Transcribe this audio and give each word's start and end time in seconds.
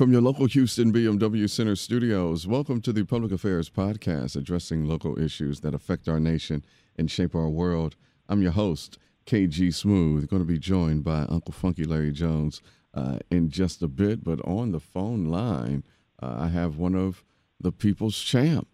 From 0.00 0.12
your 0.12 0.22
local 0.22 0.46
Houston 0.46 0.94
BMW 0.94 1.46
Center 1.46 1.76
studios, 1.76 2.46
welcome 2.46 2.80
to 2.80 2.90
the 2.90 3.04
Public 3.04 3.32
Affairs 3.32 3.68
Podcast, 3.68 4.34
addressing 4.34 4.86
local 4.86 5.22
issues 5.22 5.60
that 5.60 5.74
affect 5.74 6.08
our 6.08 6.18
nation 6.18 6.64
and 6.96 7.10
shape 7.10 7.34
our 7.34 7.50
world. 7.50 7.96
I'm 8.26 8.40
your 8.40 8.52
host, 8.52 8.96
KG 9.26 9.74
Smooth, 9.74 10.30
going 10.30 10.40
to 10.40 10.46
be 10.46 10.58
joined 10.58 11.04
by 11.04 11.26
Uncle 11.28 11.52
Funky 11.52 11.84
Larry 11.84 12.12
Jones 12.12 12.62
uh, 12.94 13.18
in 13.30 13.50
just 13.50 13.82
a 13.82 13.88
bit. 13.88 14.24
But 14.24 14.40
on 14.42 14.72
the 14.72 14.80
phone 14.80 15.26
line, 15.26 15.84
uh, 16.22 16.34
I 16.38 16.48
have 16.48 16.78
one 16.78 16.94
of 16.94 17.22
the 17.60 17.70
people's 17.70 18.18
champ. 18.18 18.68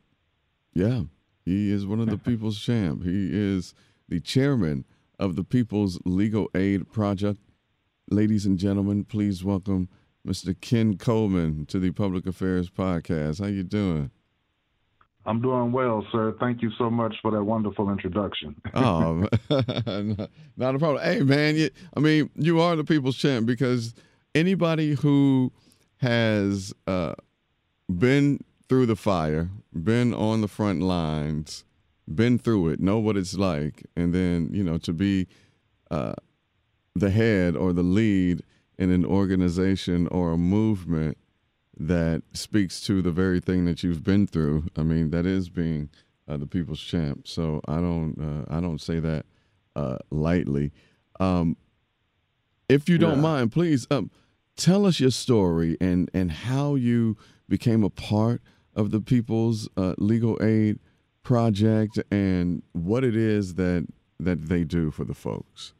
Yeah, 0.74 1.02
he 1.44 1.72
is 1.72 1.84
one 1.86 1.98
of 1.98 2.08
the 2.08 2.18
people's 2.30 2.60
champ. 2.60 3.02
He 3.02 3.30
is 3.32 3.74
the 4.08 4.20
chairman 4.20 4.84
of 5.18 5.34
the 5.34 5.42
People's 5.42 5.98
Legal 6.04 6.48
Aid 6.54 6.92
Project. 6.92 7.40
Ladies 8.12 8.46
and 8.46 8.60
gentlemen, 8.60 9.02
please 9.02 9.42
welcome 9.42 9.88
Mr. 10.26 10.60
Ken 10.60 10.96
Coleman 10.96 11.66
to 11.66 11.78
the 11.78 11.92
Public 11.92 12.26
Affairs 12.26 12.68
Podcast. 12.68 13.40
How 13.40 13.46
you 13.46 13.62
doing? 13.62 14.10
I'm 15.24 15.40
doing 15.40 15.72
well, 15.72 16.04
sir. 16.10 16.34
Thank 16.40 16.62
you 16.62 16.70
so 16.78 16.90
much 16.90 17.14
for 17.22 17.30
that 17.30 17.44
wonderful 17.44 17.90
introduction. 17.90 18.60
oh, 18.74 19.28
not 20.56 20.74
a 20.74 20.78
problem. 20.78 21.02
Hey, 21.02 21.20
man, 21.20 21.56
you, 21.56 21.70
I 21.96 22.00
mean, 22.00 22.30
you 22.34 22.60
are 22.60 22.74
the 22.74 22.84
people's 22.84 23.16
champ 23.16 23.46
because 23.46 23.94
anybody 24.34 24.94
who 24.94 25.52
has 25.98 26.72
uh, 26.86 27.14
been 27.88 28.40
through 28.68 28.86
the 28.86 28.96
fire, 28.96 29.48
been 29.72 30.12
on 30.12 30.40
the 30.40 30.48
front 30.48 30.82
lines, 30.82 31.64
been 32.12 32.38
through 32.38 32.68
it, 32.68 32.80
know 32.80 32.98
what 32.98 33.16
it's 33.16 33.34
like, 33.34 33.84
and 33.96 34.12
then 34.12 34.50
you 34.52 34.62
know 34.62 34.78
to 34.78 34.92
be 34.92 35.26
uh, 35.90 36.14
the 36.94 37.10
head 37.10 37.56
or 37.56 37.72
the 37.72 37.82
lead 37.82 38.42
in 38.78 38.90
an 38.90 39.04
organization 39.04 40.06
or 40.08 40.32
a 40.32 40.38
movement 40.38 41.16
that 41.78 42.22
speaks 42.32 42.80
to 42.82 43.02
the 43.02 43.10
very 43.10 43.40
thing 43.40 43.64
that 43.66 43.82
you've 43.82 44.02
been 44.02 44.26
through. 44.26 44.64
I 44.76 44.82
mean, 44.82 45.10
that 45.10 45.26
is 45.26 45.48
being 45.48 45.90
uh, 46.28 46.36
the 46.36 46.46
people's 46.46 46.80
champ. 46.80 47.28
So 47.28 47.60
I 47.68 47.76
don't 47.76 48.16
uh, 48.20 48.54
I 48.54 48.60
don't 48.60 48.80
say 48.80 49.00
that 49.00 49.26
uh, 49.74 49.98
lightly. 50.10 50.72
Um, 51.20 51.56
if 52.68 52.88
you 52.88 52.98
don't 52.98 53.16
yeah. 53.16 53.22
mind, 53.22 53.52
please 53.52 53.86
um, 53.90 54.10
tell 54.56 54.86
us 54.86 55.00
your 55.00 55.10
story 55.10 55.76
and 55.80 56.10
and 56.12 56.32
how 56.32 56.74
you 56.74 57.16
became 57.48 57.84
a 57.84 57.90
part 57.90 58.42
of 58.74 58.90
the 58.90 59.00
People's 59.00 59.68
uh, 59.76 59.94
Legal 59.98 60.36
Aid 60.42 60.78
Project 61.22 61.98
and 62.10 62.62
what 62.72 63.04
it 63.04 63.16
is 63.16 63.54
that 63.54 63.86
that 64.18 64.48
they 64.48 64.64
do 64.64 64.90
for 64.90 65.04
the 65.04 65.14
folks. 65.14 65.74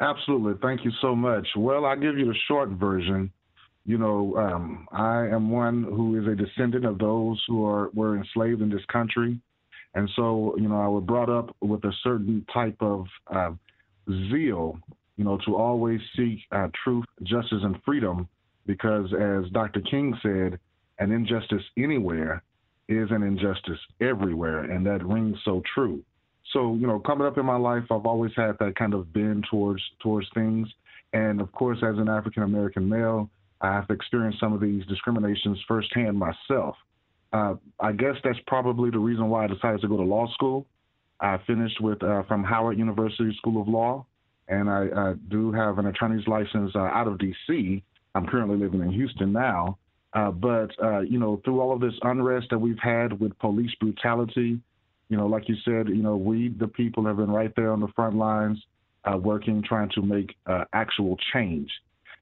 Absolutely. 0.00 0.54
Thank 0.62 0.84
you 0.84 0.92
so 1.00 1.14
much. 1.14 1.46
Well, 1.56 1.84
I'll 1.84 1.98
give 1.98 2.18
you 2.18 2.26
the 2.26 2.34
short 2.46 2.70
version. 2.70 3.32
You 3.84 3.98
know, 3.98 4.36
um, 4.36 4.86
I 4.92 5.26
am 5.26 5.50
one 5.50 5.82
who 5.82 6.20
is 6.20 6.26
a 6.28 6.36
descendant 6.36 6.84
of 6.84 6.98
those 6.98 7.42
who 7.48 7.64
are 7.64 7.90
were 7.94 8.16
enslaved 8.16 8.60
in 8.60 8.68
this 8.68 8.84
country, 8.92 9.40
and 9.94 10.08
so 10.14 10.54
you 10.58 10.68
know 10.68 10.80
I 10.80 10.88
was 10.88 11.04
brought 11.04 11.30
up 11.30 11.56
with 11.60 11.82
a 11.84 11.92
certain 12.04 12.44
type 12.52 12.76
of 12.80 13.06
uh, 13.34 13.50
zeal, 14.30 14.78
you 15.16 15.24
know, 15.24 15.38
to 15.46 15.56
always 15.56 16.00
seek 16.16 16.40
uh, 16.52 16.68
truth, 16.84 17.06
justice, 17.22 17.60
and 17.62 17.76
freedom, 17.84 18.28
because 18.66 19.06
as 19.14 19.50
Dr. 19.52 19.80
King 19.80 20.14
said, 20.22 20.58
an 20.98 21.10
injustice 21.10 21.62
anywhere 21.78 22.42
is 22.88 23.10
an 23.10 23.22
injustice 23.22 23.80
everywhere, 24.00 24.64
and 24.64 24.84
that 24.86 25.04
rings 25.04 25.38
so 25.44 25.62
true 25.74 26.04
so 26.52 26.74
you 26.74 26.86
know, 26.86 26.98
coming 26.98 27.26
up 27.26 27.38
in 27.38 27.46
my 27.46 27.56
life, 27.56 27.84
I've 27.90 28.06
always 28.06 28.32
had 28.36 28.52
that 28.60 28.74
kind 28.76 28.94
of 28.94 29.12
bend 29.12 29.46
towards 29.50 29.82
towards 30.00 30.26
things, 30.34 30.68
and 31.12 31.40
of 31.40 31.52
course, 31.52 31.78
as 31.82 31.98
an 31.98 32.08
African 32.08 32.42
American 32.42 32.88
male, 32.88 33.30
I 33.60 33.72
have 33.72 33.90
experienced 33.90 34.40
some 34.40 34.52
of 34.52 34.60
these 34.60 34.84
discriminations 34.86 35.58
firsthand 35.66 36.18
myself. 36.18 36.76
Uh, 37.32 37.54
I 37.80 37.92
guess 37.92 38.14
that's 38.24 38.38
probably 38.46 38.90
the 38.90 38.98
reason 38.98 39.28
why 39.28 39.44
I 39.44 39.46
decided 39.48 39.80
to 39.82 39.88
go 39.88 39.98
to 39.98 40.02
law 40.02 40.32
school. 40.32 40.66
I 41.20 41.38
finished 41.46 41.80
with 41.80 42.02
uh, 42.02 42.22
from 42.24 42.44
Howard 42.44 42.78
University 42.78 43.34
School 43.38 43.60
of 43.60 43.68
Law, 43.68 44.06
and 44.48 44.70
I, 44.70 45.14
do 45.28 45.52
have 45.52 45.78
an 45.78 45.86
attorney's 45.86 46.26
license 46.26 46.72
uh, 46.74 46.78
out 46.78 47.06
of 47.06 47.18
D.C. 47.18 47.82
I'm 48.14 48.26
currently 48.26 48.56
living 48.56 48.80
in 48.80 48.90
Houston 48.90 49.32
now. 49.32 49.78
Uh, 50.14 50.30
but 50.30 50.70
uh, 50.82 51.00
you 51.00 51.18
know, 51.18 51.40
through 51.44 51.60
all 51.60 51.74
of 51.74 51.80
this 51.80 51.92
unrest 52.02 52.46
that 52.50 52.58
we've 52.58 52.78
had 52.78 53.20
with 53.20 53.38
police 53.40 53.74
brutality, 53.78 54.58
you 55.08 55.16
know, 55.16 55.26
like 55.26 55.48
you 55.48 55.56
said, 55.64 55.88
you 55.88 56.02
know, 56.02 56.16
we, 56.16 56.48
the 56.58 56.68
people, 56.68 57.06
have 57.06 57.16
been 57.16 57.30
right 57.30 57.52
there 57.56 57.72
on 57.72 57.80
the 57.80 57.88
front 57.88 58.16
lines, 58.16 58.58
uh, 59.04 59.16
working, 59.16 59.62
trying 59.62 59.90
to 59.90 60.02
make 60.02 60.34
uh, 60.46 60.64
actual 60.72 61.16
change. 61.32 61.70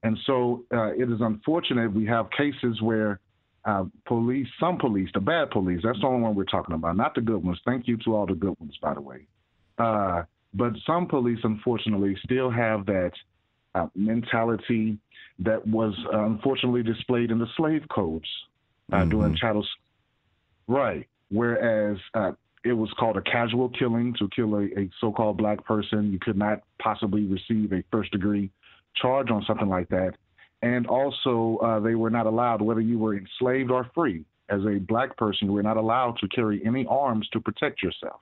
And 0.02 0.16
so 0.26 0.64
uh, 0.72 0.92
it 0.92 1.10
is 1.10 1.20
unfortunate 1.20 1.92
we 1.92 2.06
have 2.06 2.30
cases 2.30 2.80
where 2.80 3.18
uh, 3.64 3.84
police, 4.06 4.46
some 4.60 4.78
police, 4.78 5.08
the 5.14 5.20
bad 5.20 5.50
police, 5.50 5.80
that's 5.82 6.00
the 6.00 6.06
only 6.06 6.20
one 6.20 6.36
we're 6.36 6.44
talking 6.44 6.74
about, 6.74 6.96
not 6.96 7.14
the 7.14 7.20
good 7.20 7.42
ones. 7.42 7.58
Thank 7.64 7.88
you 7.88 7.96
to 8.04 8.14
all 8.14 8.26
the 8.26 8.34
good 8.34 8.54
ones, 8.60 8.74
by 8.80 8.94
the 8.94 9.00
way. 9.00 9.26
Uh, 9.78 10.22
but 10.54 10.72
some 10.86 11.06
police, 11.06 11.40
unfortunately, 11.42 12.16
still 12.24 12.50
have 12.50 12.86
that 12.86 13.12
uh, 13.74 13.88
mentality 13.96 14.98
that 15.40 15.66
was 15.66 15.94
unfortunately 16.12 16.82
displayed 16.82 17.30
in 17.30 17.38
the 17.38 17.48
slave 17.56 17.82
codes 17.92 18.28
mm-hmm. 18.92 19.08
during 19.10 19.36
chattel. 19.36 19.66
Right. 20.68 21.08
Whereas 21.30 21.98
it 22.66 22.72
was 22.72 22.90
called 22.98 23.16
a 23.16 23.22
casual 23.22 23.68
killing 23.70 24.14
to 24.18 24.28
kill 24.34 24.56
a, 24.56 24.64
a 24.64 24.90
so-called 25.00 25.36
black 25.38 25.64
person. 25.64 26.12
You 26.12 26.18
could 26.18 26.36
not 26.36 26.62
possibly 26.80 27.24
receive 27.24 27.72
a 27.72 27.82
first-degree 27.92 28.50
charge 29.00 29.30
on 29.30 29.44
something 29.46 29.68
like 29.68 29.88
that. 29.90 30.12
And 30.62 30.86
also, 30.86 31.58
uh, 31.62 31.80
they 31.80 31.94
were 31.94 32.10
not 32.10 32.26
allowed, 32.26 32.62
whether 32.62 32.80
you 32.80 32.98
were 32.98 33.16
enslaved 33.16 33.70
or 33.70 33.90
free, 33.94 34.24
as 34.48 34.60
a 34.64 34.78
black 34.78 35.16
person, 35.16 35.48
you 35.48 35.54
were 35.54 35.62
not 35.62 35.76
allowed 35.76 36.18
to 36.20 36.28
carry 36.28 36.64
any 36.64 36.86
arms 36.88 37.28
to 37.32 37.40
protect 37.40 37.82
yourself. 37.82 38.20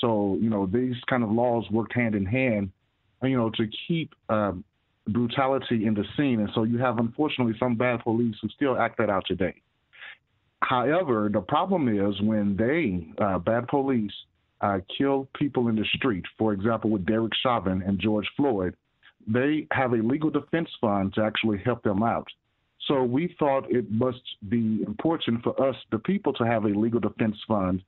So, 0.00 0.38
you 0.40 0.50
know, 0.50 0.66
these 0.66 0.96
kind 1.08 1.22
of 1.22 1.30
laws 1.30 1.64
worked 1.70 1.94
hand 1.94 2.14
in 2.14 2.26
hand, 2.26 2.70
you 3.22 3.36
know, 3.36 3.50
to 3.50 3.66
keep 3.86 4.14
um, 4.28 4.64
brutality 5.08 5.86
in 5.86 5.94
the 5.94 6.04
scene. 6.16 6.40
And 6.40 6.50
so 6.54 6.64
you 6.64 6.78
have, 6.78 6.98
unfortunately, 6.98 7.54
some 7.58 7.76
bad 7.76 8.00
police 8.00 8.36
who 8.42 8.48
still 8.48 8.76
act 8.76 8.98
that 8.98 9.10
out 9.10 9.24
today. 9.26 9.54
However, 10.64 11.28
the 11.30 11.42
problem 11.42 11.88
is 11.88 12.20
when 12.22 12.56
they, 12.56 13.06
uh, 13.22 13.38
bad 13.38 13.68
police, 13.68 14.12
uh, 14.62 14.80
kill 14.96 15.28
people 15.34 15.68
in 15.68 15.76
the 15.76 15.84
street, 15.96 16.24
for 16.38 16.54
example, 16.54 16.88
with 16.90 17.04
Derek 17.04 17.34
Chauvin 17.42 17.82
and 17.82 17.98
George 17.98 18.26
Floyd, 18.34 18.74
they 19.26 19.66
have 19.72 19.92
a 19.92 19.96
legal 19.96 20.30
defense 20.30 20.70
fund 20.80 21.12
to 21.14 21.22
actually 21.22 21.58
help 21.58 21.82
them 21.82 22.02
out. 22.02 22.26
So 22.86 23.02
we 23.02 23.34
thought 23.38 23.70
it 23.70 23.90
must 23.90 24.22
be 24.48 24.82
important 24.86 25.42
for 25.42 25.60
us, 25.68 25.76
the 25.90 25.98
people, 25.98 26.32
to 26.34 26.44
have 26.44 26.64
a 26.64 26.68
legal 26.68 27.00
defense 27.00 27.36
fund 27.46 27.82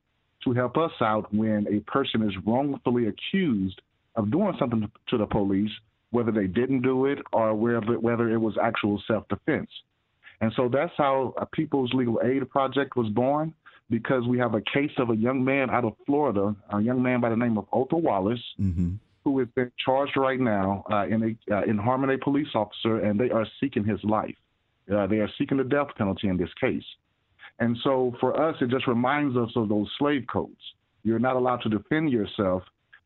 to 0.45 0.53
help 0.53 0.77
us 0.77 0.93
out 1.01 1.33
when 1.35 1.67
a 1.69 1.81
person 1.91 2.23
is 2.23 2.33
wrongfully 2.47 3.07
accused 3.07 3.81
of 4.17 4.31
doing 4.31 4.55
something 4.59 4.91
to 5.09 5.19
the 5.19 5.27
police, 5.27 5.73
whether 6.11 6.33
they 6.33 6.47
didn't 6.47 6.83
do 6.83 7.07
it 7.07 7.19
or 7.33 7.55
whether, 7.55 7.99
whether 7.99 8.31
it 8.31 8.39
was 8.39 8.57
actual 8.63 9.03
self 9.07 9.27
defense. 9.29 9.71
And 10.41 10.53
so 10.57 10.69
that's 10.73 10.93
how 10.97 11.35
a 11.37 11.47
People's 11.47 11.93
Legal 11.95 12.21
Aid 12.23 12.49
Project 12.51 12.97
was 12.97 13.09
born 13.09 13.55
because 13.89 14.27
we 14.27 14.39
have 14.39 14.55
a 14.55 14.61
case 14.61 14.91
of 14.99 15.11
a 15.11 15.17
young 15.17 15.45
man 15.45 15.71
out 15.71 15.85
of 15.85 15.95
Florida, 16.05 16.55
a 16.71 16.81
young 16.81 17.03
man 17.03 17.21
by 17.21 17.31
the 17.31 17.37
name 17.37 17.57
of 17.57 17.71
Othal 17.71 18.03
Wallace, 18.03 18.43
mm-hmm. 18.61 18.95
who 19.25 19.41
is 19.41 19.49
being 19.55 19.71
charged 19.83 20.17
right 20.17 20.41
now 20.41 20.85
uh, 20.91 21.07
in 21.07 21.23
a 21.51 21.55
uh, 21.55 21.63
in 21.63 21.79
harming 21.79 22.11
a 22.11 22.19
police 22.19 22.49
officer, 22.55 23.01
and 23.01 23.19
they 23.19 23.31
are 23.31 23.47
seeking 23.61 23.85
his 23.85 24.03
life. 24.05 24.35
Uh, 24.93 25.07
they 25.07 25.19
are 25.19 25.31
seeking 25.39 25.59
the 25.59 25.65
death 25.65 25.89
penalty 25.97 26.29
in 26.29 26.37
this 26.37 26.51
case. 26.61 26.85
And 27.59 27.77
so 27.83 28.15
for 28.21 28.41
us, 28.41 28.57
it 28.61 28.69
just 28.69 28.87
reminds 28.87 29.37
us 29.37 29.51
of 29.57 29.69
those 29.69 29.89
slave 29.99 30.25
codes. 30.31 30.61
You're 31.03 31.19
not 31.19 31.37
allowed 31.37 31.63
to 31.63 31.69
defend 31.69 32.11
yourself, 32.11 32.63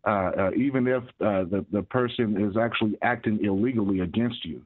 uh, 0.06 0.30
uh, 0.36 0.50
even 0.56 0.86
if 0.86 1.02
uh, 1.20 1.44
the, 1.44 1.64
the 1.72 1.82
person 1.82 2.42
is 2.42 2.56
actually 2.56 2.98
acting 3.02 3.44
illegally 3.44 4.00
against 4.00 4.44
you. 4.44 4.64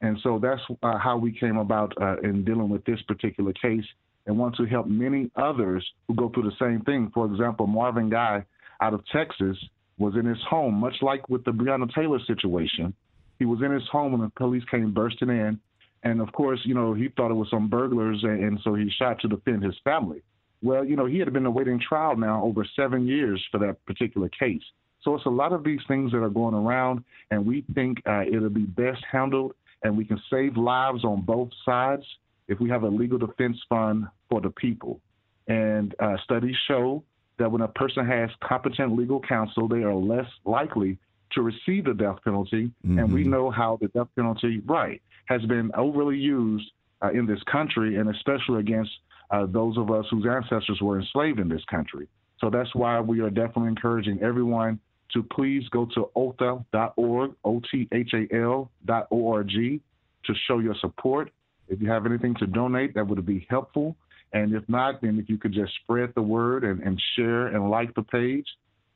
And 0.00 0.18
so 0.22 0.38
that's 0.40 0.60
uh, 0.82 0.98
how 0.98 1.16
we 1.16 1.32
came 1.32 1.56
about 1.56 1.92
uh, 2.00 2.18
in 2.18 2.44
dealing 2.44 2.68
with 2.68 2.84
this 2.84 3.00
particular 3.02 3.52
case 3.52 3.84
and 4.26 4.38
want 4.38 4.56
to 4.56 4.64
help 4.64 4.86
many 4.86 5.30
others 5.36 5.84
who 6.08 6.14
go 6.14 6.28
through 6.30 6.44
the 6.44 6.56
same 6.58 6.80
thing. 6.82 7.10
For 7.14 7.26
example, 7.26 7.66
Marvin 7.66 8.10
Guy 8.10 8.44
out 8.80 8.94
of 8.94 9.02
Texas 9.12 9.56
was 9.98 10.14
in 10.16 10.26
his 10.26 10.38
home, 10.48 10.74
much 10.74 10.96
like 11.02 11.28
with 11.28 11.44
the 11.44 11.52
Breonna 11.52 11.92
Taylor 11.94 12.18
situation. 12.26 12.94
He 13.38 13.44
was 13.44 13.60
in 13.62 13.72
his 13.72 13.86
home 13.90 14.12
when 14.12 14.20
the 14.22 14.30
police 14.30 14.64
came 14.70 14.92
bursting 14.92 15.28
in. 15.28 15.58
And 16.02 16.20
of 16.20 16.30
course, 16.32 16.60
you 16.64 16.74
know, 16.74 16.92
he 16.92 17.08
thought 17.08 17.30
it 17.30 17.34
was 17.34 17.48
some 17.50 17.68
burglars, 17.68 18.20
and, 18.22 18.44
and 18.44 18.60
so 18.62 18.74
he 18.74 18.90
shot 18.98 19.20
to 19.20 19.28
defend 19.28 19.62
his 19.62 19.74
family. 19.84 20.22
Well, 20.62 20.84
you 20.84 20.96
know, 20.96 21.06
he 21.06 21.18
had 21.18 21.32
been 21.32 21.46
awaiting 21.46 21.80
trial 21.80 22.16
now 22.16 22.42
over 22.44 22.66
seven 22.76 23.06
years 23.06 23.42
for 23.50 23.58
that 23.58 23.84
particular 23.86 24.28
case. 24.28 24.62
So 25.02 25.14
it's 25.14 25.26
a 25.26 25.30
lot 25.30 25.52
of 25.52 25.64
these 25.64 25.80
things 25.86 26.12
that 26.12 26.22
are 26.22 26.30
going 26.30 26.54
around, 26.54 27.04
and 27.30 27.44
we 27.46 27.64
think 27.74 28.02
uh, 28.06 28.22
it'll 28.22 28.48
be 28.48 28.62
best 28.62 29.02
handled 29.10 29.54
and 29.84 29.96
we 29.96 30.04
can 30.04 30.20
save 30.30 30.56
lives 30.56 31.04
on 31.04 31.20
both 31.20 31.50
sides 31.64 32.04
if 32.48 32.58
we 32.58 32.68
have 32.70 32.82
a 32.82 32.88
legal 32.88 33.18
defense 33.18 33.56
fund 33.68 34.06
for 34.28 34.40
the 34.40 34.50
people. 34.50 35.00
And 35.46 35.94
uh, 36.00 36.16
studies 36.24 36.56
show 36.66 37.04
that 37.38 37.50
when 37.50 37.62
a 37.62 37.68
person 37.68 38.06
has 38.06 38.30
competent 38.42 38.96
legal 38.96 39.20
counsel, 39.20 39.68
they 39.68 39.82
are 39.82 39.94
less 39.94 40.26
likely 40.44 40.98
to 41.32 41.42
receive 41.42 41.84
the 41.84 41.94
death 41.94 42.16
penalty. 42.24 42.70
Mm-hmm. 42.86 42.98
And 42.98 43.12
we 43.12 43.22
mm-hmm. 43.22 43.30
know 43.30 43.50
how 43.50 43.78
the 43.80 43.88
death 43.88 44.08
penalty, 44.16 44.62
right, 44.66 45.00
has 45.26 45.42
been 45.42 45.70
overly 45.76 46.16
used 46.16 46.70
uh, 47.02 47.10
in 47.10 47.26
this 47.26 47.40
country, 47.50 47.96
and 47.96 48.08
especially 48.08 48.60
against 48.60 48.90
uh, 49.30 49.46
those 49.46 49.76
of 49.76 49.90
us 49.90 50.06
whose 50.10 50.26
ancestors 50.26 50.80
were 50.80 50.98
enslaved 50.98 51.38
in 51.38 51.48
this 51.48 51.64
country. 51.70 52.08
So 52.40 52.50
that's 52.50 52.74
why 52.74 53.00
we 53.00 53.20
are 53.20 53.30
definitely 53.30 53.68
encouraging 53.68 54.20
everyone 54.22 54.78
to 55.12 55.22
please 55.22 55.68
go 55.68 55.86
to 55.94 56.10
othal.org, 56.16 57.32
O-T-H-A-L 57.44 58.70
dot 58.84 59.08
O-R-G, 59.10 59.80
to 60.24 60.34
show 60.46 60.58
your 60.58 60.74
support. 60.80 61.30
If 61.68 61.80
you 61.80 61.90
have 61.90 62.06
anything 62.06 62.34
to 62.36 62.46
donate, 62.46 62.94
that 62.94 63.06
would 63.06 63.24
be 63.24 63.46
helpful. 63.48 63.96
And 64.32 64.52
if 64.54 64.68
not, 64.68 65.00
then 65.00 65.18
if 65.18 65.28
you 65.28 65.38
could 65.38 65.52
just 65.52 65.72
spread 65.82 66.12
the 66.14 66.22
word 66.22 66.64
and, 66.64 66.80
and 66.82 67.00
share 67.14 67.46
and 67.46 67.70
like 67.70 67.94
the 67.94 68.02
page, 68.02 68.46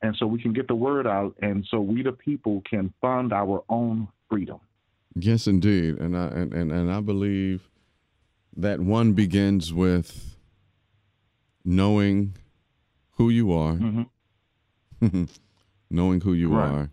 and 0.01 0.15
so 0.17 0.27
we 0.27 0.41
can 0.41 0.53
get 0.53 0.67
the 0.67 0.75
word 0.75 1.07
out, 1.07 1.35
and 1.41 1.65
so 1.69 1.79
we 1.79 2.03
the 2.03 2.11
people 2.11 2.61
can 2.69 2.93
fund 3.01 3.33
our 3.33 3.63
own 3.69 4.07
freedom. 4.29 4.59
Yes, 5.15 5.47
indeed, 5.47 5.97
and 5.97 6.15
I 6.15 6.27
and, 6.27 6.53
and, 6.53 6.71
and 6.71 6.91
I 6.91 6.99
believe 7.01 7.69
that 8.55 8.79
one 8.79 9.13
begins 9.13 9.73
with 9.73 10.35
knowing 11.65 12.35
who 13.11 13.29
you 13.29 13.51
are, 13.51 13.73
mm-hmm. 13.73 15.23
knowing 15.89 16.21
who 16.21 16.33
you 16.33 16.49
right. 16.49 16.71
are, 16.71 16.91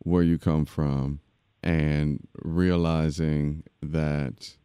where 0.00 0.22
you 0.22 0.38
come 0.38 0.64
from, 0.64 1.20
and 1.62 2.26
realizing 2.42 3.64
that 3.82 4.56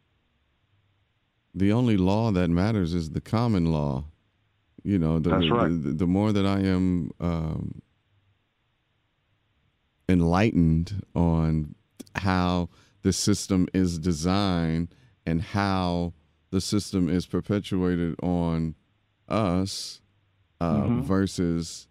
the 1.54 1.72
only 1.72 1.96
law 1.96 2.30
that 2.32 2.48
matters 2.50 2.94
is 2.94 3.10
the 3.10 3.20
common 3.20 3.72
law. 3.72 4.04
You 4.82 4.98
know, 4.98 5.18
the, 5.18 5.30
That's 5.30 5.50
right. 5.50 5.68
the, 5.68 5.92
the 5.92 6.06
more 6.06 6.32
that 6.32 6.46
I 6.46 6.60
am 6.60 7.10
um, 7.18 7.82
enlightened 10.08 11.02
on 11.14 11.74
how 12.14 12.68
the 13.02 13.12
system 13.12 13.68
is 13.72 13.98
designed 13.98 14.94
and 15.24 15.42
how 15.42 16.12
the 16.50 16.60
system 16.60 17.08
is 17.08 17.26
perpetuated 17.26 18.14
on 18.22 18.74
us 19.28 20.00
uh, 20.60 20.74
mm-hmm. 20.74 21.00
versus 21.02 21.88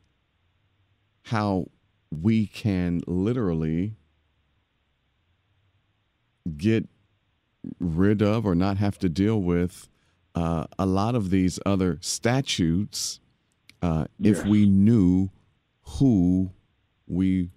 how 1.26 1.66
we 2.12 2.46
can 2.46 3.02
literally 3.08 3.96
get 6.56 6.88
rid 7.80 8.22
of 8.22 8.46
or 8.46 8.54
not 8.54 8.78
have 8.78 9.00
to 9.00 9.10
deal 9.10 9.42
with 9.42 9.90
uh, 10.36 10.66
a 10.78 10.86
lot 10.86 11.16
of 11.16 11.32
these 11.32 11.60
other 11.66 11.98
statutes 12.02 13.20
uh, 13.82 14.06
if 14.22 14.46
we 14.46 14.68
knew 14.68 15.30
who 15.82 16.52
we 17.08 17.50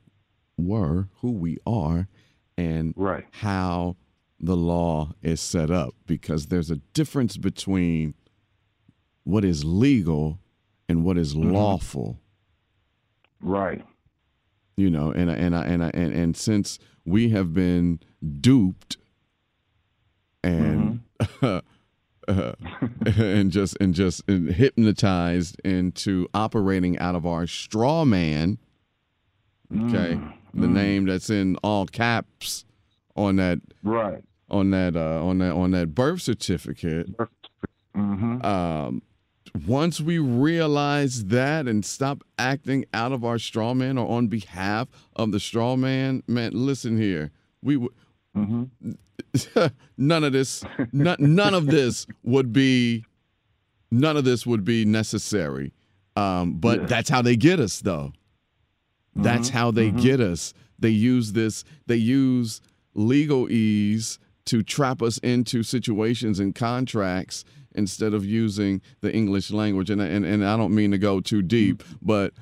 were, 0.56 1.09
who 1.21 1.32
we 1.32 1.59
are, 1.67 2.09
and 2.56 2.94
right. 2.97 3.25
how 3.32 3.97
the 4.41 4.56
law 4.56 5.12
is 5.23 5.41
set 5.41 5.71
up. 5.71 5.94
Because 6.06 6.47
there's 6.47 6.71
a 6.71 6.76
difference 6.94 7.37
between 7.37 8.14
what 9.25 9.44
is 9.44 9.64
legal 9.64 10.38
and 10.88 11.05
what 11.05 11.19
is 11.19 11.35
mm-hmm. 11.35 11.53
lawful. 11.53 12.19
Right. 13.40 13.85
You 14.76 14.90
know, 14.90 15.11
and 15.11 15.31
and 15.31 15.56
I, 15.56 15.64
and 15.64 15.85
I, 15.85 15.90
and 15.94 16.12
and 16.12 16.37
since 16.37 16.79
we 17.05 17.31
have 17.31 17.52
been 17.52 18.00
duped 18.40 18.96
and 20.44 21.00
mm-hmm. 21.20 21.58
uh, 22.29 22.52
and 23.06 23.50
just 23.50 23.76
and 23.81 23.94
just 23.94 24.23
and 24.29 24.50
hypnotized 24.50 25.61
into 25.64 26.29
operating 26.35 26.99
out 26.99 27.14
of 27.14 27.26
our 27.26 27.46
straw 27.46 28.05
man. 28.05 28.58
Okay, 29.73 30.14
mm 30.14 30.32
the 30.55 30.67
name 30.67 31.06
that's 31.06 31.31
in 31.31 31.56
all 31.62 31.87
caps 31.87 32.64
on 33.14 33.37
that 33.37 33.61
right 33.82 34.25
on 34.50 34.70
that 34.70 34.96
uh, 34.96 35.25
on 35.25 35.38
that 35.38 35.52
on 35.52 35.70
that 35.73 35.94
birth 35.94 36.23
certificate. 36.23 37.08
Mm-hmm. 37.96 38.44
Um, 38.44 39.02
once 39.67 40.00
we 40.00 40.19
realize 40.19 41.27
that 41.27 41.67
and 41.67 41.85
stop 41.85 42.25
acting 42.39 42.85
out 42.93 43.12
of 43.12 43.25
our 43.25 43.39
straw 43.39 43.75
man 43.75 43.99
or 43.99 44.09
on 44.09 44.29
behalf 44.29 44.89
of 45.17 45.33
the 45.33 45.41
straw 45.41 45.77
man, 45.77 46.23
man, 46.27 46.53
listen 46.55 46.99
here, 46.99 47.31
we 47.62 47.77
would. 47.77 47.93
Mm-hmm. 48.37 48.93
none 49.99 50.25
of 50.25 50.33
this 50.33 50.65
none, 50.93 51.17
none 51.19 51.55
of 51.55 51.67
this 51.67 52.06
would 52.23 52.53
be 52.53 53.05
none 53.91 54.17
of 54.17 54.25
this 54.25 54.47
would 54.47 54.65
be 54.65 54.85
necessary 54.85 55.73
um, 56.17 56.55
but 56.55 56.81
yeah. 56.81 56.87
that's 56.87 57.11
how 57.11 57.21
they 57.21 57.37
get 57.37 57.59
us 57.61 57.81
though 57.81 58.12
mm-hmm. 59.17 59.23
that's 59.23 59.49
how 59.49 59.71
they 59.71 59.89
mm-hmm. 59.89 60.00
get 60.00 60.21
us 60.21 60.55
they 60.79 60.89
use 60.89 61.33
this 61.33 61.65
they 61.87 61.97
use 61.97 62.61
legalese 62.97 64.19
to 64.47 64.62
trap 64.62 65.03
us 65.03 65.19
into 65.19 65.62
situations 65.62 66.39
and 66.41 66.55
contracts 66.55 67.45
instead 67.75 68.15
of 68.15 68.25
using 68.25 68.81
the 69.00 69.12
english 69.12 69.50
language 69.50 69.91
and, 69.91 70.00
and, 70.00 70.25
and 70.25 70.44
i 70.44 70.56
don't 70.56 70.75
mean 70.75 70.91
to 70.91 70.99
go 70.99 71.20
too 71.20 71.43
deep 71.43 71.82
but 72.03 72.32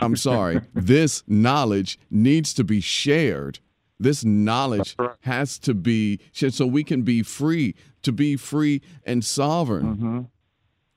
i'm 0.00 0.16
sorry 0.16 0.60
this 0.74 1.22
knowledge 1.26 1.98
needs 2.10 2.54
to 2.54 2.64
be 2.64 2.80
shared 2.80 3.58
this 3.98 4.24
knowledge 4.24 4.96
has 5.20 5.58
to 5.60 5.74
be 5.74 6.20
shared 6.32 6.54
so 6.54 6.66
we 6.66 6.84
can 6.84 7.02
be 7.02 7.22
free, 7.22 7.74
to 8.02 8.12
be 8.12 8.36
free 8.36 8.82
and 9.04 9.24
sovereign. 9.24 9.96
Mm-hmm. 9.96 10.20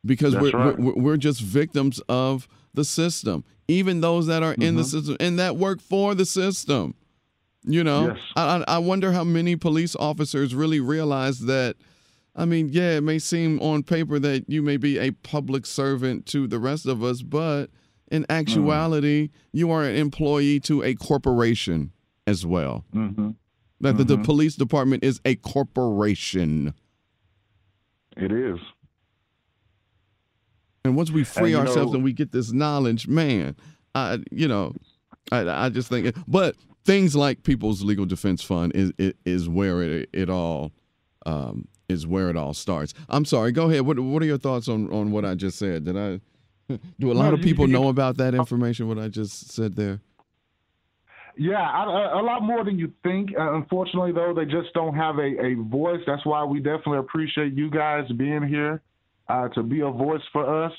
Because 0.06 0.36
we're, 0.36 0.51
right. 0.51 0.80
we're, 0.80 0.94
we're 0.94 1.18
just 1.18 1.42
victims 1.42 2.00
of 2.07 2.48
the 2.74 2.86
system, 2.86 3.44
even 3.68 4.01
those 4.01 4.28
that 4.28 4.44
are 4.44 4.54
mm-hmm. 4.54 4.62
in 4.62 4.75
the 4.75 4.81
mm-hmm. 4.81 4.98
system 4.98 5.18
and 5.19 5.38
that 5.40 5.57
work 5.57 5.81
for 5.81 6.16
the 6.16 6.25
system. 6.25 6.95
You 7.63 7.83
know, 7.83 8.10
yes. 8.10 8.18
I, 8.36 8.63
I 8.68 8.78
wonder 8.78 9.12
how 9.12 9.25
many 9.25 9.56
police 9.56 9.95
officers 9.95 10.56
really 10.56 10.80
realize 10.80 11.40
that. 11.42 11.75
I 12.38 12.45
mean, 12.45 12.69
yeah, 12.72 12.98
it 12.98 13.01
may 13.01 13.18
seem 13.18 13.60
on 13.62 13.81
paper 13.81 14.19
that 14.19 14.45
you 14.48 14.62
may 14.62 14.78
be 14.78 15.00
a 15.00 15.12
public 15.12 15.66
servant 15.66 16.28
to 16.28 16.48
the 16.48 16.60
rest 16.60 16.86
of 16.86 17.04
us, 17.04 17.24
but 17.24 17.72
in 18.12 18.25
actuality, 18.30 19.28
mm. 19.28 19.31
you 19.54 19.72
are 19.72 19.84
an 19.84 19.95
employee 19.95 20.60
to 20.62 20.84
a 20.84 20.94
corporation 20.94 21.92
as 22.28 22.45
well. 22.45 22.86
Mm-hmm. 22.94 23.31
That 23.81 23.89
mm-hmm. 23.89 23.98
the, 23.98 24.04
the 24.04 24.13
mm-hmm. 24.16 24.24
police 24.24 24.56
department 24.56 25.04
is 25.04 25.19
a 25.25 25.36
corporation. 25.36 26.75
It 28.16 28.31
is. 28.31 28.60
And 30.86 30.95
once 30.95 31.12
we 31.12 31.24
free 31.24 31.54
and, 31.54 31.68
ourselves 31.68 31.92
know, 31.92 31.95
and 31.95 32.04
we 32.04 32.13
get 32.13 32.31
this 32.31 32.51
knowledge, 32.51 33.07
man, 33.07 33.56
I 33.94 34.19
you 34.31 34.48
know, 34.48 34.74
I, 35.31 35.66
I 35.66 35.69
just 35.69 35.90
think, 35.90 36.16
but 36.28 36.56
things 36.86 37.16
like 37.16 37.44
People's 37.44 37.83
Legal 37.83 38.06
Defense 38.06 38.42
Fund 38.42 38.72
is 38.74 38.94
is, 38.98 39.13
is 39.25 39.50
where 39.50 39.81
it 39.81 40.10
it 40.13 40.30
all 40.30 40.72
um, 41.25 41.68
is 41.89 42.06
where 42.06 42.30
it 42.30 42.36
all 42.38 42.54
starts. 42.54 42.94
I'm 43.10 43.25
sorry. 43.25 43.51
Go 43.51 43.69
ahead. 43.69 43.81
What 43.81 44.00
what 44.00 44.21
are 44.21 44.26
your 44.26 44.38
thoughts 44.38 44.68
on 44.68 44.92
on 44.92 45.11
what 45.11 45.26
I 45.26 45.35
just 45.35 45.57
said? 45.57 45.85
Did 45.85 45.97
I 45.97 46.19
do 47.00 47.11
a 47.11 47.14
lot 47.14 47.33
of 47.33 47.42
people 47.42 47.68
know 47.68 47.90
about 47.90 48.18
that 48.18 48.33
information? 48.33 48.88
What 48.88 49.00
I 49.00 49.07
just 49.07 49.52
said 49.52 49.76
there? 49.76 50.02
Yeah, 51.40 51.61
I, 51.61 52.19
a 52.19 52.23
lot 52.23 52.42
more 52.42 52.66
than 52.66 52.80
you 52.80 52.92
think. 53.04 53.30
Uh, 53.38 53.54
unfortunately, 53.54 54.11
though, 54.11 54.33
they 54.35 54.45
just 54.45 54.73
don't 54.73 54.95
have 54.95 55.19
a, 55.19 55.45
a 55.45 55.54
voice. 55.69 56.02
That's 56.07 56.26
why 56.26 56.44
we 56.44 56.57
definitely 56.57 56.97
appreciate 56.97 57.54
you 57.54 57.69
guys 57.69 58.09
being 58.18 58.42
here 58.42 58.81
uh, 59.30 59.47
to 59.50 59.61
be 59.61 59.81
a 59.81 59.90
voice 59.92 60.21
for 60.33 60.66
us. 60.66 60.73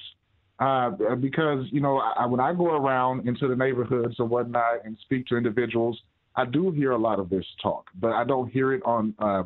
Uh, 0.58 0.90
because 1.20 1.64
you 1.70 1.80
know, 1.80 1.98
I, 1.98 2.26
when 2.26 2.40
I 2.40 2.52
go 2.52 2.66
around 2.66 3.28
into 3.28 3.46
the 3.46 3.54
neighborhoods 3.54 4.16
and 4.18 4.28
whatnot 4.28 4.84
and 4.84 4.98
speak 5.02 5.26
to 5.28 5.36
individuals, 5.36 6.02
I 6.34 6.44
do 6.44 6.72
hear 6.72 6.90
a 6.90 6.98
lot 6.98 7.20
of 7.20 7.30
this 7.30 7.44
talk, 7.62 7.86
but 7.94 8.10
I 8.10 8.24
don't 8.24 8.50
hear 8.50 8.74
it 8.74 8.82
on 8.84 9.14
uh, 9.20 9.44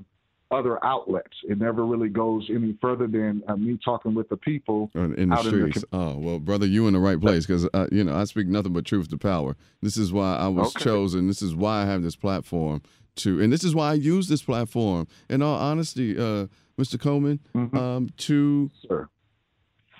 other 0.52 0.84
outlets. 0.84 1.36
It 1.44 1.58
never 1.58 1.84
really 1.84 2.08
goes 2.08 2.48
any 2.50 2.76
further 2.80 3.06
than 3.06 3.42
uh, 3.48 3.56
me 3.56 3.78
talking 3.84 4.14
with 4.14 4.28
the 4.28 4.36
people 4.36 4.90
in 4.94 5.30
the 5.30 5.36
streets. 5.38 5.78
In 5.78 5.82
the... 5.90 5.98
oh 5.98 6.16
well, 6.18 6.38
brother, 6.38 6.66
you 6.66 6.86
in 6.86 6.92
the 6.92 7.00
right 7.00 7.20
place 7.20 7.46
because 7.46 7.68
uh, 7.72 7.86
you 7.90 8.04
know 8.04 8.14
I 8.14 8.24
speak 8.24 8.46
nothing 8.46 8.72
but 8.72 8.84
truth 8.84 9.08
to 9.08 9.18
power. 9.18 9.56
This 9.80 9.96
is 9.96 10.12
why 10.12 10.36
I 10.36 10.48
was 10.48 10.74
okay. 10.76 10.84
chosen. 10.84 11.26
This 11.26 11.42
is 11.42 11.54
why 11.54 11.82
I 11.82 11.86
have 11.86 12.02
this 12.02 12.16
platform 12.16 12.82
to, 13.16 13.40
and 13.40 13.52
this 13.52 13.64
is 13.64 13.74
why 13.74 13.90
I 13.90 13.94
use 13.94 14.28
this 14.28 14.42
platform. 14.42 15.06
In 15.28 15.42
all 15.42 15.56
honesty, 15.56 16.16
uh, 16.16 16.46
Mr. 16.78 17.00
Coleman, 17.00 17.40
mm-hmm. 17.54 17.76
um, 17.76 18.10
to 18.18 18.70
Sir. 18.86 19.08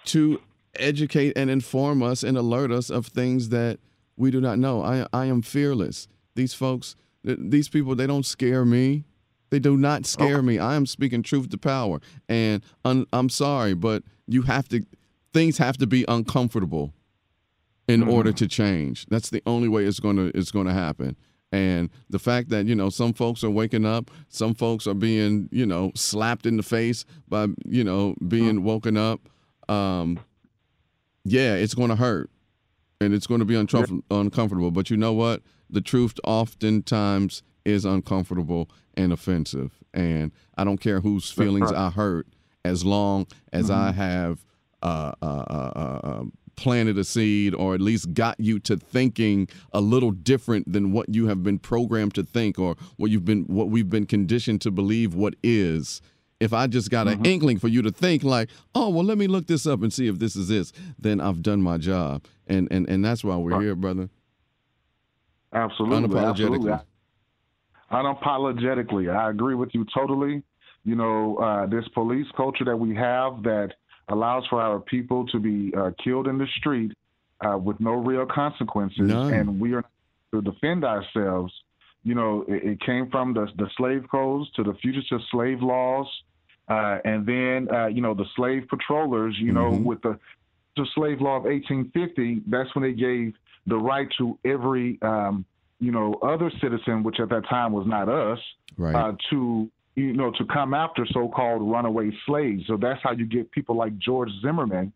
to 0.07 0.41
educate 0.77 1.33
and 1.37 1.51
inform 1.51 2.03
us 2.03 2.23
and 2.23 2.37
alert 2.37 2.71
us 2.71 2.91
of 2.91 3.07
things 3.07 3.49
that 3.49 3.79
we 4.17 4.31
do 4.31 4.41
not 4.41 4.59
know. 4.59 4.83
I 4.83 5.07
I 5.13 5.27
am 5.27 5.43
fearless. 5.43 6.09
These 6.35 6.55
folks, 6.55 6.97
these 7.25 7.69
people, 7.69 7.95
they 7.95 8.07
don't 8.07 8.27
scare 8.27 8.65
me. 8.65 9.05
They 9.53 9.59
do 9.59 9.77
not 9.77 10.07
scare 10.07 10.41
me. 10.41 10.59
I 10.59 10.77
am 10.77 10.87
speaking 10.87 11.23
truth 11.23 11.51
to 11.51 11.59
power. 11.59 12.01
And 12.27 12.65
un, 12.87 13.05
I'm 13.13 13.29
sorry, 13.29 13.75
but 13.75 14.03
you 14.27 14.41
have 14.43 14.67
to, 14.71 14.81
things 15.35 15.59
have 15.59 15.77
to 15.77 15.87
be 15.87 16.07
uncomfortable 16.09 16.95
in 17.87 18.01
mm-hmm. 18.01 18.09
order 18.09 18.33
to 18.33 18.49
change. 18.49 19.05
That's 19.11 19.29
the 19.29 19.43
only 19.45 19.69
way 19.69 19.85
it's 19.85 20.01
going 20.01 20.17
to 20.17 20.35
it's 20.35 20.51
going 20.51 20.69
to 20.69 20.73
happen. 20.73 21.19
And 21.53 21.91
the 22.09 22.19
fact 22.19 22.49
that 22.49 22.65
you 22.65 22.75
know 22.75 22.89
some 22.89 23.13
folks 23.13 23.45
are 23.45 23.51
waking 23.51 23.85
up, 23.85 24.11
some 24.31 24.55
folks 24.55 24.87
are 24.87 24.95
being 24.95 25.51
you 25.53 25.67
know 25.67 25.93
slapped 25.95 26.47
in 26.47 26.57
the 26.57 26.63
face 26.63 27.05
by 27.29 27.49
you 27.67 27.85
know 27.85 28.15
being 28.27 28.55
mm-hmm. 28.55 28.65
woken 28.65 28.97
up. 28.97 29.21
Um, 29.69 30.19
yeah, 31.27 31.57
it's 31.57 31.75
going 31.75 31.91
to 31.91 31.97
hurt, 31.97 32.31
and 33.03 33.13
it's 33.13 33.27
going 33.27 33.41
to 33.41 33.45
be 33.45 33.57
uncomfortable. 33.57 34.71
But 34.71 34.89
you 34.89 34.97
know 34.97 35.13
what? 35.13 35.43
The 35.69 35.83
truth 35.83 36.19
oftentimes 36.25 37.43
is 37.65 37.85
uncomfortable 37.85 38.71
and 38.95 39.13
offensive. 39.13 39.73
And 39.95 40.33
I 40.57 40.65
don't 40.65 40.79
care 40.79 41.01
whose 41.01 41.31
feelings 41.31 41.73
right. 41.73 41.81
I 41.81 41.91
hurt, 41.91 42.27
as 42.65 42.85
long 42.85 43.27
as 43.53 43.71
mm-hmm. 43.71 43.81
I 43.81 43.93
have 43.93 44.45
uh, 44.83 45.13
uh, 45.23 45.27
uh, 45.27 45.73
uh 45.75 46.01
um, 46.03 46.33
planted 46.57 46.99
a 46.99 47.05
seed 47.05 47.55
or 47.55 47.75
at 47.75 47.81
least 47.81 48.13
got 48.15 48.39
you 48.39 48.59
to 48.61 48.77
thinking 48.77 49.49
a 49.73 49.81
little 49.81 50.11
different 50.11 50.71
than 50.71 50.93
what 50.93 51.09
you 51.09 51.27
have 51.27 51.43
been 51.43 51.59
programmed 51.59 52.15
to 52.15 52.23
think 52.23 52.59
or 52.59 52.77
what 52.97 53.11
you've 53.11 53.25
been 53.25 53.45
what 53.45 53.69
we've 53.69 53.89
been 53.89 54.07
conditioned 54.07 54.61
to 54.61 54.71
believe 54.71 55.15
what 55.15 55.35
is 55.43 56.03
if 56.43 56.53
I 56.53 56.67
just 56.67 56.91
got 56.91 57.07
mm-hmm. 57.07 57.21
an 57.21 57.27
inkling 57.27 57.59
for 57.61 57.69
you 57.69 57.83
to 57.83 57.93
think 57.93 58.25
like, 58.25 58.51
oh 58.75 58.89
well, 58.89 59.05
let 59.05 59.17
me 59.17 59.29
look 59.29 59.47
this 59.47 59.65
up 59.65 59.81
and 59.83 59.93
see 59.93 60.09
if 60.09 60.19
this 60.19 60.35
is 60.35 60.49
this, 60.49 60.73
then 60.99 61.21
I've 61.21 61.41
done 61.41 61.63
my 61.63 61.79
job, 61.79 62.25
and 62.49 62.67
and 62.73 62.89
and 62.89 63.05
that's 63.05 63.23
why 63.23 63.37
we're 63.37 63.53
right. 63.53 63.63
here, 63.63 63.77
brother. 63.77 64.11
Absolutely, 65.53 66.09
unapologetically. 66.09 66.31
Absolutely. 66.31 66.79
Unapologetically, 67.93 69.15
I 69.15 69.31
agree 69.31 69.55
with 69.55 69.71
you 69.75 69.87
totally. 69.95 70.43
You 70.85 70.97
know, 70.97 71.37
uh, 71.37 71.67
this 71.67 71.87
police 71.95 72.27
culture 72.37 72.65
that 72.65 72.77
we 72.77 72.95
have 72.97 73.43
that 73.43 73.75
allows 74.09 74.47
for 74.49 74.61
our 74.61 74.81
people 74.81 75.27
to 75.29 75.39
be 75.39 75.73
uh, 75.77 75.91
killed 76.03 76.27
in 76.27 76.39
the 76.39 76.47
street 76.59 76.93
uh, 77.41 77.59
with 77.59 77.79
no 77.81 77.93
real 77.93 78.27
consequences, 78.27 79.09
None. 79.09 79.35
and 79.35 79.61
we 79.61 79.75
are 79.75 79.85
to 80.33 80.41
defend 80.43 80.85
ourselves. 80.85 81.53
You 82.03 82.15
know, 82.15 82.45
it, 82.49 82.65
it, 82.65 82.81
came 82.81 83.11
from 83.11 83.35
the 83.35 83.47
the 83.57 83.69
slave 83.77 84.05
codes 84.11 84.51
to 84.57 84.65
the 84.65 84.75
fugitive 84.83 85.21
slave 85.31 85.63
laws, 85.63 86.07
uh, 86.69 86.99
and 87.05 87.27
then 87.27 87.69
uh, 87.73 87.87
you 87.87 88.01
know 88.01 88.15
the 88.15 88.27
slave 88.35 88.65
patrollers. 88.69 89.37
You 89.39 89.53
know, 89.53 89.71
mm-hmm. 89.71 89.85
with 89.85 90.03
the 90.03 90.19
the 90.77 90.87
slave 90.95 91.21
law 91.21 91.37
of 91.37 91.45
1850, 91.45 92.43
that's 92.49 92.75
when 92.75 92.83
they 92.83 92.93
gave 92.93 93.35
the 93.67 93.77
right 93.77 94.09
to 94.19 94.39
every 94.45 94.99
um, 95.03 95.45
you 95.83 95.93
know 95.93 96.15
other 96.23 96.51
citizen, 96.63 97.03
which 97.03 97.19
at 97.21 97.29
that 97.31 97.45
time 97.49 97.73
was 97.73 97.87
not 97.87 98.09
us, 98.09 98.39
right. 98.79 98.95
uh, 98.95 99.13
to 99.31 99.69
you 99.95 100.13
know, 100.15 100.31
to 100.31 100.45
come 100.47 100.73
after 100.73 101.05
so-called 101.13 101.71
runaway 101.71 102.11
slaves. 102.25 102.65
So 102.67 102.79
that's 102.79 103.01
how 103.03 103.13
you 103.13 103.27
get 103.27 103.51
people 103.51 103.77
like 103.77 103.99
George 103.99 104.31
Zimmerman, 104.41 104.93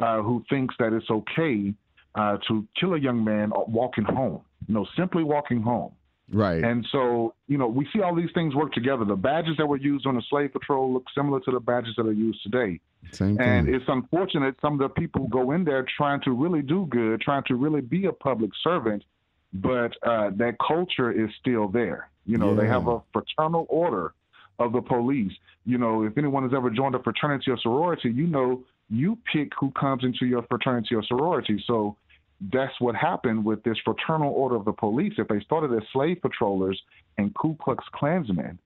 uh, 0.00 0.22
who 0.22 0.44
thinks 0.50 0.74
that 0.80 0.92
it's 0.92 1.08
okay 1.08 1.72
uh, 2.16 2.38
to 2.48 2.66
kill 2.78 2.94
a 2.94 2.98
young 2.98 3.22
man 3.22 3.52
walking 3.68 4.04
home. 4.04 4.40
You 4.66 4.74
know, 4.74 4.86
simply 4.96 5.22
walking 5.22 5.62
home. 5.62 5.92
Right. 6.32 6.62
And 6.62 6.86
so, 6.92 7.34
you 7.48 7.58
know, 7.58 7.66
we 7.66 7.88
see 7.92 8.00
all 8.02 8.14
these 8.14 8.30
things 8.34 8.54
work 8.54 8.72
together. 8.72 9.04
The 9.04 9.16
badges 9.16 9.56
that 9.58 9.66
were 9.66 9.76
used 9.76 10.06
on 10.06 10.14
the 10.14 10.22
slave 10.30 10.52
patrol 10.52 10.92
look 10.92 11.04
similar 11.14 11.40
to 11.40 11.50
the 11.50 11.60
badges 11.60 11.94
that 11.96 12.06
are 12.06 12.12
used 12.12 12.42
today. 12.42 12.80
Same 13.12 13.36
thing. 13.36 13.46
And 13.46 13.68
it's 13.68 13.84
unfortunate 13.88 14.54
some 14.60 14.74
of 14.74 14.78
the 14.80 14.88
people 14.88 15.26
go 15.28 15.52
in 15.52 15.64
there 15.64 15.84
trying 15.96 16.20
to 16.22 16.32
really 16.32 16.62
do 16.62 16.86
good, 16.90 17.20
trying 17.20 17.42
to 17.44 17.54
really 17.56 17.80
be 17.80 18.06
a 18.06 18.12
public 18.12 18.50
servant, 18.62 19.02
but 19.52 19.92
uh, 20.02 20.30
that 20.36 20.56
culture 20.66 21.10
is 21.10 21.30
still 21.40 21.68
there. 21.68 22.08
You 22.26 22.38
know, 22.38 22.50
yeah. 22.50 22.60
they 22.60 22.66
have 22.68 22.86
a 22.86 23.02
fraternal 23.12 23.66
order 23.68 24.14
of 24.58 24.72
the 24.72 24.80
police. 24.80 25.32
You 25.64 25.78
know, 25.78 26.04
if 26.04 26.16
anyone 26.16 26.42
has 26.44 26.52
ever 26.54 26.70
joined 26.70 26.94
a 26.94 27.02
fraternity 27.02 27.50
or 27.50 27.58
sorority, 27.58 28.10
you 28.10 28.26
know 28.26 28.62
you 28.88 29.18
pick 29.32 29.52
who 29.58 29.70
comes 29.72 30.04
into 30.04 30.26
your 30.26 30.42
fraternity 30.44 30.94
or 30.94 31.02
sorority. 31.04 31.62
So 31.66 31.96
that's 32.52 32.72
what 32.80 32.94
happened 32.94 33.44
with 33.44 33.62
this 33.62 33.76
fraternal 33.84 34.32
order 34.32 34.56
of 34.56 34.64
the 34.64 34.72
police. 34.72 35.14
If 35.18 35.28
they 35.28 35.40
started 35.40 35.72
as 35.76 35.86
slave 35.92 36.18
patrollers 36.22 36.80
and 37.18 37.34
Ku 37.34 37.56
Klux 37.60 37.84
Klansmen, 37.92 38.58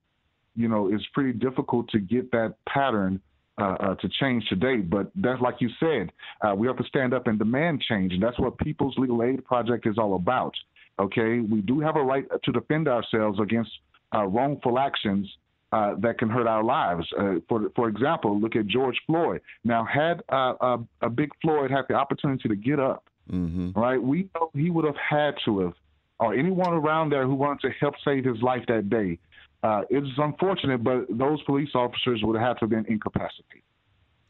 you 0.55 0.67
know, 0.67 0.91
it's 0.91 1.03
pretty 1.13 1.33
difficult 1.33 1.89
to 1.89 1.99
get 1.99 2.31
that 2.31 2.55
pattern 2.67 3.21
uh, 3.57 3.75
uh, 3.79 3.95
to 3.95 4.09
change 4.19 4.45
today. 4.47 4.77
But 4.77 5.11
that's 5.15 5.41
like 5.41 5.55
you 5.59 5.69
said, 5.79 6.11
uh, 6.41 6.55
we 6.55 6.67
have 6.67 6.77
to 6.77 6.83
stand 6.85 7.13
up 7.13 7.27
and 7.27 7.37
demand 7.37 7.81
change, 7.81 8.13
and 8.13 8.23
that's 8.23 8.39
what 8.39 8.57
People's 8.57 8.95
Legal 8.97 9.23
Aid 9.23 9.45
Project 9.45 9.87
is 9.87 9.97
all 9.97 10.15
about. 10.15 10.53
Okay, 10.97 11.39
we 11.39 11.61
do 11.61 11.79
have 11.81 11.97
a 11.97 12.03
right 12.03 12.25
to 12.43 12.51
defend 12.51 12.87
ourselves 12.87 13.39
against 13.39 13.71
uh, 14.13 14.23
wrongful 14.25 14.79
actions 14.79 15.27
uh, 15.71 15.95
that 15.99 16.17
can 16.17 16.29
hurt 16.29 16.47
our 16.47 16.63
lives. 16.63 17.05
Uh, 17.19 17.35
for 17.49 17.69
for 17.75 17.89
example, 17.89 18.39
look 18.39 18.55
at 18.55 18.65
George 18.67 18.97
Floyd. 19.05 19.41
Now, 19.63 19.83
had 19.85 20.21
uh, 20.29 20.53
uh 20.61 20.77
a 21.01 21.09
Big 21.09 21.31
Floyd 21.41 21.69
had 21.69 21.85
the 21.89 21.95
opportunity 21.95 22.47
to 22.47 22.55
get 22.55 22.79
up, 22.79 23.03
mm-hmm. 23.29 23.77
right? 23.77 24.01
We 24.01 24.29
know 24.33 24.51
he 24.53 24.69
would 24.69 24.85
have 24.85 24.95
had 24.95 25.35
to 25.45 25.59
have, 25.59 25.73
or 26.19 26.33
anyone 26.33 26.73
around 26.73 27.09
there 27.09 27.25
who 27.25 27.35
wanted 27.35 27.67
to 27.67 27.73
help 27.79 27.95
save 28.05 28.23
his 28.23 28.41
life 28.41 28.63
that 28.67 28.89
day. 28.89 29.19
Uh, 29.63 29.81
it's 29.89 30.07
unfortunate, 30.17 30.83
but 30.83 31.07
those 31.09 31.41
police 31.43 31.69
officers 31.73 32.21
would 32.23 32.39
have 32.39 32.47
had 32.47 32.53
to 32.53 32.59
have 32.61 32.69
been 32.69 32.85
incapacitated, 32.87 33.63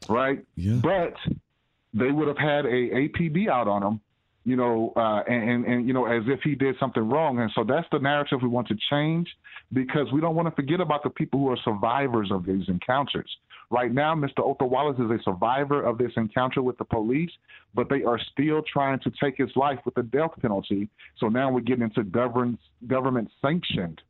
right? 0.10 0.44
Yeah. 0.56 0.80
But 0.82 1.14
they 1.94 2.12
would 2.12 2.28
have 2.28 2.38
had 2.38 2.66
a 2.66 2.90
APB 2.90 3.50
out 3.50 3.68
on 3.68 3.84
him 3.84 4.02
you 4.46 4.56
know, 4.56 4.94
uh, 4.96 5.24
and, 5.28 5.50
and, 5.50 5.66
and, 5.66 5.88
you 5.88 5.94
know, 5.94 6.06
as 6.06 6.24
if 6.28 6.40
he 6.44 6.54
did 6.54 6.75
something 6.80 7.08
wrong. 7.10 7.40
And 7.40 7.52
so 7.56 7.64
that's 7.64 7.88
the 7.92 8.00
narrative 8.00 8.40
we 8.44 8.48
want 8.48 8.68
to 8.68 8.75
change 8.90 9.28
because 9.74 10.08
we 10.14 10.22
don't 10.22 10.36
want 10.36 10.48
to 10.48 10.56
forget 10.56 10.80
about 10.80 11.04
the 11.04 11.10
people 11.10 11.40
who 11.40 11.50
are 11.50 11.58
survivors 11.66 12.30
of 12.32 12.46
these 12.46 12.70
encounters. 12.70 13.30
Right 13.72 13.92
now, 13.92 14.14
Mr. 14.14 14.40
Othal 14.40 14.70
Wallace 14.70 15.00
is 15.00 15.10
a 15.10 15.18
survivor 15.24 15.84
of 15.84 15.98
this 15.98 16.12
encounter 16.16 16.62
with 16.62 16.78
the 16.78 16.86
police, 16.86 17.32
but 17.74 17.90
they 17.90 18.04
are 18.04 18.20
still 18.32 18.62
trying 18.72 19.00
to 19.00 19.12
take 19.22 19.38
his 19.38 19.50
life 19.56 19.80
with 19.84 19.96
the 19.96 20.04
death 20.04 20.32
penalty. 20.40 20.88
So 21.20 21.28
now 21.28 21.52
we're 21.52 21.62
getting 21.62 21.84
into 21.84 22.04
government 22.04 22.60
government 22.86 23.32
sanctioned 23.42 24.02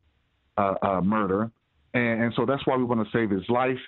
uh, 0.58 0.74
uh, 0.82 1.00
murder, 1.00 1.50
and, 1.94 2.24
and 2.24 2.34
so 2.36 2.44
that's 2.44 2.66
why 2.66 2.76
we 2.76 2.84
want 2.84 3.06
to 3.06 3.10
save 3.10 3.30
his 3.30 3.48
life. 3.48 3.78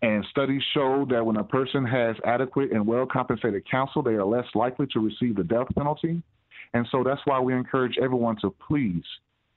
And 0.00 0.24
studies 0.30 0.62
show 0.74 1.06
that 1.10 1.24
when 1.24 1.36
a 1.36 1.44
person 1.44 1.84
has 1.84 2.14
adequate 2.24 2.70
and 2.70 2.86
well 2.86 3.06
compensated 3.06 3.68
counsel, 3.68 4.02
they 4.02 4.12
are 4.12 4.24
less 4.24 4.46
likely 4.54 4.86
to 4.92 5.00
receive 5.00 5.36
the 5.36 5.44
death 5.44 5.66
penalty. 5.76 6.22
And 6.74 6.86
so 6.90 7.02
that's 7.02 7.20
why 7.24 7.40
we 7.40 7.54
encourage 7.54 7.98
everyone 8.00 8.36
to 8.42 8.54
please 8.68 9.02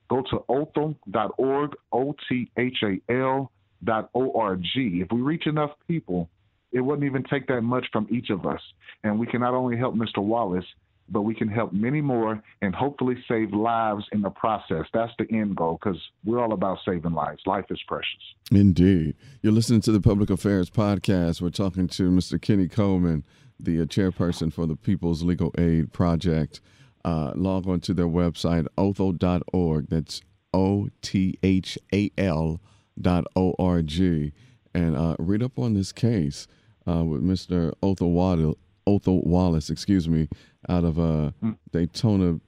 go 0.08 0.22
to 0.30 0.44
othal.org, 0.48 1.76
O 1.92 2.14
T 2.28 2.50
H 2.58 2.76
A 2.82 3.12
L 3.12 3.52
dot 3.84 4.10
O 4.14 4.32
R 4.32 4.56
G. 4.56 5.02
If 5.04 5.12
we 5.12 5.20
reach 5.20 5.46
enough 5.46 5.70
people, 5.86 6.28
it 6.72 6.80
wouldn't 6.80 7.04
even 7.04 7.22
take 7.24 7.46
that 7.48 7.60
much 7.60 7.86
from 7.92 8.08
each 8.10 8.30
of 8.30 8.46
us. 8.46 8.60
And 9.04 9.18
we 9.18 9.26
can 9.26 9.40
not 9.40 9.54
only 9.54 9.76
help 9.76 9.94
Mr. 9.94 10.18
Wallace, 10.18 10.64
but 11.08 11.22
we 11.22 11.34
can 11.34 11.48
help 11.48 11.72
many 11.72 12.00
more 12.00 12.42
and 12.62 12.74
hopefully 12.74 13.16
save 13.28 13.52
lives 13.52 14.04
in 14.12 14.22
the 14.22 14.30
process. 14.30 14.86
That's 14.94 15.12
the 15.18 15.26
end 15.30 15.56
goal 15.56 15.78
because 15.82 16.00
we're 16.24 16.40
all 16.40 16.52
about 16.52 16.78
saving 16.84 17.12
lives. 17.12 17.42
Life 17.46 17.66
is 17.70 17.80
precious. 17.86 18.22
Indeed. 18.50 19.14
You're 19.42 19.52
listening 19.52 19.80
to 19.82 19.92
the 19.92 20.00
Public 20.00 20.30
Affairs 20.30 20.70
Podcast. 20.70 21.40
We're 21.40 21.50
talking 21.50 21.88
to 21.88 22.10
Mr. 22.10 22.40
Kenny 22.40 22.68
Coleman, 22.68 23.24
the 23.60 23.80
uh, 23.80 23.84
chairperson 23.84 24.52
for 24.52 24.66
the 24.66 24.76
People's 24.76 25.22
Legal 25.22 25.52
Aid 25.58 25.92
Project. 25.92 26.60
Uh, 27.04 27.32
log 27.34 27.68
on 27.68 27.80
to 27.80 27.94
their 27.94 28.06
website, 28.06 28.66
othal.org. 28.78 29.88
That's 29.88 30.22
O 30.54 30.88
T 31.00 31.38
H 31.42 31.78
A 31.92 32.10
L 32.16 32.60
dot 33.00 33.24
O 33.34 33.54
R 33.58 33.82
G. 33.82 34.32
And 34.74 34.96
uh, 34.96 35.16
read 35.18 35.42
up 35.42 35.58
on 35.58 35.74
this 35.74 35.92
case 35.92 36.46
uh, 36.88 37.04
with 37.04 37.22
Mr. 37.22 37.72
Otho 37.82 38.06
Wallace, 38.06 38.54
Othal 38.86 39.24
Wallace, 39.24 39.70
excuse 39.70 40.08
me, 40.08 40.28
out 40.68 40.84
of 40.84 40.98
uh, 40.98 41.32
mm. 41.42 41.56
Daytona 41.72 42.40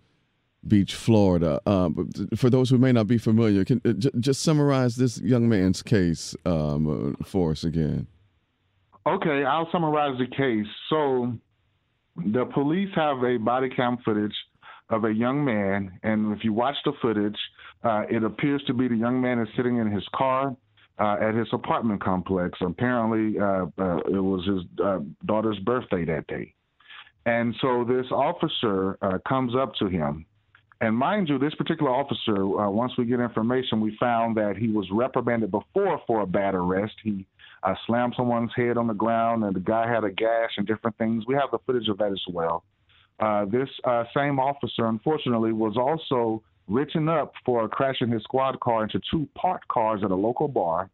Beach, 0.67 0.95
Florida. 0.95 1.61
Uh, 1.67 1.91
for 2.37 2.51
those 2.51 2.71
who 2.71 2.79
may 2.79 2.93
not 2.93 3.07
be 3.07 3.19
familiar, 3.19 3.65
can 3.65 3.81
uh, 3.85 3.93
j- 3.93 4.11
just 4.19 4.43
summarize 4.43 4.97
this 4.97 5.21
young 5.21 5.49
man's 5.49 5.83
case 5.83 6.35
um, 6.47 7.17
uh, 7.21 7.25
for 7.25 7.51
us 7.51 7.65
again. 7.65 8.07
Okay, 9.07 9.45
I'll 9.45 9.69
summarize 9.71 10.19
the 10.19 10.27
case. 10.27 10.67
So, 10.89 11.35
the 12.17 12.47
police 12.55 12.89
have 12.95 13.23
a 13.23 13.37
body 13.37 13.69
cam 13.69 13.99
footage 14.05 14.35
of 14.89 15.05
a 15.05 15.13
young 15.13 15.45
man, 15.45 15.99
and 16.03 16.35
if 16.37 16.45
you 16.45 16.53
watch 16.53 16.77
the 16.85 16.93
footage, 17.03 17.37
uh, 17.83 18.05
it 18.09 18.25
appears 18.25 18.63
to 18.67 18.73
be 18.73 18.89
the 18.89 18.97
young 18.97 19.21
man 19.21 19.39
is 19.41 19.49
sitting 19.57 19.77
in 19.77 19.91
his 19.91 20.05
car 20.15 20.57
uh, 20.99 21.17
at 21.21 21.35
his 21.35 21.49
apartment 21.53 22.03
complex. 22.03 22.59
Apparently, 22.61 23.39
uh, 23.41 23.67
uh 23.79 23.97
it 24.07 24.23
was 24.23 24.47
his 24.47 24.85
uh, 24.85 25.01
daughter's 25.27 25.59
birthday 25.61 26.05
that 26.05 26.27
day. 26.27 26.55
And 27.27 27.55
so 27.61 27.85
this 27.85 28.07
officer 28.11 28.99
uh, 29.03 29.19
comes 29.27 29.55
up 29.57 29.75
to 29.77 29.87
him. 29.87 30.27
And 30.81 30.95
mind 30.95 31.29
you, 31.29 31.39
this 31.39 31.55
particular 31.55 31.91
officer, 31.91 32.37
uh, 32.37 32.69
once 32.69 32.93
we 32.99 33.07
get 33.07 33.21
information, 33.21 33.81
we 33.81 33.97
found 33.99 34.37
that 34.37 34.57
he 34.59 34.69
was 34.69 34.87
reprimanded 34.93 35.51
before 35.51 36.01
for 36.07 36.21
a 36.21 36.27
bad 36.27 36.55
arrest. 36.55 36.93
He 37.03 37.27
slammed 37.87 38.13
someone's 38.17 38.51
head 38.55 38.77
on 38.77 38.87
the 38.87 38.95
ground, 38.95 39.45
and 39.45 39.57
the 39.57 39.61
guy 39.61 39.91
had 39.91 40.05
a 40.05 40.11
gash 40.11 40.51
and 40.59 40.67
different 40.67 40.99
things. 40.99 41.25
We 41.27 41.35
have 41.35 41.51
the 41.51 41.59
footage 41.65 41.89
of 41.89 41.97
that 41.99 42.13
as 42.13 42.23
well. 42.29 42.65
This 43.51 43.71
same 44.15 44.39
officer, 44.39 44.87
unfortunately, 44.87 45.53
was 45.53 45.79
also 45.79 46.43
written 46.69 47.09
up 47.09 47.33
for 47.45 47.69
crashing 47.69 48.11
his 48.11 48.23
squad 48.23 48.59
car 48.61 48.85
into 48.85 49.01
two 49.11 49.29
parked 49.35 49.69
cars 49.69 50.01
at 50.05 50.11
a 50.11 50.15
local 50.15 50.49
bar. 50.49 50.91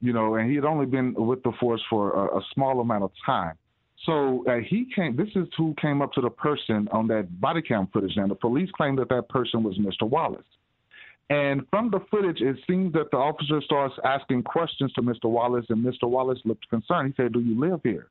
You 0.00 0.12
know, 0.12 0.36
and 0.36 0.48
he 0.48 0.56
had 0.56 0.64
only 0.64 0.86
been 0.86 1.14
with 1.14 1.42
the 1.42 1.52
force 1.60 1.82
for 1.90 2.12
a, 2.12 2.38
a 2.38 2.42
small 2.54 2.80
amount 2.80 3.04
of 3.04 3.10
time. 3.24 3.56
So 4.06 4.44
uh, 4.48 4.56
he 4.66 4.86
came. 4.94 5.14
This 5.14 5.28
is 5.34 5.46
who 5.58 5.74
came 5.80 6.00
up 6.00 6.12
to 6.14 6.22
the 6.22 6.30
person 6.30 6.88
on 6.90 7.06
that 7.08 7.40
body 7.40 7.60
cam 7.60 7.86
footage. 7.92 8.16
And 8.16 8.30
the 8.30 8.34
police 8.34 8.70
claimed 8.70 8.98
that 8.98 9.10
that 9.10 9.28
person 9.28 9.62
was 9.62 9.76
Mr. 9.78 10.08
Wallace. 10.08 10.44
And 11.28 11.62
from 11.70 11.90
the 11.90 12.00
footage, 12.10 12.40
it 12.40 12.56
seems 12.68 12.92
that 12.94 13.10
the 13.12 13.16
officer 13.16 13.60
starts 13.64 13.94
asking 14.04 14.42
questions 14.42 14.92
to 14.94 15.02
Mr. 15.02 15.26
Wallace, 15.26 15.66
and 15.68 15.84
Mr. 15.84 16.08
Wallace 16.08 16.40
looked 16.44 16.68
concerned. 16.70 17.14
He 17.14 17.22
said, 17.22 17.32
"Do 17.32 17.40
you 17.40 17.58
live 17.58 17.80
here?" 17.84 18.08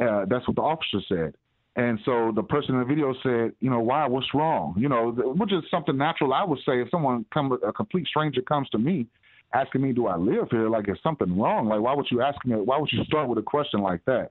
Uh, 0.00 0.24
that's 0.26 0.46
what 0.46 0.56
the 0.56 0.62
officer 0.62 1.00
said. 1.08 1.34
And 1.76 1.98
so 2.04 2.32
the 2.34 2.42
person 2.42 2.74
in 2.74 2.80
the 2.80 2.86
video 2.86 3.14
said, 3.22 3.52
you 3.60 3.68
know, 3.68 3.80
why? 3.80 4.06
What's 4.06 4.32
wrong? 4.32 4.74
You 4.78 4.88
know, 4.88 5.10
which 5.10 5.52
is 5.52 5.64
something 5.70 5.96
natural. 5.96 6.32
I 6.32 6.44
would 6.44 6.60
say 6.60 6.80
if 6.80 6.88
someone 6.90 7.26
come, 7.34 7.58
a 7.66 7.72
complete 7.72 8.06
stranger 8.06 8.42
comes 8.42 8.68
to 8.70 8.78
me, 8.78 9.06
asking 9.52 9.82
me, 9.82 9.92
do 9.92 10.06
I 10.06 10.16
live 10.16 10.48
here? 10.50 10.68
Like, 10.68 10.88
is 10.88 10.96
something 11.02 11.36
wrong? 11.38 11.66
Like, 11.66 11.80
why 11.80 11.94
would 11.94 12.06
you 12.10 12.22
ask 12.22 12.44
me? 12.44 12.54
Why 12.56 12.78
would 12.78 12.90
you 12.92 13.02
start 13.04 13.28
with 13.28 13.38
a 13.38 13.42
question 13.42 13.80
like 13.80 14.04
that? 14.04 14.30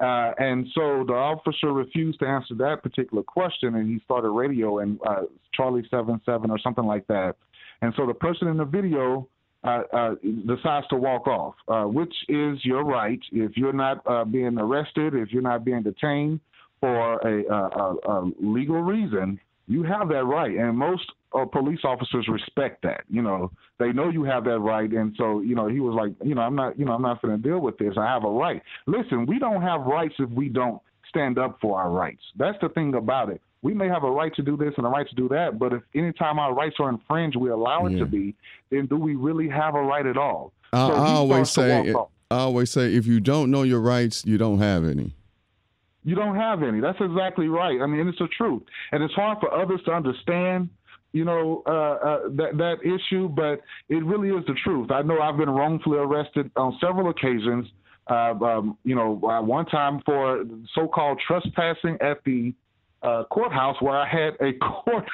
Uh, 0.00 0.32
and 0.38 0.66
so 0.74 1.04
the 1.06 1.14
officer 1.14 1.72
refused 1.72 2.18
to 2.20 2.26
answer 2.26 2.54
that 2.56 2.82
particular 2.82 3.22
question, 3.22 3.76
and 3.76 3.88
he 3.88 4.00
started 4.04 4.30
radio 4.30 4.78
and 4.80 4.98
uh, 5.06 5.22
Charlie 5.52 5.86
seven 5.90 6.20
seven 6.26 6.50
or 6.50 6.58
something 6.58 6.84
like 6.84 7.06
that. 7.06 7.36
And 7.80 7.92
so 7.96 8.06
the 8.06 8.14
person 8.14 8.48
in 8.48 8.56
the 8.56 8.64
video 8.64 9.28
uh, 9.62 9.82
uh, 9.92 10.14
decides 10.46 10.86
to 10.88 10.96
walk 10.96 11.26
off, 11.26 11.54
uh, 11.68 11.84
which 11.84 12.14
is 12.28 12.58
your 12.64 12.84
right. 12.84 13.20
If 13.32 13.56
you're 13.56 13.72
not 13.72 14.02
uh, 14.06 14.24
being 14.24 14.58
arrested, 14.58 15.14
if 15.14 15.30
you're 15.32 15.42
not 15.42 15.64
being 15.64 15.82
detained 15.82 16.40
for 16.80 17.16
a, 17.18 17.44
a, 17.52 17.94
a 18.08 18.30
legal 18.40 18.82
reason, 18.82 19.40
you 19.66 19.82
have 19.82 20.08
that 20.08 20.24
right. 20.24 20.56
And 20.56 20.76
most 20.76 21.10
uh, 21.34 21.44
police 21.46 21.80
officers 21.84 22.28
respect 22.28 22.82
that. 22.82 23.04
You 23.08 23.22
know, 23.22 23.50
they 23.78 23.92
know 23.92 24.10
you 24.10 24.24
have 24.24 24.44
that 24.44 24.58
right, 24.58 24.90
and 24.90 25.14
so 25.16 25.40
you 25.40 25.54
know 25.54 25.68
he 25.68 25.80
was 25.80 25.94
like, 25.94 26.12
you 26.26 26.34
know, 26.34 26.42
I'm 26.42 26.54
not, 26.54 26.78
you 26.78 26.84
know, 26.84 26.92
I'm 26.92 27.02
not 27.02 27.22
going 27.22 27.36
to 27.36 27.42
deal 27.42 27.60
with 27.60 27.78
this. 27.78 27.94
I 27.98 28.06
have 28.06 28.24
a 28.24 28.30
right. 28.30 28.62
Listen, 28.86 29.26
we 29.26 29.38
don't 29.38 29.62
have 29.62 29.82
rights 29.82 30.14
if 30.18 30.30
we 30.30 30.48
don't 30.48 30.80
stand 31.08 31.38
up 31.38 31.58
for 31.60 31.80
our 31.80 31.90
rights. 31.90 32.22
That's 32.36 32.58
the 32.60 32.68
thing 32.68 32.94
about 32.94 33.30
it 33.30 33.40
we 33.64 33.72
may 33.72 33.88
have 33.88 34.04
a 34.04 34.10
right 34.10 34.32
to 34.36 34.42
do 34.42 34.58
this 34.58 34.74
and 34.76 34.86
a 34.86 34.90
right 34.90 35.08
to 35.08 35.14
do 35.14 35.26
that, 35.30 35.58
but 35.58 35.72
if 35.72 35.82
anytime 35.94 36.38
our 36.38 36.52
rights 36.52 36.76
are 36.78 36.90
infringed, 36.90 37.34
we 37.34 37.48
allow 37.48 37.86
it 37.86 37.92
yeah. 37.92 38.00
to 38.00 38.04
be, 38.04 38.34
then 38.70 38.84
do 38.86 38.96
we 38.96 39.14
really 39.14 39.48
have 39.48 39.74
a 39.74 39.80
right 39.80 40.04
at 40.04 40.18
all? 40.18 40.52
I, 40.70 40.88
so 40.88 40.94
I 40.94 41.08
always 41.08 41.50
say, 41.50 41.94
I 42.30 42.36
always 42.36 42.70
say, 42.70 42.94
if 42.94 43.06
you 43.06 43.20
don't 43.20 43.50
know 43.50 43.62
your 43.62 43.80
rights, 43.80 44.22
you 44.26 44.36
don't 44.36 44.58
have 44.58 44.84
any. 44.84 45.14
You 46.04 46.14
don't 46.14 46.36
have 46.36 46.62
any. 46.62 46.80
That's 46.80 46.98
exactly 47.00 47.48
right. 47.48 47.80
I 47.80 47.86
mean, 47.86 48.06
it's 48.06 48.18
the 48.18 48.28
truth, 48.36 48.62
and 48.92 49.02
it's 49.02 49.14
hard 49.14 49.38
for 49.40 49.52
others 49.52 49.80
to 49.86 49.92
understand 49.92 50.68
you 51.12 51.24
know 51.24 51.62
uh, 51.66 51.70
uh, 51.70 52.18
that 52.36 52.58
that 52.58 52.76
issue, 52.82 53.28
but 53.28 53.60
it 53.88 54.04
really 54.04 54.28
is 54.28 54.44
the 54.46 54.54
truth. 54.64 54.90
I 54.90 55.02
know 55.02 55.20
I've 55.20 55.36
been 55.36 55.48
wrongfully 55.48 55.98
arrested 55.98 56.50
on 56.56 56.76
several 56.80 57.08
occasions. 57.08 57.66
Uh, 58.06 58.34
um, 58.44 58.76
you 58.84 58.94
know, 58.94 59.18
uh, 59.24 59.40
one 59.40 59.64
time 59.64 60.02
for 60.04 60.44
so-called 60.74 61.18
trespassing 61.26 61.96
at 62.02 62.22
the 62.24 62.52
uh, 63.02 63.24
courthouse 63.30 63.76
where 63.80 63.96
I 63.96 64.06
had 64.06 64.34
a 64.46 64.52
court 64.82 65.08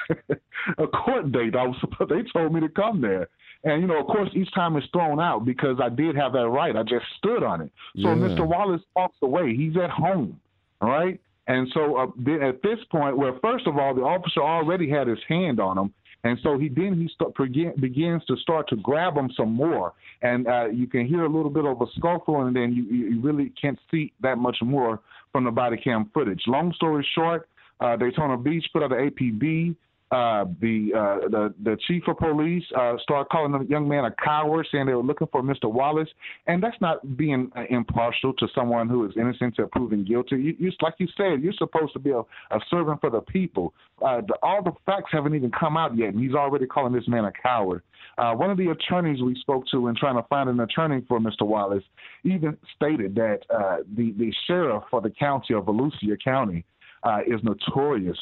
a 0.78 0.86
court 0.86 1.30
date. 1.32 1.54
I 1.54 1.66
was 1.66 1.76
they 2.08 2.22
told 2.32 2.52
me 2.52 2.60
to 2.60 2.68
come 2.68 3.00
there. 3.00 3.28
And 3.62 3.82
you 3.82 3.88
know, 3.88 4.00
of 4.00 4.06
course, 4.06 4.30
each 4.34 4.52
time 4.54 4.76
it's 4.76 4.86
thrown 4.92 5.20
out 5.20 5.44
because 5.44 5.78
I 5.82 5.90
did 5.90 6.16
have 6.16 6.32
that 6.32 6.48
right. 6.48 6.74
I 6.74 6.82
just 6.82 7.04
stood 7.18 7.42
on 7.42 7.60
it. 7.60 7.70
So 7.96 8.08
yeah. 8.08 8.14
Mr. 8.14 8.46
Wallace 8.46 8.80
walks 8.96 9.18
away. 9.22 9.54
He's 9.54 9.76
at 9.76 9.90
home, 9.90 10.40
right. 10.88 11.20
And 11.46 11.68
so 11.74 11.96
uh, 11.96 12.06
at 12.46 12.62
this 12.62 12.78
point, 12.90 13.16
where 13.16 13.32
first 13.42 13.66
of 13.66 13.76
all, 13.76 13.94
the 13.94 14.02
officer 14.02 14.40
already 14.40 14.88
had 14.88 15.08
his 15.08 15.18
hand 15.28 15.58
on 15.58 15.76
him, 15.76 15.92
and 16.22 16.38
so 16.42 16.58
he 16.58 16.68
then 16.68 16.94
he 16.94 17.08
start, 17.12 17.34
begin, 17.36 17.72
begins 17.80 18.24
to 18.26 18.36
start 18.36 18.68
to 18.68 18.76
grab 18.76 19.16
him 19.16 19.30
some 19.36 19.52
more, 19.52 19.94
and 20.22 20.46
uh, 20.46 20.66
you 20.66 20.86
can 20.86 21.06
hear 21.06 21.24
a 21.24 21.28
little 21.28 21.50
bit 21.50 21.64
of 21.64 21.80
a 21.80 21.86
scuffle, 21.96 22.42
and 22.42 22.54
then 22.54 22.72
you, 22.72 22.84
you 22.84 23.20
really 23.20 23.52
can't 23.60 23.78
see 23.90 24.12
that 24.20 24.38
much 24.38 24.58
more 24.62 25.00
from 25.32 25.44
the 25.44 25.50
body 25.50 25.76
cam 25.76 26.10
footage. 26.14 26.42
Long 26.46 26.72
story 26.74 27.06
short, 27.14 27.48
uh, 27.80 27.96
Daytona 27.96 28.36
Beach 28.36 28.66
put 28.72 28.82
out 28.82 28.92
an 28.92 29.10
APB. 29.10 29.74
Uh, 30.10 30.44
the, 30.60 30.90
uh, 30.92 31.28
the 31.28 31.54
the 31.62 31.76
chief 31.86 32.02
of 32.08 32.18
police 32.18 32.64
uh, 32.76 32.94
started 33.02 33.28
calling 33.30 33.52
the 33.52 33.64
young 33.70 33.88
man 33.88 34.04
a 34.04 34.10
coward, 34.22 34.66
saying 34.72 34.86
they 34.86 34.94
were 34.94 35.02
looking 35.02 35.28
for 35.30 35.40
Mr. 35.40 35.70
Wallace, 35.70 36.08
and 36.48 36.60
that's 36.60 36.80
not 36.80 37.16
being 37.16 37.50
uh, 37.56 37.62
impartial 37.70 38.32
to 38.34 38.48
someone 38.52 38.88
who 38.88 39.06
is 39.06 39.12
innocent 39.16 39.54
to 39.54 39.68
proven 39.68 40.04
guilty. 40.04 40.36
You, 40.36 40.56
you, 40.58 40.72
like 40.82 40.94
you 40.98 41.06
said, 41.16 41.42
you're 41.42 41.52
supposed 41.52 41.92
to 41.92 42.00
be 42.00 42.10
a, 42.10 42.18
a 42.18 42.60
servant 42.70 43.00
for 43.00 43.10
the 43.10 43.20
people. 43.20 43.72
Uh, 44.04 44.20
the, 44.26 44.36
all 44.42 44.62
the 44.62 44.72
facts 44.84 45.10
haven't 45.12 45.34
even 45.34 45.52
come 45.52 45.76
out 45.76 45.96
yet, 45.96 46.08
and 46.08 46.20
he's 46.20 46.34
already 46.34 46.66
calling 46.66 46.92
this 46.92 47.06
man 47.06 47.24
a 47.26 47.32
coward. 47.32 47.82
Uh, 48.18 48.34
one 48.34 48.50
of 48.50 48.58
the 48.58 48.68
attorneys 48.68 49.22
we 49.22 49.34
spoke 49.40 49.64
to 49.70 49.88
in 49.88 49.94
trying 49.94 50.16
to 50.16 50.26
find 50.28 50.48
an 50.48 50.58
attorney 50.60 51.04
for 51.08 51.20
Mr. 51.20 51.42
Wallace 51.42 51.84
even 52.24 52.56
stated 52.74 53.14
that 53.14 53.40
uh, 53.50 53.78
the 53.96 54.12
the 54.18 54.32
sheriff 54.46 54.82
for 54.90 55.00
the 55.00 55.10
county 55.10 55.54
of 55.54 55.64
Volusia 55.64 56.22
County 56.22 56.64
uh, 57.04 57.20
is 57.26 57.40
notorious 57.42 58.18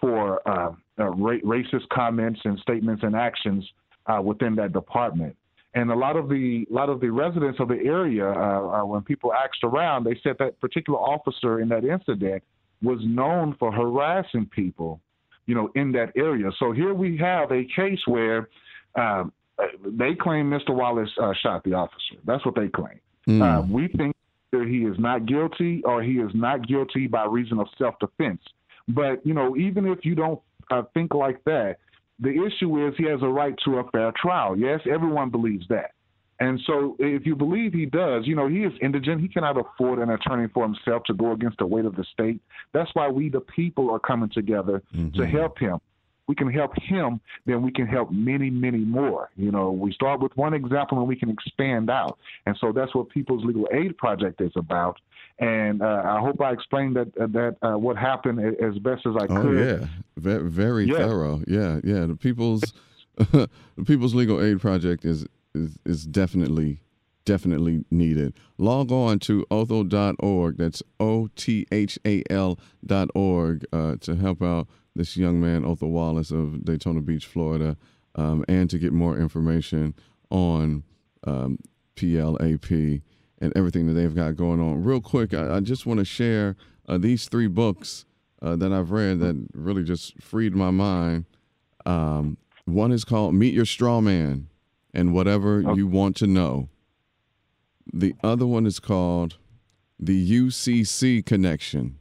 for 0.00 0.46
uh, 0.48 0.72
uh, 0.98 1.10
ra- 1.10 1.38
racist 1.44 1.88
comments 1.92 2.40
and 2.44 2.58
statements 2.60 3.02
and 3.02 3.14
actions 3.14 3.64
uh, 4.06 4.20
within 4.22 4.54
that 4.56 4.72
department. 4.72 5.36
And 5.74 5.90
a 5.90 5.94
lot 5.94 6.16
of 6.16 6.28
the 6.28 6.66
lot 6.70 6.88
of 6.88 7.00
the 7.00 7.10
residents 7.10 7.60
of 7.60 7.68
the 7.68 7.78
area, 7.84 8.26
uh, 8.26 8.80
uh, 8.80 8.84
when 8.84 9.02
people 9.02 9.32
asked 9.34 9.62
around, 9.62 10.04
they 10.04 10.18
said 10.22 10.36
that 10.38 10.58
particular 10.58 10.98
officer 10.98 11.60
in 11.60 11.68
that 11.68 11.84
incident 11.84 12.42
was 12.82 12.98
known 13.02 13.54
for 13.58 13.70
harassing 13.70 14.46
people, 14.46 15.00
you 15.44 15.54
know, 15.54 15.70
in 15.74 15.92
that 15.92 16.12
area. 16.16 16.50
So 16.58 16.72
here 16.72 16.94
we 16.94 17.18
have 17.18 17.52
a 17.52 17.64
case 17.64 18.00
where 18.06 18.48
um, 18.94 19.32
they 19.84 20.14
claim 20.14 20.50
Mr. 20.50 20.70
Wallace 20.70 21.10
shot 21.42 21.62
the 21.64 21.74
officer. 21.74 22.16
That's 22.24 22.44
what 22.46 22.54
they 22.54 22.68
claim. 22.68 23.00
Mm. 23.28 23.68
we 23.70 23.88
think 23.88 24.14
either 24.52 24.64
he 24.64 24.84
is 24.84 24.96
not 24.98 25.26
guilty 25.26 25.82
or 25.84 26.02
he 26.02 26.12
is 26.12 26.30
not 26.32 26.66
guilty 26.66 27.06
by 27.06 27.24
reason 27.24 27.58
of 27.58 27.66
self 27.76 27.98
defense. 27.98 28.40
But, 28.88 29.26
you 29.26 29.34
know, 29.34 29.56
even 29.56 29.86
if 29.86 30.04
you 30.04 30.14
don't 30.14 30.40
uh, 30.70 30.82
think 30.94 31.14
like 31.14 31.42
that, 31.44 31.76
the 32.18 32.30
issue 32.30 32.86
is 32.86 32.94
he 32.96 33.04
has 33.04 33.20
a 33.22 33.28
right 33.28 33.54
to 33.64 33.78
a 33.78 33.90
fair 33.90 34.12
trial. 34.20 34.56
Yes, 34.56 34.80
everyone 34.90 35.30
believes 35.30 35.66
that. 35.68 35.92
And 36.38 36.60
so 36.66 36.96
if 36.98 37.24
you 37.24 37.34
believe 37.34 37.72
he 37.72 37.86
does, 37.86 38.26
you 38.26 38.36
know, 38.36 38.46
he 38.46 38.58
is 38.58 38.72
indigent. 38.82 39.22
He 39.22 39.28
cannot 39.28 39.56
afford 39.58 39.98
an 40.00 40.10
attorney 40.10 40.48
for 40.52 40.64
himself 40.64 41.02
to 41.04 41.14
go 41.14 41.32
against 41.32 41.58
the 41.58 41.66
weight 41.66 41.86
of 41.86 41.96
the 41.96 42.04
state. 42.12 42.40
That's 42.72 42.90
why 42.94 43.08
we, 43.08 43.30
the 43.30 43.40
people, 43.40 43.90
are 43.90 43.98
coming 43.98 44.28
together 44.28 44.82
mm-hmm. 44.94 45.18
to 45.18 45.26
help 45.26 45.58
him 45.58 45.80
we 46.26 46.34
can 46.34 46.50
help 46.50 46.72
him, 46.80 47.20
then 47.44 47.62
we 47.62 47.70
can 47.70 47.86
help 47.86 48.10
many, 48.10 48.50
many 48.50 48.78
more. 48.78 49.30
You 49.36 49.52
know, 49.52 49.70
we 49.70 49.92
start 49.92 50.20
with 50.20 50.36
one 50.36 50.54
example 50.54 50.98
and 50.98 51.06
we 51.06 51.16
can 51.16 51.30
expand 51.30 51.88
out. 51.88 52.18
And 52.46 52.56
so 52.60 52.72
that's 52.72 52.94
what 52.94 53.08
People's 53.10 53.44
Legal 53.44 53.68
Aid 53.72 53.96
Project 53.96 54.40
is 54.40 54.52
about. 54.56 54.98
And 55.38 55.82
uh, 55.82 56.02
I 56.04 56.20
hope 56.20 56.40
I 56.40 56.52
explained 56.52 56.96
that 56.96 57.08
uh, 57.20 57.26
that 57.28 57.56
uh, 57.60 57.78
what 57.78 57.96
happened 57.98 58.40
as 58.40 58.78
best 58.78 59.06
as 59.06 59.14
I 59.16 59.24
oh, 59.24 59.42
could. 59.42 59.58
Oh 59.58 59.78
yeah, 59.80 59.86
very, 60.16 60.48
very 60.48 60.86
yeah. 60.86 60.96
thorough. 60.96 61.42
Yeah, 61.46 61.80
yeah. 61.84 62.06
The 62.06 62.16
People's 62.16 62.72
the 63.16 63.48
People's 63.84 64.14
Legal 64.14 64.42
Aid 64.42 64.60
Project 64.60 65.04
is 65.04 65.26
is 65.54 65.78
is 65.84 66.06
definitely 66.06 66.80
definitely 67.26 67.84
needed. 67.90 68.32
Log 68.56 68.90
on 68.90 69.18
to 69.18 69.44
othal.org. 69.50 70.56
That's 70.56 70.82
O 70.98 71.28
T 71.36 71.66
H 71.70 71.98
A 72.06 72.22
L 72.30 72.58
dot 72.84 73.10
org 73.14 73.66
uh, 73.72 73.96
to 74.00 74.16
help 74.16 74.42
out 74.42 74.68
this 74.94 75.18
young 75.18 75.38
man, 75.38 75.62
Othal 75.62 75.90
Wallace 75.90 76.30
of 76.30 76.64
Daytona 76.64 77.02
Beach, 77.02 77.26
Florida, 77.26 77.76
um, 78.14 78.44
and 78.48 78.70
to 78.70 78.78
get 78.78 78.94
more 78.94 79.18
information 79.18 79.94
on 80.30 80.84
um, 81.26 81.58
PLAP 81.96 83.02
and 83.40 83.52
everything 83.56 83.86
that 83.86 83.92
they've 83.94 84.14
got 84.14 84.36
going 84.36 84.60
on. 84.60 84.82
Real 84.82 85.00
quick, 85.00 85.34
I, 85.34 85.56
I 85.56 85.60
just 85.60 85.86
want 85.86 85.98
to 85.98 86.04
share 86.04 86.56
uh, 86.88 86.98
these 86.98 87.28
three 87.28 87.46
books 87.46 88.04
uh, 88.42 88.56
that 88.56 88.72
I've 88.72 88.90
read 88.90 89.18
that 89.20 89.48
really 89.54 89.84
just 89.84 90.20
freed 90.20 90.54
my 90.54 90.70
mind. 90.70 91.26
Um, 91.84 92.36
one 92.64 92.92
is 92.92 93.04
called 93.04 93.34
Meet 93.34 93.54
Your 93.54 93.64
Straw 93.64 94.00
Man 94.00 94.48
and 94.94 95.12
Whatever 95.12 95.62
okay. 95.66 95.76
You 95.76 95.86
Want 95.86 96.16
to 96.16 96.26
Know. 96.26 96.68
The 97.92 98.14
other 98.24 98.46
one 98.46 98.66
is 98.66 98.80
called 98.80 99.36
The 99.98 100.30
UCC 100.30 101.24
Connection 101.24 101.98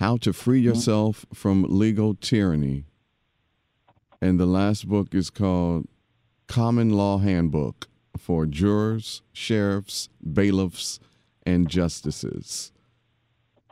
how 0.00 0.16
to 0.16 0.32
Free 0.32 0.60
mm-hmm. 0.60 0.68
Yourself 0.68 1.26
from 1.32 1.66
Legal 1.68 2.14
Tyranny. 2.14 2.86
And 4.20 4.40
the 4.40 4.46
last 4.46 4.88
book 4.88 5.14
is 5.14 5.28
called 5.28 5.86
Common 6.48 6.90
Law 6.90 7.18
Handbook 7.18 7.86
for 8.16 8.46
Jurors, 8.46 9.22
Sheriffs, 9.32 10.08
Bailiffs, 10.22 11.00
and 11.44 11.68
Justices. 11.68 12.72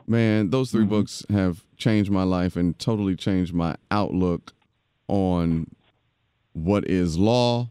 Man, 0.07 0.49
those 0.49 0.71
3 0.71 0.81
mm-hmm. 0.81 0.89
books 0.89 1.25
have 1.29 1.63
changed 1.77 2.09
my 2.09 2.23
life 2.23 2.55
and 2.55 2.77
totally 2.79 3.15
changed 3.15 3.53
my 3.53 3.75
outlook 3.91 4.53
on 5.07 5.67
what 6.53 6.87
is 6.87 7.17
law 7.17 7.69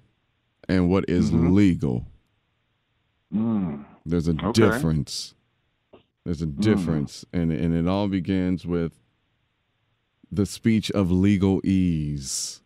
and 0.69 0.89
what 0.89 1.05
is 1.09 1.31
mm-hmm. 1.31 1.53
legal. 1.53 2.07
Mm. 3.35 3.85
There's 4.07 4.29
a 4.29 4.37
okay. 4.43 4.53
difference. 4.53 5.35
There's 6.25 6.43
a 6.43 6.47
mm. 6.47 6.61
difference, 6.61 7.25
mm. 7.33 7.41
and 7.43 7.53
and 7.53 7.75
it 7.75 7.89
all 7.89 8.09
begins 8.09 8.67
with 8.67 8.93
the 10.31 10.47
speech 10.47 10.91
of 10.91 11.09
legalese. 11.09 12.61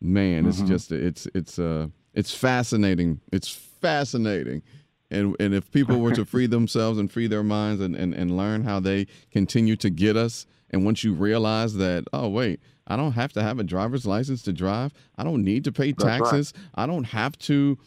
Man, 0.00 0.44
mm-hmm. 0.44 0.48
it's 0.48 0.62
just 0.62 0.92
it's 0.92 1.26
it's 1.34 1.58
uh 1.58 1.88
it's 2.14 2.34
fascinating. 2.34 3.20
It's 3.32 3.48
fascinating. 3.48 4.62
And 5.10 5.34
and 5.40 5.54
if 5.54 5.70
people 5.70 5.98
were 5.98 6.12
to 6.12 6.24
free 6.24 6.46
themselves 6.46 6.98
and 6.98 7.10
free 7.10 7.26
their 7.26 7.42
minds 7.42 7.80
and, 7.80 7.96
and, 7.96 8.14
and 8.14 8.36
learn 8.36 8.62
how 8.62 8.78
they 8.80 9.06
continue 9.32 9.76
to 9.76 9.90
get 9.90 10.16
us, 10.16 10.46
and 10.70 10.84
once 10.84 11.02
you 11.02 11.12
realize 11.12 11.74
that, 11.74 12.04
oh 12.12 12.28
wait, 12.28 12.60
I 12.86 12.96
don't 12.96 13.12
have 13.12 13.32
to 13.34 13.42
have 13.42 13.58
a 13.58 13.64
driver's 13.64 14.06
license 14.06 14.42
to 14.42 14.52
drive. 14.52 14.92
I 15.16 15.24
don't 15.24 15.44
need 15.44 15.64
to 15.64 15.72
pay 15.72 15.92
taxes. 15.92 16.52
Right. 16.54 16.84
I 16.84 16.86
don't 16.86 17.04
have 17.04 17.36
to 17.38 17.78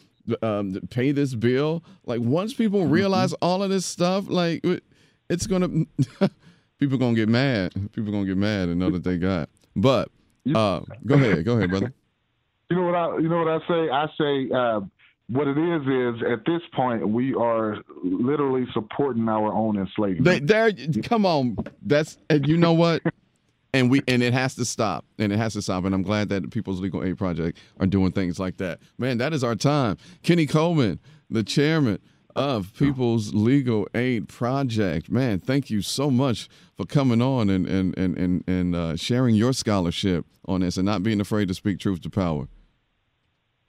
um, 0.42 0.78
pay 0.90 1.12
this 1.12 1.34
bill. 1.34 1.82
Like 2.04 2.20
once 2.20 2.54
people 2.54 2.80
mm-hmm. 2.80 2.92
realize 2.92 3.32
all 3.34 3.62
of 3.62 3.70
this 3.70 3.86
stuff, 3.86 4.28
like 4.28 4.64
it's 5.28 5.46
gonna 5.46 5.68
people 6.78 6.98
gonna 6.98 7.14
get 7.14 7.28
mad. 7.28 7.72
People 7.92 8.12
gonna 8.12 8.26
get 8.26 8.36
mad 8.36 8.68
and 8.68 8.78
know 8.78 8.90
that 8.90 9.04
they 9.04 9.16
got. 9.16 9.48
But 9.76 10.10
uh, 10.54 10.80
go 11.06 11.14
ahead, 11.14 11.44
go 11.44 11.56
ahead, 11.56 11.70
brother. 11.70 11.92
You 12.70 12.76
know 12.76 12.82
what 12.82 12.94
I 12.94 13.18
you 13.18 13.28
know 13.28 13.38
what 13.38 13.48
I 13.48 13.58
say? 13.68 13.90
I 13.90 14.06
say 14.18 14.50
uh, 14.54 14.80
what 15.28 15.48
it 15.48 15.58
is 15.58 15.82
is 15.82 16.22
at 16.30 16.44
this 16.44 16.62
point 16.74 17.08
we 17.08 17.34
are 17.34 17.78
literally 18.02 18.66
supporting 18.72 19.28
our 19.28 19.52
own 19.52 19.76
enslavement. 19.76 20.46
There, 20.46 20.70
come 21.02 21.26
on, 21.26 21.56
that's 21.82 22.18
and 22.28 22.46
you 22.46 22.56
know 22.56 22.72
what, 22.72 23.02
and 23.74 23.90
we 23.90 24.02
and 24.08 24.22
it 24.22 24.32
has 24.32 24.54
to 24.56 24.64
stop, 24.64 25.04
and 25.18 25.32
it 25.32 25.38
has 25.38 25.54
to 25.54 25.62
stop, 25.62 25.84
and 25.84 25.94
I'm 25.94 26.02
glad 26.02 26.28
that 26.30 26.42
the 26.42 26.48
People's 26.48 26.80
Legal 26.80 27.04
Aid 27.04 27.18
Project 27.18 27.58
are 27.80 27.86
doing 27.86 28.12
things 28.12 28.38
like 28.38 28.58
that. 28.58 28.80
Man, 28.98 29.18
that 29.18 29.32
is 29.32 29.42
our 29.42 29.54
time. 29.54 29.96
Kenny 30.22 30.46
Coleman, 30.46 31.00
the 31.30 31.42
chairman 31.42 31.98
of 32.36 32.74
People's 32.74 33.32
Legal 33.32 33.86
Aid 33.94 34.28
Project. 34.28 35.10
Man, 35.10 35.38
thank 35.38 35.70
you 35.70 35.80
so 35.82 36.10
much 36.10 36.48
for 36.76 36.84
coming 36.84 37.22
on 37.22 37.48
and 37.48 37.66
and 37.66 37.96
and 37.96 38.16
and, 38.18 38.44
and 38.46 38.76
uh, 38.76 38.96
sharing 38.96 39.34
your 39.34 39.52
scholarship 39.52 40.26
on 40.46 40.60
this 40.60 40.76
and 40.76 40.84
not 40.84 41.02
being 41.02 41.20
afraid 41.20 41.48
to 41.48 41.54
speak 41.54 41.78
truth 41.78 42.00
to 42.02 42.10
power. 42.10 42.46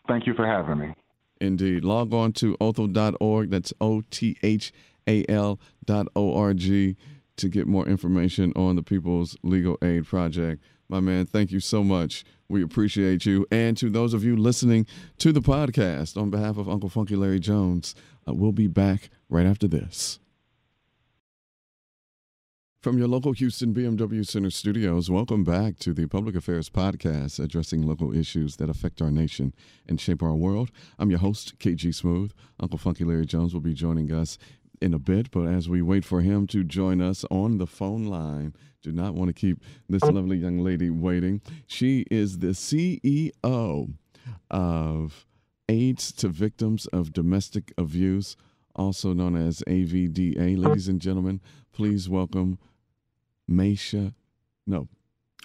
Thank 0.08 0.28
you 0.28 0.34
for 0.34 0.46
having 0.46 0.80
me. 0.80 0.94
Indeed. 1.42 1.84
Log 1.84 2.14
on 2.14 2.34
to 2.34 2.56
othal.org. 2.58 3.50
That's 3.50 3.74
O 3.82 4.02
T 4.10 4.38
H 4.44 4.72
A 5.08 5.26
L 5.28 5.60
dot 5.86 6.08
O 6.16 6.36
R 6.36 6.54
G 6.54 6.96
to 7.38 7.50
get 7.50 7.68
more 7.68 7.88
information 7.88 8.54
on 8.56 8.76
the 8.76 8.84
People's 8.84 9.36
Legal 9.44 9.78
Aid 9.82 10.06
Project. 10.06 10.64
My 10.88 11.00
man, 11.00 11.26
thank 11.26 11.52
you 11.52 11.60
so 11.60 11.84
much. 11.84 12.24
We 12.48 12.64
appreciate 12.64 13.26
you. 13.26 13.46
And 13.52 13.76
to 13.78 13.90
those 13.90 14.14
of 14.14 14.24
you 14.24 14.38
listening 14.38 14.86
to 15.18 15.32
the 15.32 15.42
podcast, 15.42 16.16
on 16.16 16.30
behalf 16.30 16.58
of 16.58 16.70
Uncle 16.70 16.90
Funky 16.90 17.16
Larry 17.16 17.40
Jones, 17.40 17.96
uh, 18.28 18.34
we'll 18.34 18.52
be 18.52 18.68
back 18.68 19.10
right 19.28 19.48
after 19.48 19.68
this. 19.68 20.20
From 22.86 23.00
your 23.00 23.08
local 23.08 23.32
Houston 23.32 23.74
BMW 23.74 24.24
Center 24.24 24.52
studios, 24.52 25.10
welcome 25.10 25.44
back 25.44 25.80
to 25.80 25.92
the 25.92 26.06
Public 26.06 26.36
Affairs 26.36 26.70
Podcast, 26.70 27.44
addressing 27.44 27.82
local 27.82 28.16
issues 28.16 28.58
that 28.58 28.70
affect 28.70 29.02
our 29.02 29.10
nation 29.10 29.56
and 29.90 30.00
shape 30.00 30.22
our 30.22 30.36
world. 30.36 30.70
I'm 31.00 31.10
your 31.10 31.18
host, 31.18 31.58
KG 31.58 31.96
Smooth. 31.96 32.32
Uncle 32.60 32.78
Funky 32.78 33.04
Larry 33.04 33.26
Jones 33.26 33.56
will 33.56 33.62
be 33.62 33.74
joining 33.74 34.12
us 34.12 34.38
in 34.84 34.94
a 34.94 35.00
bit, 35.00 35.32
but 35.32 35.48
as 35.48 35.68
we 35.68 35.82
wait 35.82 36.06
for 36.06 36.22
him 36.22 36.46
to 36.46 36.64
join 36.64 37.02
us 37.02 37.26
on 37.32 37.58
the 37.58 37.66
phone 37.66 38.06
line, 38.06 38.54
do 38.84 38.92
not 38.92 39.16
want 39.16 39.30
to 39.30 39.34
keep 39.34 39.64
this 39.90 40.04
lovely 40.04 40.38
young 40.38 40.60
lady 40.60 40.92
waiting. 40.92 41.42
She 41.66 42.06
is 42.12 42.38
the 42.38 42.50
CEO 42.50 43.94
of 44.52 45.26
AIDS 45.68 46.12
to 46.12 46.28
Victims 46.28 46.86
of 46.94 47.14
Domestic 47.14 47.74
Abuse, 47.80 48.38
also 48.76 49.12
known 49.12 49.36
as 49.36 49.64
AVDA. 49.68 50.56
Ladies 50.56 50.88
and 50.88 51.02
gentlemen, 51.02 51.42
please 51.74 52.08
welcome 52.08 52.60
Maisha. 53.50 54.14
No, 54.68 54.88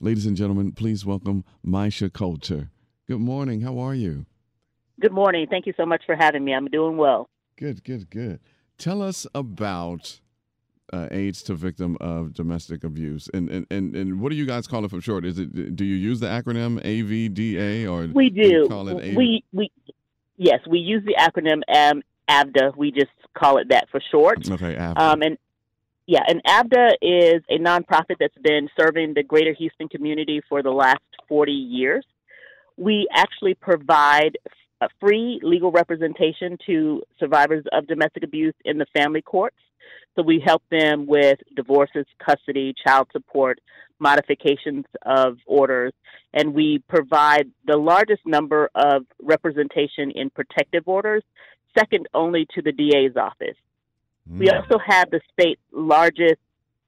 ladies 0.01 0.27
and 0.27 0.37
gentlemen, 0.37 0.73
please 0.73 1.05
welcome 1.05 1.45
Maisha 1.67 2.13
Colter. 2.13 2.71
Good 3.07 3.21
morning. 3.21 3.61
How 3.61 3.79
are 3.79 3.95
you? 3.95 4.27
Good 5.01 5.13
morning. 5.13 5.47
Thank 5.51 5.67
you 5.67 5.73
so 5.77 5.87
much 5.87 6.03
for 6.07 6.15
having 6.15 6.45
me. 6.45 6.55
I'm 6.55 6.67
doing 6.67 6.97
well. 6.97 7.29
Good, 7.57 7.85
good, 7.85 8.11
good. 8.11 8.41
Tell 8.79 9.03
us 9.03 9.27
about 9.35 10.21
uh, 10.93 11.09
AIDS 11.11 11.43
to 11.45 11.55
victim 11.55 11.97
of 12.01 12.35
domestic 12.35 12.85
abuse, 12.85 13.29
and, 13.33 13.49
and 13.51 13.67
and 13.71 13.95
and 13.95 14.21
what 14.21 14.31
do 14.31 14.37
you 14.37 14.47
guys 14.47 14.67
call 14.67 14.85
it 14.85 14.91
for 14.91 15.01
short? 15.01 15.25
Is 15.25 15.39
it 15.39 15.77
do 15.77 15.85
you 15.85 15.97
use 15.97 16.21
the 16.21 16.27
acronym 16.27 16.83
AVDA 16.83 17.91
or 17.91 18.13
we 18.13 18.31
do? 18.31 18.43
do 18.43 18.69
call 18.69 18.89
it 18.89 19.17
we 19.17 19.45
we 19.53 19.71
yes, 20.37 20.61
we 20.69 20.79
use 20.79 21.05
the 21.05 21.15
acronym 21.19 21.61
um, 21.75 22.03
AVDA. 22.29 22.77
We 22.77 22.91
just 22.91 23.11
call 23.39 23.59
it 23.59 23.69
that 23.69 23.89
for 23.91 24.01
short. 24.11 24.51
Okay, 24.51 24.75
AVDA. 24.75 24.99
Um, 24.99 25.23
and 25.23 25.39
yeah, 26.11 26.25
and 26.27 26.43
AVDA 26.43 26.95
is 27.01 27.45
a 27.49 27.61
nonprofit 27.61 28.17
that's 28.19 28.37
been 28.43 28.69
serving 28.77 29.15
the 29.15 29.23
greater 29.23 29.53
Houston 29.53 29.87
community 29.87 30.41
for 30.49 30.61
the 30.61 30.73
last 30.73 30.99
40 31.29 31.53
years. 31.53 32.05
We 32.77 33.07
actually 33.15 33.55
provide 33.55 34.37
free 34.99 35.39
legal 35.45 35.71
representation 35.71 36.59
to 36.67 37.03
survivors 37.21 37.65
of 37.71 37.87
domestic 37.87 38.25
abuse 38.25 38.57
in 38.65 38.77
the 38.77 38.87
family 38.93 39.23
courts. 39.23 39.55
So 40.17 40.23
we 40.23 40.43
help 40.45 40.65
them 40.69 41.07
with 41.07 41.39
divorces, 41.55 42.07
custody, 42.19 42.75
child 42.85 43.07
support, 43.13 43.61
modifications 44.01 44.87
of 45.07 45.37
orders, 45.47 45.93
and 46.35 46.53
we 46.53 46.83
provide 46.89 47.53
the 47.69 47.77
largest 47.77 48.23
number 48.27 48.69
of 48.75 49.07
representation 49.23 50.11
in 50.11 50.31
protective 50.31 50.89
orders, 50.89 51.23
second 51.79 52.09
only 52.15 52.49
to 52.57 52.63
the 52.63 52.73
DA's 52.73 53.17
office. 53.17 53.55
We 54.29 54.49
hmm. 54.49 54.57
also 54.57 54.79
have 54.85 55.11
the 55.11 55.21
state's 55.33 55.61
largest 55.73 56.41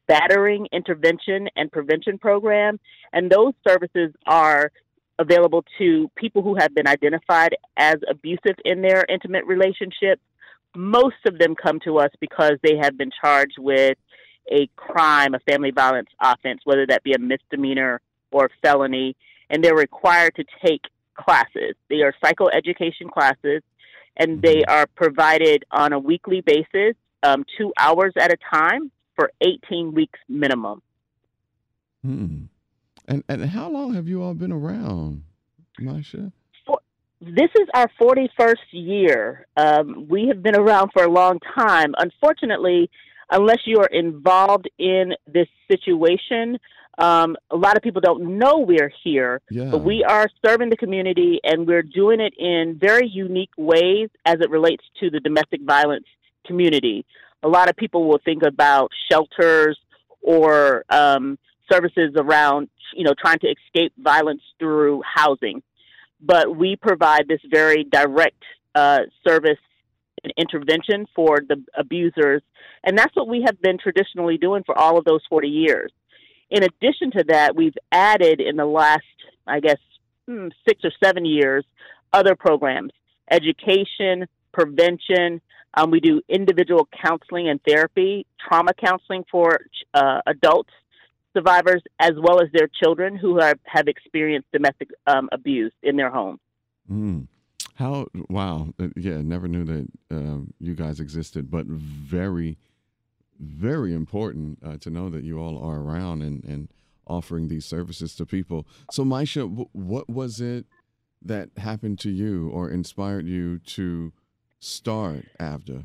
battering 0.07 0.67
intervention 0.73 1.49
and 1.57 1.71
prevention 1.71 2.19
program, 2.19 2.79
and 3.13 3.31
those 3.31 3.55
services 3.67 4.13
are 4.27 4.71
available 5.19 5.65
to 5.79 6.11
people 6.17 6.43
who 6.43 6.57
have 6.59 6.75
been 6.75 6.87
identified 6.87 7.57
as 7.77 7.97
abusive 8.11 8.57
in 8.65 8.83
their 8.83 9.05
intimate 9.09 9.45
relationships. 9.47 10.21
Most 10.75 11.17
of 11.27 11.39
them 11.39 11.55
come 11.55 11.79
to 11.85 11.99
us 11.99 12.11
because 12.21 12.55
they 12.63 12.77
have 12.81 12.97
been 12.97 13.11
charged 13.23 13.59
with 13.59 13.97
a 14.51 14.69
crime, 14.77 15.35
a 15.35 15.39
family 15.41 15.71
violence 15.71 16.09
offense, 16.21 16.61
whether 16.65 16.87
that 16.87 17.03
be 17.03 17.13
a 17.13 17.19
misdemeanor 17.19 18.01
or 18.33 18.51
felony, 18.63 19.15
and 19.51 19.63
they're 19.63 19.77
required 19.77 20.35
to 20.37 20.45
take 20.65 20.83
classes. 21.15 21.75
They 21.89 22.03
are 22.03 22.15
psychoeducation 22.25 23.11
classes, 23.13 23.63
and 24.17 24.43
they 24.43 24.57
mm-hmm. 24.57 24.71
are 24.71 24.87
provided 24.97 25.65
on 25.71 25.93
a 25.93 25.99
weekly 25.99 26.41
basis 26.41 26.97
um, 27.23 27.45
two 27.59 27.73
hours 27.79 28.13
at 28.19 28.33
a 28.33 28.37
time 28.53 28.91
for 29.17 29.31
18 29.41 29.93
weeks 29.93 30.19
minimum. 30.29 30.83
Hmm. 32.03 32.45
And 33.09 33.25
and 33.29 33.45
how 33.45 33.69
long 33.69 33.95
have 33.95 34.07
you 34.07 34.23
all 34.23 34.35
been 34.35 34.53
around, 34.53 35.25
Maisha? 35.81 36.33
This 37.25 37.51
is 37.55 37.69
our 37.73 37.89
41st 38.01 38.57
year. 38.73 39.47
Um, 39.57 40.09
we 40.09 40.27
have 40.27 40.43
been 40.43 40.57
around 40.57 40.91
for 40.93 41.05
a 41.05 41.09
long 41.09 41.39
time. 41.57 41.95
Unfortunately, 41.99 42.91
unless 43.31 43.59
you 43.65 43.79
are 43.79 43.87
involved 43.87 44.69
in 44.79 45.15
this 45.33 45.47
situation, 45.71 46.59
um, 46.99 47.37
a 47.53 47.57
lot 47.57 47.77
of 47.77 47.83
people 47.83 48.01
don't 48.01 48.39
know 48.39 48.59
we're 48.59 48.93
here, 49.05 49.41
yeah. 49.51 49.71
but 49.71 49.85
we 49.85 50.03
are 50.03 50.27
serving 50.45 50.71
the 50.71 50.77
community 50.77 51.39
and 51.45 51.65
we're 51.65 51.85
doing 51.85 52.19
it 52.19 52.35
in 52.39 52.77
very 52.77 53.07
unique 53.07 53.53
ways 53.57 54.09
as 54.27 54.39
it 54.41 54.51
relates 54.51 54.85
to 54.99 55.09
the 55.09 55.21
domestic 55.21 55.63
violence 55.63 56.07
community. 56.47 57.05
A 57.43 57.49
lot 57.49 57.69
of 57.69 57.77
people 57.77 58.09
will 58.09 58.21
think 58.25 58.43
about 58.43 58.91
shelters 59.11 59.79
or 60.21 60.85
um, 60.91 61.39
services 61.71 62.13
around, 62.17 62.69
you 62.95 63.05
know, 63.05 63.15
trying 63.19 63.39
to 63.41 63.49
escape 63.49 63.93
violence 63.99 64.43
through 64.59 65.03
housing. 65.03 65.63
But 66.21 66.57
we 66.57 66.77
provide 66.77 67.27
this 67.27 67.41
very 67.51 67.85
direct 67.85 68.43
uh, 68.75 69.01
service 69.27 69.59
and 70.23 70.33
intervention 70.37 71.07
for 71.15 71.41
the 71.47 71.63
abusers. 71.77 72.43
And 72.85 72.97
that's 72.97 73.15
what 73.17 73.29
we 73.29 73.43
have 73.47 73.61
been 73.61 73.79
traditionally 73.79 74.39
doing 74.39 74.63
for 74.65 74.77
all 74.79 74.99
of 74.99 75.05
those 75.05 75.23
40 75.29 75.49
years. 75.49 75.93
In 76.51 76.63
addition 76.63 77.11
to 77.13 77.25
that, 77.29 77.57
we've 77.57 77.77
added 77.91 78.41
in 78.41 78.57
the 78.57 78.67
last, 78.67 79.03
I 79.47 79.61
guess, 79.61 79.79
hmm, 80.29 80.49
six 80.69 80.83
or 80.85 80.93
seven 81.03 81.25
years, 81.25 81.65
other 82.13 82.37
programs 82.37 82.93
education, 83.31 84.27
prevention, 84.53 85.41
um, 85.75 85.91
we 85.91 86.01
do 86.01 86.21
individual 86.29 86.89
counseling 87.05 87.49
and 87.49 87.61
therapy, 87.63 88.27
trauma 88.41 88.73
counseling 88.75 89.25
for 89.31 89.61
uh, 89.95 90.21
adults 90.27 90.71
survivors 91.35 91.83
as 91.99 92.13
well 92.21 92.43
as 92.43 92.49
their 92.53 92.69
children 92.83 93.17
who 93.17 93.39
have, 93.39 93.59
have 93.65 93.89
experienced 93.89 94.49
domestic 94.53 94.91
um, 95.07 95.29
abuse 95.33 95.73
in 95.83 95.97
their 95.97 96.11
home. 96.11 96.39
Mm. 96.91 97.27
How, 97.77 98.07
wow. 98.29 98.69
Uh, 98.79 98.89
yeah, 98.97 99.23
never 99.23 99.49
knew 99.49 99.65
that 99.65 99.89
uh, 100.11 100.39
you 100.61 100.75
guys 100.75 101.01
existed, 101.01 101.51
but 101.51 101.67
very, 101.67 102.59
very 103.41 103.95
important 103.95 104.59
uh, 104.65 104.77
to 104.79 104.91
know 104.91 105.09
that 105.09 105.25
you 105.25 105.39
all 105.39 105.59
are 105.63 105.81
around 105.81 106.23
and, 106.23 106.45
and 106.45 106.69
offering 107.07 107.49
these 107.49 107.65
services 107.65 108.15
to 108.17 108.27
people. 108.27 108.67
So, 108.91 109.05
Maisha, 109.05 109.49
w- 109.49 109.69
what 109.73 110.09
was 110.09 110.41
it 110.41 110.67
that 111.23 111.51
happened 111.57 111.99
to 112.01 112.11
you 112.11 112.51
or 112.51 112.71
inspired 112.71 113.27
you 113.27 113.59
to 113.59 114.13
start 114.63 115.27
AVDA? 115.41 115.85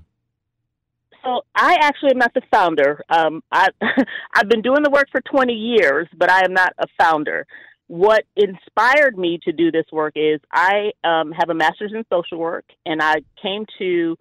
So 1.23 1.41
I 1.55 1.77
actually 1.81 2.11
am 2.11 2.19
not 2.19 2.33
the 2.33 2.41
founder. 2.51 3.01
Um, 3.09 3.43
I 3.51 3.69
I've 4.33 4.47
been 4.49 4.61
doing 4.61 4.83
the 4.83 4.89
work 4.89 5.07
for 5.11 5.21
20 5.21 5.53
years, 5.53 6.07
but 6.15 6.29
I 6.29 6.45
am 6.45 6.53
not 6.53 6.73
a 6.79 6.87
founder. 6.97 7.45
What 7.87 8.25
inspired 8.35 9.17
me 9.17 9.39
to 9.43 9.51
do 9.51 9.71
this 9.71 9.85
work 9.91 10.13
is 10.15 10.39
I 10.51 10.91
um, 11.03 11.31
have 11.31 11.49
a 11.49 11.53
master's 11.53 11.93
in 11.93 12.05
social 12.09 12.37
work, 12.37 12.65
and 12.85 13.01
I 13.01 13.15
came 13.41 13.65
to 13.79 14.17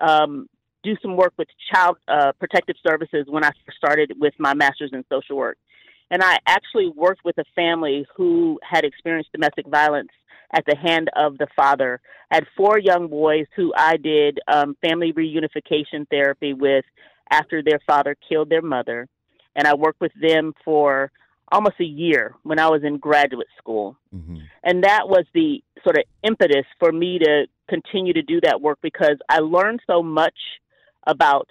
um, 0.00 0.48
do 0.82 0.94
some 1.02 1.16
work 1.16 1.32
with 1.36 1.48
child 1.72 1.96
uh, 2.06 2.32
protective 2.38 2.76
services 2.86 3.26
when 3.28 3.44
I 3.44 3.50
started 3.76 4.12
with 4.18 4.34
my 4.38 4.54
master's 4.54 4.90
in 4.92 5.04
social 5.10 5.36
work. 5.36 5.58
And 6.10 6.22
I 6.22 6.38
actually 6.46 6.88
worked 6.88 7.24
with 7.24 7.36
a 7.38 7.44
family 7.54 8.06
who 8.16 8.58
had 8.62 8.84
experienced 8.84 9.32
domestic 9.32 9.66
violence 9.66 10.10
at 10.52 10.64
the 10.66 10.76
hand 10.76 11.10
of 11.16 11.38
the 11.38 11.46
father. 11.54 12.00
I 12.30 12.36
had 12.36 12.46
four 12.56 12.78
young 12.78 13.08
boys 13.08 13.46
who 13.54 13.72
I 13.76 13.96
did 13.96 14.38
um, 14.48 14.76
family 14.80 15.12
reunification 15.12 16.08
therapy 16.10 16.52
with 16.52 16.84
after 17.30 17.62
their 17.62 17.80
father 17.86 18.16
killed 18.28 18.48
their 18.48 18.62
mother. 18.62 19.08
and 19.54 19.66
I 19.66 19.74
worked 19.74 20.00
with 20.00 20.12
them 20.20 20.54
for 20.64 21.10
almost 21.50 21.76
a 21.80 21.84
year 21.84 22.34
when 22.42 22.58
I 22.58 22.68
was 22.68 22.82
in 22.84 22.98
graduate 22.98 23.48
school. 23.58 23.96
Mm-hmm. 24.14 24.36
And 24.62 24.84
that 24.84 25.08
was 25.08 25.24
the 25.34 25.62
sort 25.82 25.98
of 25.98 26.04
impetus 26.22 26.66
for 26.78 26.92
me 26.92 27.18
to 27.18 27.46
continue 27.68 28.12
to 28.12 28.22
do 28.22 28.40
that 28.42 28.60
work 28.60 28.78
because 28.82 29.16
I 29.28 29.38
learned 29.38 29.80
so 29.86 30.02
much 30.02 30.38
about 31.06 31.48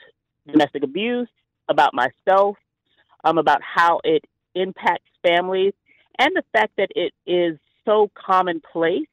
domestic 0.48 0.84
abuse, 0.84 1.30
about 1.68 1.94
myself, 1.94 2.58
um, 3.24 3.38
about 3.38 3.62
how 3.62 4.00
it 4.04 4.24
impacts 4.56 5.10
families, 5.26 5.74
and 6.20 6.36
the 6.36 6.44
fact 6.54 6.74
that 6.78 6.90
it 6.96 7.14
is 7.26 7.58
so 7.88 8.12
commonplace 8.14 9.08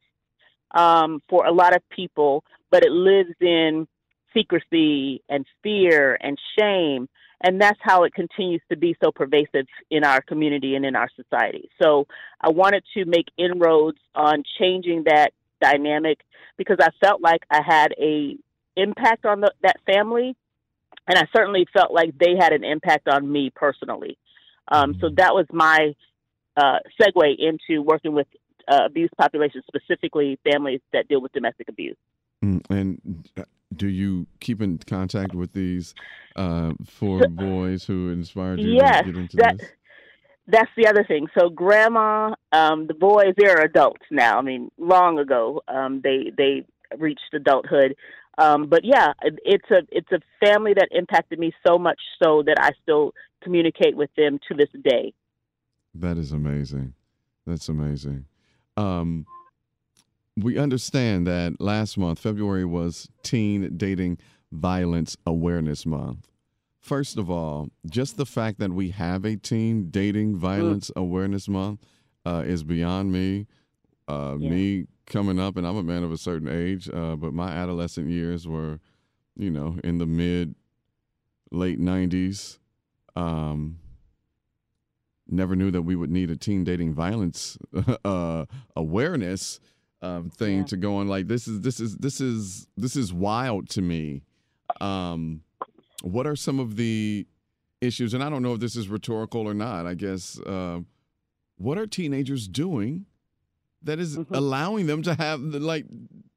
um, 0.74 1.22
for 1.30 1.46
a 1.46 1.52
lot 1.52 1.74
of 1.74 1.88
people, 1.88 2.44
but 2.70 2.84
it 2.84 2.90
lives 2.90 3.34
in 3.40 3.86
secrecy 4.34 5.22
and 5.28 5.46
fear 5.62 6.18
and 6.20 6.36
shame. 6.58 7.08
And 7.40 7.60
that's 7.60 7.78
how 7.82 8.04
it 8.04 8.14
continues 8.14 8.62
to 8.70 8.76
be 8.76 8.96
so 9.02 9.12
pervasive 9.12 9.66
in 9.90 10.02
our 10.02 10.20
community 10.22 10.74
and 10.76 10.84
in 10.84 10.96
our 10.96 11.10
society. 11.14 11.68
So 11.80 12.06
I 12.40 12.48
wanted 12.50 12.84
to 12.94 13.04
make 13.04 13.26
inroads 13.36 13.98
on 14.14 14.44
changing 14.58 15.04
that 15.04 15.32
dynamic 15.60 16.18
because 16.56 16.78
I 16.80 16.88
felt 17.04 17.20
like 17.20 17.42
I 17.50 17.60
had 17.64 17.94
a 17.98 18.36
impact 18.76 19.24
on 19.26 19.40
the, 19.40 19.52
that 19.62 19.76
family, 19.86 20.34
and 21.06 21.18
I 21.18 21.24
certainly 21.36 21.66
felt 21.72 21.92
like 21.92 22.16
they 22.18 22.34
had 22.38 22.52
an 22.52 22.64
impact 22.64 23.08
on 23.08 23.30
me 23.30 23.52
personally. 23.54 24.16
Um, 24.68 24.94
so 25.00 25.06
mm-hmm. 25.06 25.16
that 25.16 25.34
was 25.34 25.46
my 25.52 25.94
uh, 26.56 26.78
segue 27.00 27.36
into 27.38 27.82
working 27.82 28.14
with 28.14 28.26
uh, 28.68 28.84
abused 28.86 29.12
populations, 29.16 29.64
specifically 29.66 30.38
families 30.50 30.80
that 30.92 31.08
deal 31.08 31.20
with 31.20 31.32
domestic 31.32 31.68
abuse. 31.68 31.96
Mm, 32.44 32.62
and 32.70 33.28
uh, 33.36 33.42
do 33.74 33.88
you 33.88 34.26
keep 34.40 34.60
in 34.60 34.78
contact 34.78 35.34
with 35.34 35.52
these 35.52 35.94
uh, 36.36 36.72
four 36.86 37.26
boys 37.28 37.84
who 37.84 38.10
inspired 38.10 38.60
you 38.60 38.74
yes, 38.74 39.04
to 39.04 39.12
get 39.12 39.16
into 39.16 39.36
that, 39.38 39.58
this? 39.58 39.68
That's 40.46 40.70
the 40.76 40.86
other 40.86 41.04
thing. 41.04 41.26
So, 41.38 41.48
grandma, 41.48 42.34
um, 42.52 42.86
the 42.86 42.94
boys, 42.94 43.34
they're 43.36 43.62
adults 43.62 44.04
now. 44.10 44.38
I 44.38 44.42
mean, 44.42 44.70
long 44.78 45.18
ago, 45.18 45.62
um, 45.68 46.00
they 46.02 46.32
they 46.36 46.66
reached 46.98 47.32
adulthood. 47.32 47.96
Um, 48.36 48.66
but 48.66 48.84
yeah, 48.84 49.12
it's 49.22 49.70
a 49.70 49.82
it's 49.90 50.10
a 50.12 50.20
family 50.44 50.74
that 50.74 50.88
impacted 50.90 51.38
me 51.38 51.52
so 51.66 51.78
much 51.78 52.00
so 52.22 52.42
that 52.42 52.56
I 52.60 52.70
still 52.82 53.14
communicate 53.42 53.96
with 53.96 54.10
them 54.16 54.38
to 54.48 54.54
this 54.54 54.68
day. 54.82 55.14
That 55.94 56.18
is 56.18 56.32
amazing. 56.32 56.94
That's 57.46 57.68
amazing. 57.68 58.26
Um, 58.76 59.26
we 60.36 60.58
understand 60.58 61.26
that 61.26 61.60
last 61.60 61.96
month, 61.96 62.18
February, 62.18 62.64
was 62.64 63.08
Teen 63.22 63.76
Dating 63.76 64.18
Violence 64.50 65.16
Awareness 65.26 65.86
Month. 65.86 66.28
First 66.80 67.16
of 67.18 67.30
all, 67.30 67.68
just 67.88 68.16
the 68.16 68.26
fact 68.26 68.58
that 68.58 68.72
we 68.72 68.90
have 68.90 69.24
a 69.24 69.36
Teen 69.36 69.90
Dating 69.90 70.36
Violence 70.36 70.90
mm. 70.90 71.00
Awareness 71.00 71.48
Month 71.48 71.80
uh, 72.26 72.42
is 72.44 72.62
beyond 72.64 73.12
me. 73.12 73.46
Uh, 74.06 74.36
yeah. 74.38 74.50
Me 74.50 74.86
coming 75.06 75.38
up, 75.38 75.56
and 75.56 75.66
I'm 75.66 75.76
a 75.76 75.82
man 75.82 76.02
of 76.02 76.12
a 76.12 76.18
certain 76.18 76.48
age, 76.48 76.90
uh, 76.92 77.16
but 77.16 77.32
my 77.32 77.50
adolescent 77.50 78.10
years 78.10 78.46
were, 78.46 78.80
you 79.36 79.50
know, 79.50 79.78
in 79.82 79.98
the 79.98 80.06
mid, 80.06 80.54
late 81.50 81.80
90s. 81.80 82.58
Um, 83.16 83.78
never 85.28 85.56
knew 85.56 85.70
that 85.70 85.82
we 85.82 85.96
would 85.96 86.10
need 86.10 86.30
a 86.30 86.36
teen 86.36 86.64
dating 86.64 86.94
violence 86.94 87.58
uh, 88.04 88.44
awareness 88.76 89.60
um, 90.02 90.30
thing 90.30 90.58
yeah. 90.58 90.64
to 90.64 90.76
go 90.76 90.96
on. 90.96 91.08
Like 91.08 91.28
this 91.28 91.48
is 91.48 91.60
this 91.60 91.80
is 91.80 91.96
this 91.96 92.20
is 92.20 92.66
this 92.76 92.96
is 92.96 93.12
wild 93.12 93.68
to 93.70 93.82
me. 93.82 94.22
Um, 94.80 95.42
what 96.02 96.26
are 96.26 96.36
some 96.36 96.60
of 96.60 96.76
the 96.76 97.26
issues? 97.80 98.14
And 98.14 98.22
I 98.22 98.28
don't 98.28 98.42
know 98.42 98.54
if 98.54 98.60
this 98.60 98.76
is 98.76 98.88
rhetorical 98.88 99.48
or 99.48 99.54
not. 99.54 99.86
I 99.86 99.94
guess 99.94 100.38
uh, 100.40 100.80
what 101.56 101.78
are 101.78 101.86
teenagers 101.86 102.48
doing 102.48 103.06
that 103.82 103.98
is 103.98 104.16
mm-hmm. 104.16 104.34
allowing 104.34 104.86
them 104.86 105.02
to 105.02 105.14
have 105.14 105.40
the, 105.52 105.60
like 105.60 105.86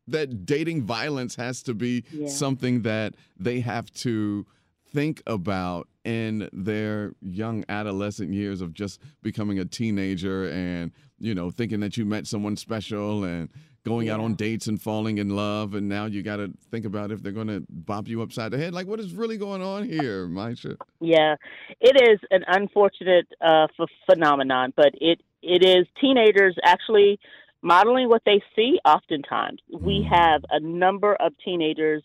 that 0.08 0.45
dating 0.45 0.84
violence 0.84 1.36
has 1.36 1.62
to 1.63 1.73
be 1.73 2.04
yeah. 2.12 2.28
something 2.28 2.84
that 2.84 3.15
they 3.38 3.60
have 3.60 3.91
to 3.91 4.45
think 4.93 5.21
about 5.28 5.88
in 6.06 6.50
their 6.54 7.13
young 7.21 7.65
adolescent 7.67 8.34
years 8.34 8.62
of 8.62 8.73
just 8.73 9.02
becoming 9.21 9.60
a 9.60 9.65
teenager 9.65 10.50
and 10.50 10.91
you 11.19 11.36
know 11.36 11.52
thinking 11.52 11.80
that 11.82 11.97
you 11.97 12.06
met 12.06 12.26
someone 12.26 12.56
special 12.56 13.23
and 13.23 13.50
going 13.84 14.08
yeah. 14.08 14.13
out 14.13 14.19
on 14.19 14.34
dates 14.36 14.67
and 14.67 14.82
falling 14.82 15.17
in 15.17 15.30
love 15.30 15.73
and 15.73 15.88
now 15.89 16.06
you 16.06 16.23
got 16.23 16.38
to 16.38 16.52
think 16.71 16.86
about 16.86 17.12
if 17.12 17.21
they're 17.21 17.32
going 17.32 17.47
to 17.47 17.63
bop 17.69 18.08
you 18.08 18.21
upside 18.21 18.52
the 18.52 18.58
head 18.58 18.73
like 18.73 18.88
what 18.88 19.00
is 19.00 19.13
really 19.13 19.38
going 19.38 19.62
on 19.62 19.88
here 19.88 20.28
Maisha? 20.28 20.78
yeah 21.02 21.36
it 21.82 22.10
is 22.10 22.19
an 22.32 22.43
unfortunate 22.47 23.28
uh, 23.41 23.67
phenomenon 24.10 24.73
but 24.76 24.91
it 24.93 25.21
it 25.41 25.63
is 25.63 25.86
teenagers 26.00 26.56
actually 26.63 27.19
modeling 27.62 28.08
what 28.08 28.21
they 28.26 28.41
see 28.56 28.80
oftentimes 28.86 29.60
mm. 29.73 29.82
we 29.82 30.08
have 30.10 30.41
a 30.52 30.60
number 30.60 31.15
of 31.15 31.34
teenagers 31.43 32.04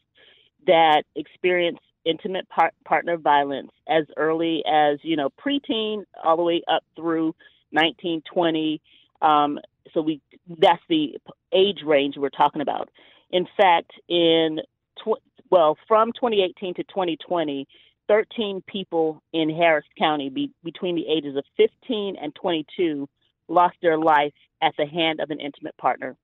that 0.66 1.02
experience 1.14 1.78
intimate 2.04 2.48
par- 2.48 2.72
partner 2.84 3.16
violence 3.16 3.70
as 3.88 4.04
early 4.16 4.62
as 4.66 4.98
you 5.02 5.16
know 5.16 5.30
preteen 5.30 6.04
all 6.22 6.36
the 6.36 6.42
way 6.42 6.62
up 6.68 6.82
through 6.96 7.34
1920 7.70 8.80
um, 9.20 9.58
so 9.94 10.00
we 10.00 10.20
that's 10.58 10.82
the 10.88 11.18
age 11.52 11.80
range 11.84 12.16
we're 12.16 12.30
talking 12.30 12.62
about. 12.62 12.90
In 13.30 13.46
fact 13.56 13.92
in 14.08 14.60
tw- 14.98 15.22
well 15.50 15.76
from 15.88 16.12
2018 16.12 16.74
to 16.74 16.84
2020 16.84 17.66
13 18.08 18.62
people 18.66 19.22
in 19.32 19.48
harris 19.48 19.84
county 19.96 20.28
be- 20.28 20.50
between 20.64 20.96
the 20.96 21.06
ages 21.06 21.36
of 21.36 21.44
15 21.56 22.16
and 22.20 22.34
22 22.34 23.08
lost 23.48 23.76
their 23.80 23.98
life 23.98 24.32
at 24.60 24.74
the 24.78 24.86
hand 24.86 25.20
of 25.20 25.30
an 25.30 25.40
intimate 25.40 25.76
partner. 25.76 26.16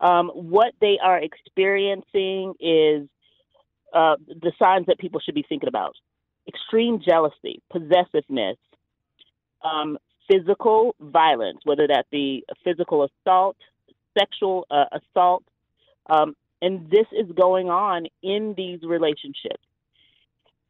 Um, 0.00 0.28
what 0.28 0.72
they 0.80 0.98
are 1.02 1.18
experiencing 1.18 2.54
is 2.60 3.08
uh, 3.92 4.16
the 4.28 4.52
signs 4.58 4.86
that 4.86 4.98
people 4.98 5.20
should 5.20 5.34
be 5.34 5.44
thinking 5.48 5.68
about 5.68 5.94
extreme 6.48 7.00
jealousy, 7.00 7.62
possessiveness, 7.70 8.56
um, 9.64 9.98
physical 10.30 10.94
violence, 11.00 11.58
whether 11.64 11.86
that 11.86 12.06
be 12.10 12.44
physical 12.64 13.08
assault, 13.08 13.56
sexual 14.18 14.66
uh, 14.70 14.84
assault. 14.92 15.44
Um, 16.08 16.36
and 16.62 16.88
this 16.90 17.06
is 17.12 17.30
going 17.32 17.68
on 17.68 18.06
in 18.22 18.54
these 18.56 18.80
relationships. 18.82 19.62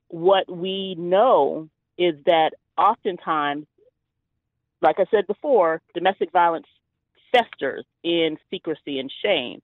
What 0.09 0.51
we 0.51 0.95
know 0.97 1.69
is 1.99 2.15
that 2.27 2.51
oftentimes, 2.77 3.67
like 4.83 4.97
I 4.99 5.07
said 5.11 5.27
before, 5.27 5.81
domestic 5.95 6.33
violence 6.33 6.67
festers 7.33 7.85
in 8.03 8.37
secrecy 8.51 8.99
and 8.99 9.13
shame. 9.23 9.61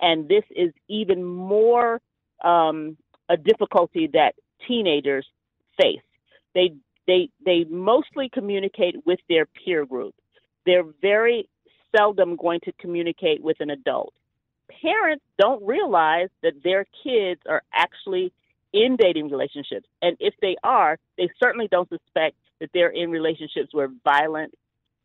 And 0.00 0.28
this 0.28 0.44
is 0.54 0.72
even 0.88 1.24
more 1.24 2.00
um, 2.42 2.96
a 3.28 3.36
difficulty 3.36 4.08
that 4.12 4.34
teenagers 4.66 5.26
face. 5.80 6.00
They 6.54 6.74
they 7.06 7.30
they 7.44 7.64
mostly 7.64 8.28
communicate 8.28 8.96
with 9.04 9.20
their 9.28 9.46
peer 9.46 9.84
group. 9.84 10.14
They're 10.64 10.84
very 11.00 11.48
seldom 11.96 12.36
going 12.36 12.60
to 12.64 12.72
communicate 12.72 13.42
with 13.42 13.60
an 13.60 13.70
adult. 13.70 14.12
Parents 14.82 15.24
don't 15.38 15.64
realize 15.64 16.28
that 16.42 16.54
their 16.64 16.86
kids 17.04 17.40
are 17.48 17.62
actually 17.72 18.32
in 18.72 18.96
dating 18.96 19.30
relationships, 19.30 19.86
and 20.02 20.16
if 20.18 20.34
they 20.42 20.56
are, 20.62 20.98
they 21.16 21.28
certainly 21.42 21.68
don't 21.70 21.88
suspect 21.88 22.36
that 22.60 22.70
they're 22.74 22.90
in 22.90 23.10
relationships 23.10 23.68
where 23.72 23.88
violence 24.04 24.54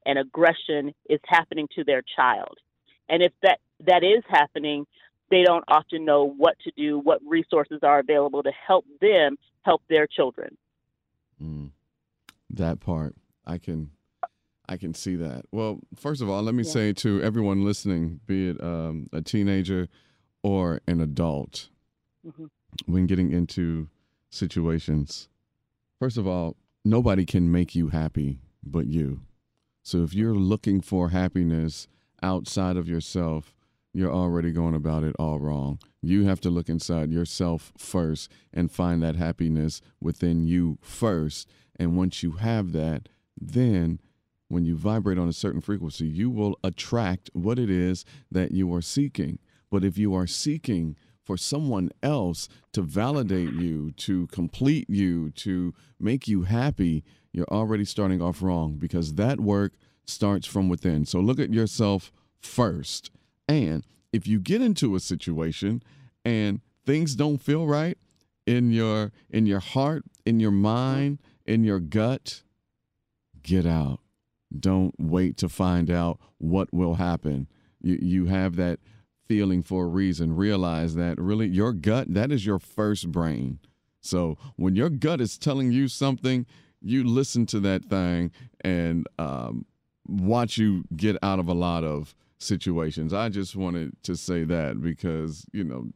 and 0.05 0.17
aggression 0.17 0.93
is 1.09 1.19
happening 1.25 1.67
to 1.75 1.83
their 1.83 2.01
child. 2.15 2.57
And 3.07 3.21
if 3.21 3.31
that 3.43 3.59
that 3.85 4.03
is 4.03 4.23
happening, 4.29 4.87
they 5.31 5.43
don't 5.43 5.63
often 5.67 6.05
know 6.05 6.27
what 6.37 6.59
to 6.59 6.71
do, 6.77 6.99
what 6.99 7.19
resources 7.25 7.79
are 7.81 7.99
available 7.99 8.43
to 8.43 8.51
help 8.67 8.85
them 8.99 9.37
help 9.63 9.81
their 9.89 10.05
children. 10.05 10.57
Mm, 11.41 11.71
that 12.49 12.79
part, 12.79 13.15
I 13.45 13.57
can, 13.57 13.91
I 14.69 14.77
can 14.77 14.93
see 14.93 15.15
that. 15.15 15.45
Well, 15.51 15.79
first 15.95 16.21
of 16.21 16.29
all, 16.29 16.43
let 16.43 16.53
me 16.53 16.63
yeah. 16.63 16.71
say 16.71 16.93
to 16.93 17.21
everyone 17.23 17.63
listening, 17.63 18.19
be 18.27 18.49
it 18.49 18.61
um, 18.61 19.07
a 19.11 19.21
teenager 19.21 19.87
or 20.43 20.81
an 20.87 21.01
adult, 21.01 21.69
mm-hmm. 22.27 22.45
when 22.85 23.07
getting 23.07 23.31
into 23.31 23.87
situations, 24.29 25.29
first 25.99 26.17
of 26.17 26.27
all, 26.27 26.55
nobody 26.83 27.25
can 27.25 27.51
make 27.51 27.75
you 27.75 27.89
happy 27.89 28.39
but 28.63 28.87
you. 28.87 29.21
So 29.83 30.03
if 30.03 30.13
you're 30.13 30.35
looking 30.35 30.81
for 30.81 31.09
happiness 31.09 31.87
outside 32.21 32.77
of 32.77 32.87
yourself, 32.87 33.55
you're 33.93 34.11
already 34.11 34.51
going 34.51 34.75
about 34.75 35.03
it 35.03 35.15
all 35.19 35.39
wrong. 35.39 35.79
You 36.01 36.25
have 36.25 36.39
to 36.41 36.49
look 36.49 36.69
inside 36.69 37.11
yourself 37.11 37.73
first 37.77 38.31
and 38.53 38.71
find 38.71 39.03
that 39.03 39.15
happiness 39.15 39.81
within 39.99 40.45
you 40.45 40.77
first. 40.81 41.49
And 41.75 41.97
once 41.97 42.23
you 42.23 42.31
have 42.33 42.71
that, 42.71 43.09
then 43.39 43.99
when 44.47 44.65
you 44.65 44.75
vibrate 44.75 45.17
on 45.17 45.29
a 45.29 45.33
certain 45.33 45.61
frequency, 45.61 46.05
you 46.05 46.29
will 46.29 46.57
attract 46.63 47.29
what 47.33 47.59
it 47.59 47.69
is 47.69 48.05
that 48.29 48.51
you 48.51 48.73
are 48.73 48.81
seeking. 48.81 49.39
But 49.69 49.83
if 49.83 49.97
you 49.97 50.13
are 50.13 50.27
seeking 50.27 50.95
for 51.23 51.37
someone 51.37 51.91
else 52.03 52.49
to 52.73 52.81
validate 52.81 53.53
you, 53.53 53.91
to 53.91 54.27
complete 54.27 54.89
you, 54.89 55.31
to 55.31 55.73
make 55.99 56.27
you 56.27 56.43
happy, 56.43 57.03
you're 57.31 57.45
already 57.51 57.85
starting 57.85 58.21
off 58.21 58.41
wrong 58.41 58.75
because 58.75 59.13
that 59.13 59.39
work 59.39 59.73
starts 60.05 60.47
from 60.47 60.67
within. 60.67 61.05
So 61.05 61.19
look 61.19 61.39
at 61.39 61.53
yourself 61.53 62.11
first. 62.41 63.11
And 63.51 63.85
if 64.11 64.27
you 64.27 64.39
get 64.39 64.61
into 64.61 64.95
a 64.95 64.99
situation 64.99 65.83
and 66.25 66.61
things 66.85 67.15
don't 67.15 67.41
feel 67.41 67.67
right 67.67 67.97
in 68.45 68.71
your 68.71 69.11
in 69.29 69.45
your 69.45 69.59
heart, 69.59 70.03
in 70.25 70.39
your 70.39 70.51
mind, 70.51 71.19
in 71.45 71.63
your 71.63 71.79
gut, 71.79 72.43
get 73.43 73.65
out. 73.65 73.99
Don't 74.57 74.93
wait 74.97 75.37
to 75.37 75.49
find 75.49 75.89
out 75.89 76.19
what 76.37 76.73
will 76.73 76.95
happen. 76.95 77.47
You 77.81 77.97
you 78.01 78.25
have 78.27 78.55
that 78.57 78.79
feeling 79.27 79.63
for 79.63 79.85
a 79.85 79.87
reason. 79.87 80.35
Realize 80.35 80.95
that 80.95 81.19
really 81.19 81.47
your 81.47 81.73
gut, 81.73 82.13
that 82.13 82.31
is 82.31 82.45
your 82.45 82.59
first 82.59 83.11
brain. 83.11 83.59
So 84.01 84.37
when 84.55 84.75
your 84.75 84.89
gut 84.89 85.21
is 85.21 85.37
telling 85.37 85.71
you 85.71 85.87
something, 85.87 86.45
you 86.81 87.03
listen 87.03 87.45
to 87.47 87.59
that 87.61 87.85
thing 87.85 88.31
and 88.61 89.07
um, 89.19 89.65
watch 90.07 90.57
you 90.57 90.83
get 90.95 91.15
out 91.21 91.39
of 91.39 91.47
a 91.47 91.53
lot 91.53 91.83
of 91.83 92.15
situations. 92.41 93.13
I 93.13 93.29
just 93.29 93.55
wanted 93.55 93.91
to 94.03 94.15
say 94.15 94.43
that 94.45 94.81
because 94.81 95.45
you 95.53 95.63
know, 95.63 95.87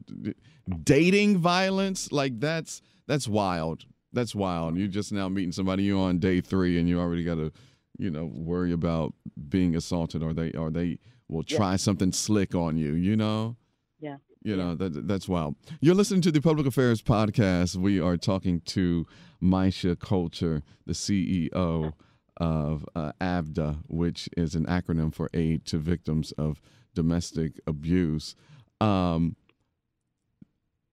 dating 0.82 1.38
violence 1.38 2.12
like 2.12 2.40
that's 2.40 2.82
that's 3.06 3.28
wild. 3.28 3.84
That's 4.12 4.34
wild. 4.34 4.76
You're 4.76 4.88
just 4.88 5.12
now 5.12 5.28
meeting 5.28 5.52
somebody. 5.52 5.82
You're 5.84 6.00
on 6.00 6.18
day 6.18 6.40
three, 6.40 6.78
and 6.78 6.88
you 6.88 6.98
already 6.98 7.24
got 7.24 7.34
to, 7.34 7.52
you 7.98 8.10
know, 8.10 8.30
worry 8.32 8.72
about 8.72 9.14
being 9.48 9.76
assaulted, 9.76 10.22
or 10.22 10.32
they 10.32 10.52
or 10.52 10.70
they 10.70 10.98
will 11.28 11.42
try 11.42 11.72
yeah. 11.72 11.76
something 11.76 12.12
slick 12.12 12.54
on 12.54 12.76
you. 12.76 12.94
You 12.94 13.16
know. 13.16 13.56
Yeah. 14.00 14.16
You 14.42 14.56
know 14.56 14.76
that 14.76 15.08
that's 15.08 15.28
wild. 15.28 15.56
You're 15.80 15.96
listening 15.96 16.20
to 16.22 16.30
the 16.30 16.40
Public 16.40 16.68
Affairs 16.68 17.02
podcast. 17.02 17.74
We 17.76 18.00
are 18.00 18.16
talking 18.16 18.60
to 18.66 19.04
Maisha 19.42 19.98
Colter, 19.98 20.62
the 20.86 20.92
CEO 20.92 21.92
of 22.36 22.84
uh, 22.94 23.12
AVDA, 23.20 23.78
which 23.86 24.28
is 24.36 24.54
an 24.54 24.66
acronym 24.66 25.12
for 25.14 25.30
Aid 25.34 25.64
to 25.66 25.78
Victims 25.78 26.32
of 26.32 26.60
Domestic 26.94 27.60
Abuse. 27.66 28.34
Um, 28.80 29.36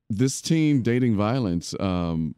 this 0.09 0.41
teen, 0.41 0.81
Dating 0.81 1.15
Violence, 1.15 1.73
um, 1.79 2.35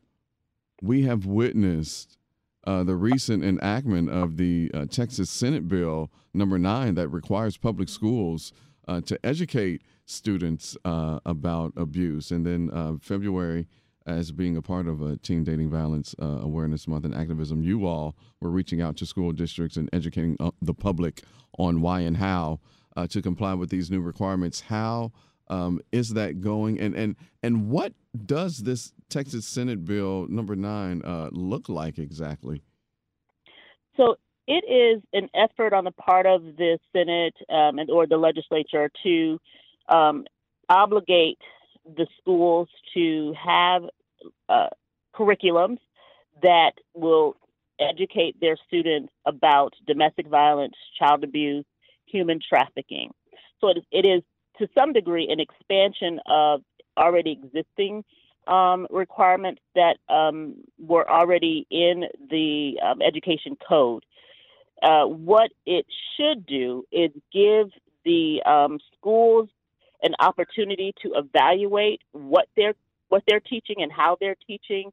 we 0.82 1.04
have 1.04 1.26
witnessed 1.26 2.18
uh, 2.66 2.84
the 2.84 2.96
recent 2.96 3.44
enactment 3.44 4.10
of 4.10 4.38
the 4.38 4.72
uh, 4.74 4.86
Texas 4.86 5.30
Senate 5.30 5.68
Bill 5.68 6.10
number 6.34 6.58
nine 6.58 6.96
that 6.96 7.10
requires 7.10 7.58
public 7.58 7.90
schools 7.90 8.54
uh, 8.88 9.02
to 9.02 9.24
educate 9.26 9.82
students 10.06 10.78
uh, 10.86 11.20
about 11.26 11.74
abuse. 11.76 12.32
And 12.32 12.46
then 12.46 12.70
uh, 12.72 12.94
February, 13.02 13.68
as 14.06 14.32
being 14.32 14.56
a 14.56 14.62
part 14.62 14.88
of 14.88 15.02
a 15.02 15.18
Teen 15.18 15.44
Dating 15.44 15.70
Violence 15.70 16.16
uh, 16.22 16.40
Awareness 16.42 16.88
Month 16.88 17.06
and 17.06 17.16
activism, 17.16 17.64
you 17.64 17.86
all 17.86 18.16
were 18.40 18.50
reaching 18.50 18.82
out 18.82 18.98
to 18.98 19.06
school 19.06 19.32
districts 19.32 19.78
and 19.78 19.90
educating 19.92 20.38
the 20.62 20.74
public 20.74 21.24
on 21.58 21.82
why 21.82 22.02
and 22.02 22.18
how 22.18 22.60
to 23.10 23.22
comply 23.22 23.54
with 23.54 23.70
these 23.70 23.92
new 23.92 24.02
requirements. 24.02 24.62
How 24.62 25.12
um, 25.48 25.82
is 25.92 26.14
that 26.14 26.42
going? 26.42 26.80
And 26.80 26.96
and 26.96 27.16
and 27.44 27.70
what 27.70 27.94
does 28.26 28.60
this 28.60 28.94
Texas 29.10 29.46
Senate 29.46 29.86
Bill 29.86 30.28
number 30.30 30.56
nine 30.56 31.02
uh, 31.04 31.30
look 31.32 31.70
like 31.70 31.98
exactly? 31.98 32.64
So 33.98 34.16
it 34.48 34.64
is 34.70 35.02
an 35.14 35.30
effort 35.36 35.74
on 35.74 35.84
the 35.84 35.92
part 35.92 36.26
of 36.26 36.42
the 36.58 36.78
Senate 36.94 37.36
um, 37.50 37.80
and 37.80 37.90
or 37.90 38.08
the 38.08 38.18
legislature 38.18 38.90
to 39.04 39.40
um, 39.90 40.26
obligate 40.70 41.38
the 41.86 42.08
schools 42.20 42.68
to 42.94 43.34
have 43.34 43.84
uh, 44.50 44.68
curriculums 45.16 45.80
that 46.42 46.74
will 46.94 47.36
educate 47.80 48.40
their 48.40 48.58
students 48.68 49.12
about 49.26 49.74
domestic 49.86 50.28
violence, 50.28 50.74
child 50.98 51.24
abuse, 51.24 51.66
human 52.06 52.40
trafficking. 52.48 53.12
So 53.60 53.70
it, 53.70 53.78
it 53.92 54.06
is 54.06 54.24
to 54.60 54.68
some 54.74 54.94
degree 54.94 55.28
an 55.30 55.40
expansion 55.40 56.20
of 56.26 56.62
already 56.98 57.32
existing 57.32 58.04
um, 58.48 58.88
requirements 58.90 59.62
that 59.74 59.98
um, 60.08 60.56
were 60.80 61.10
already 61.10 61.66
in 61.70 62.06
the 62.30 62.80
um, 62.84 63.02
education 63.02 63.58
code. 63.68 64.06
Uh, 64.82 65.06
what 65.06 65.52
it 65.66 65.86
should 66.16 66.46
do 66.46 66.84
is 66.92 67.12
give 67.34 67.70
the 68.04 68.42
um, 68.46 68.80
schools 68.96 69.50
an 70.04 70.14
opportunity 70.20 70.94
to 71.02 71.14
evaluate 71.16 72.02
what 72.12 72.48
they're 72.56 72.76
what 73.10 73.24
they're 73.28 73.40
teaching 73.40 73.78
and 73.80 73.92
how 73.92 74.18
they're 74.20 74.36
teaching, 74.48 74.92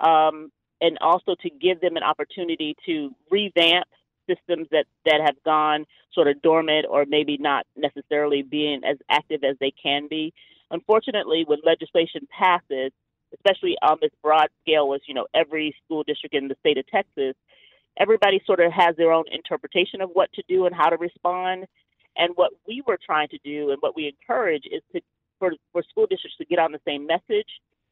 um, 0.00 0.50
and 0.80 0.98
also 1.00 1.36
to 1.40 1.48
give 1.48 1.80
them 1.80 1.96
an 1.96 2.02
opportunity 2.02 2.74
to 2.84 3.14
revamp 3.30 3.86
systems 4.28 4.66
that, 4.70 4.86
that 5.04 5.20
have 5.24 5.36
gone 5.44 5.84
sort 6.12 6.28
of 6.28 6.40
dormant 6.42 6.86
or 6.88 7.04
maybe 7.06 7.36
not 7.38 7.66
necessarily 7.76 8.42
being 8.42 8.82
as 8.84 8.96
active 9.08 9.44
as 9.44 9.56
they 9.60 9.72
can 9.82 10.08
be. 10.08 10.32
Unfortunately, 10.70 11.44
when 11.46 11.58
legislation 11.64 12.26
passes, 12.36 12.92
especially 13.34 13.76
on 13.82 13.98
this 14.00 14.10
broad 14.22 14.48
scale, 14.62 14.92
as 14.94 15.00
you 15.06 15.14
know 15.14 15.26
every 15.34 15.74
school 15.84 16.02
district 16.02 16.34
in 16.34 16.48
the 16.48 16.56
state 16.60 16.78
of 16.78 16.86
Texas, 16.88 17.34
everybody 17.98 18.42
sort 18.46 18.60
of 18.60 18.72
has 18.72 18.96
their 18.96 19.12
own 19.12 19.24
interpretation 19.30 20.00
of 20.00 20.10
what 20.10 20.32
to 20.32 20.42
do 20.48 20.66
and 20.66 20.74
how 20.74 20.88
to 20.88 20.96
respond. 20.96 21.66
And 22.16 22.32
what 22.34 22.52
we 22.66 22.82
were 22.86 22.98
trying 23.04 23.28
to 23.28 23.38
do 23.44 23.70
and 23.70 23.78
what 23.80 23.96
we 23.96 24.06
encourage 24.06 24.64
is 24.70 24.82
to 24.94 25.00
for, 25.42 25.52
for 25.72 25.82
school 25.90 26.06
districts 26.06 26.36
to 26.38 26.44
get 26.44 26.60
on 26.60 26.70
the 26.70 26.78
same 26.86 27.04
message, 27.04 27.48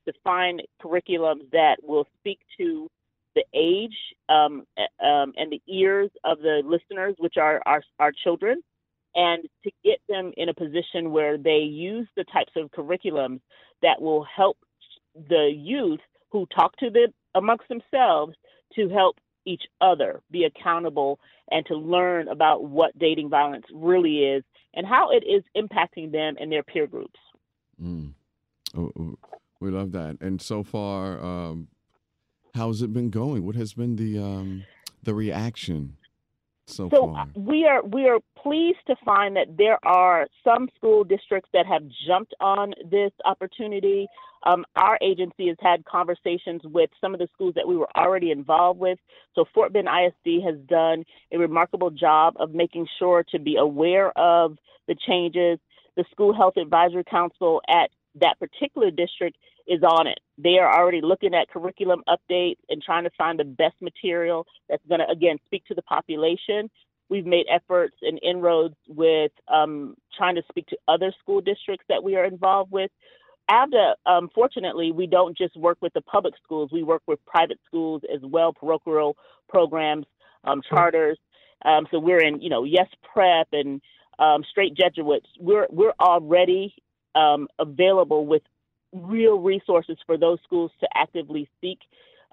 to 0.07 0.13
find 0.23 0.63
curriculums 0.81 1.51
that 1.51 1.77
will 1.83 2.07
speak 2.21 2.39
to 2.59 2.89
the 3.35 3.45
age 3.55 3.97
um, 4.29 4.65
um, 5.05 5.33
and 5.37 5.51
the 5.51 5.61
ears 5.67 6.11
of 6.25 6.39
the 6.39 6.63
listeners, 6.65 7.17
which 7.19 7.37
are 7.37 7.61
our, 7.67 7.83
our 7.99 8.13
children, 8.23 8.63
and 9.17 9.49
to 9.65 9.71
get 9.85 9.99
them 10.09 10.33
in 10.37 10.49
a 10.49 10.55
position 10.55 11.11
where 11.11 11.37
they 11.37 11.59
use 11.59 12.07
the 12.17 12.25
types 12.33 12.53
of 12.57 12.71
curriculums 12.71 13.41
that 13.83 14.01
will 14.01 14.25
help 14.25 14.57
the 15.29 15.51
youth 15.53 16.01
who 16.31 16.47
talk 16.55 16.77
to 16.77 16.89
them 16.89 17.09
amongst 17.35 17.69
themselves 17.69 18.35
to 18.77 18.89
help 18.89 19.17
each 19.47 19.63
other 19.81 20.23
be 20.31 20.45
accountable 20.45 21.19
and 21.51 21.65
to 21.67 21.75
learn 21.75 22.29
about 22.29 22.65
what 22.65 22.99
dating 22.99 23.29
violence 23.29 23.67
really 23.73 24.19
is 24.19 24.45
and 24.75 24.87
how 24.87 25.11
it 25.11 25.25
is 25.25 25.43
impacting 25.57 26.13
them 26.13 26.37
and 26.41 26.51
their 26.51 26.63
peer 26.63 26.87
groups. 26.87 27.19
Mm. 27.83 28.13
Oh, 28.77 28.93
oh 28.99 29.19
we 29.61 29.71
love 29.71 29.93
that. 29.93 30.19
And 30.21 30.41
so 30.41 30.63
far, 30.63 31.23
um, 31.23 31.69
How's 32.55 32.83
it 32.83 32.93
been 32.93 33.11
going? 33.11 33.47
What 33.47 33.55
has 33.55 33.75
been 33.75 33.97
the 33.97 34.19
um, 34.19 34.65
the 35.03 35.15
reaction 35.15 35.97
so, 36.71 36.89
so 36.91 37.13
far? 37.13 37.29
we 37.35 37.67
are 37.67 37.83
we 37.83 38.09
are 38.09 38.21
pleased 38.37 38.79
to 38.87 38.97
find 39.05 39.37
that 39.37 39.57
there 39.57 39.79
are 39.85 40.27
some 40.45 40.69
school 40.77 41.05
districts 41.05 41.51
that 41.53 41.67
have 41.67 41.83
jumped 42.07 42.35
on 42.41 42.73
this 42.91 43.13
opportunity. 43.25 44.07
Um, 44.45 44.65
our 44.75 44.99
agency 45.03 45.49
has 45.49 45.57
had 45.61 45.85
conversations 45.85 46.63
with 46.65 46.91
some 47.01 47.13
of 47.13 47.21
the 47.21 47.29
schools 47.35 47.55
that 47.57 47.69
we 47.69 47.77
were 47.77 47.91
already 47.97 48.31
involved 48.31 48.81
with. 48.81 48.99
So 49.35 49.45
Fort 49.55 49.73
Bend 49.73 49.89
ISD 49.89 50.43
has 50.45 50.59
done 50.67 51.05
a 51.33 51.39
remarkable 51.39 51.91
job 51.91 52.35
of 52.39 52.53
making 52.53 52.87
sure 52.99 53.25
to 53.33 53.39
be 53.39 53.57
aware 53.57 54.17
of 54.19 54.57
the 54.89 54.97
changes. 55.07 55.59
The 55.97 56.05
School 56.11 56.35
Health 56.35 56.57
Advisory 56.57 57.05
Council 57.05 57.61
at 57.69 57.91
that 58.21 58.39
particular 58.39 58.91
district 58.91 59.37
is 59.67 59.83
on 59.83 60.07
it. 60.07 60.21
They 60.43 60.59
are 60.59 60.73
already 60.73 61.01
looking 61.03 61.35
at 61.35 61.49
curriculum 61.49 62.03
updates 62.09 62.59
and 62.69 62.83
trying 62.83 63.05
to 63.05 63.11
find 63.19 63.39
the 63.39 63.45
best 63.45 63.75
material 63.81 64.47
that's 64.69 64.85
going 64.89 65.01
to, 65.01 65.09
again, 65.09 65.39
speak 65.45 65.65
to 65.67 65.75
the 65.75 65.83
population. 65.83 66.71
We've 67.09 67.27
made 67.27 67.47
efforts 67.51 67.97
and 68.03 68.19
inroads 68.23 68.77
with 68.89 69.33
um, 69.49 69.97
trying 70.17 70.37
to 70.37 70.43
speak 70.49 70.67
to 70.69 70.79
other 70.89 71.13
school 71.21 71.41
districts 71.41 71.85
that 71.89 72.03
we 72.03 72.17
are 72.17 72.25
involved 72.25 72.71
with. 72.71 72.91
AVDA, 73.51 73.95
um, 74.07 74.29
fortunately, 74.33 74.93
we 74.93 75.07
don't 75.09 75.37
just 75.37 75.57
work 75.57 75.79
with 75.81 75.93
the 75.93 76.03
public 76.03 76.35
schools. 76.43 76.71
We 76.73 76.85
work 76.85 77.03
with 77.07 77.19
private 77.27 77.59
schools 77.67 78.03
as 78.15 78.21
well, 78.23 78.53
parochial 78.53 79.17
programs, 79.49 80.07
um, 80.45 80.63
charters. 80.69 81.19
Um, 81.65 81.87
so 81.91 81.99
we're 81.99 82.23
in, 82.23 82.41
you 82.41 82.49
know, 82.49 82.63
Yes 82.63 82.87
Prep 83.13 83.49
and 83.53 83.83
um, 84.21 84.45
Strake 84.49 84.75
Jesuits. 84.75 85.27
We're 85.39 85.67
we're 85.71 85.95
already 86.01 86.75
um, 87.17 87.49
available 87.59 88.25
with 88.25 88.43
real 88.93 89.39
resources 89.39 89.97
for 90.07 90.17
those 90.17 90.39
schools 90.45 90.71
to 90.81 90.89
actively 90.95 91.49
seek 91.61 91.79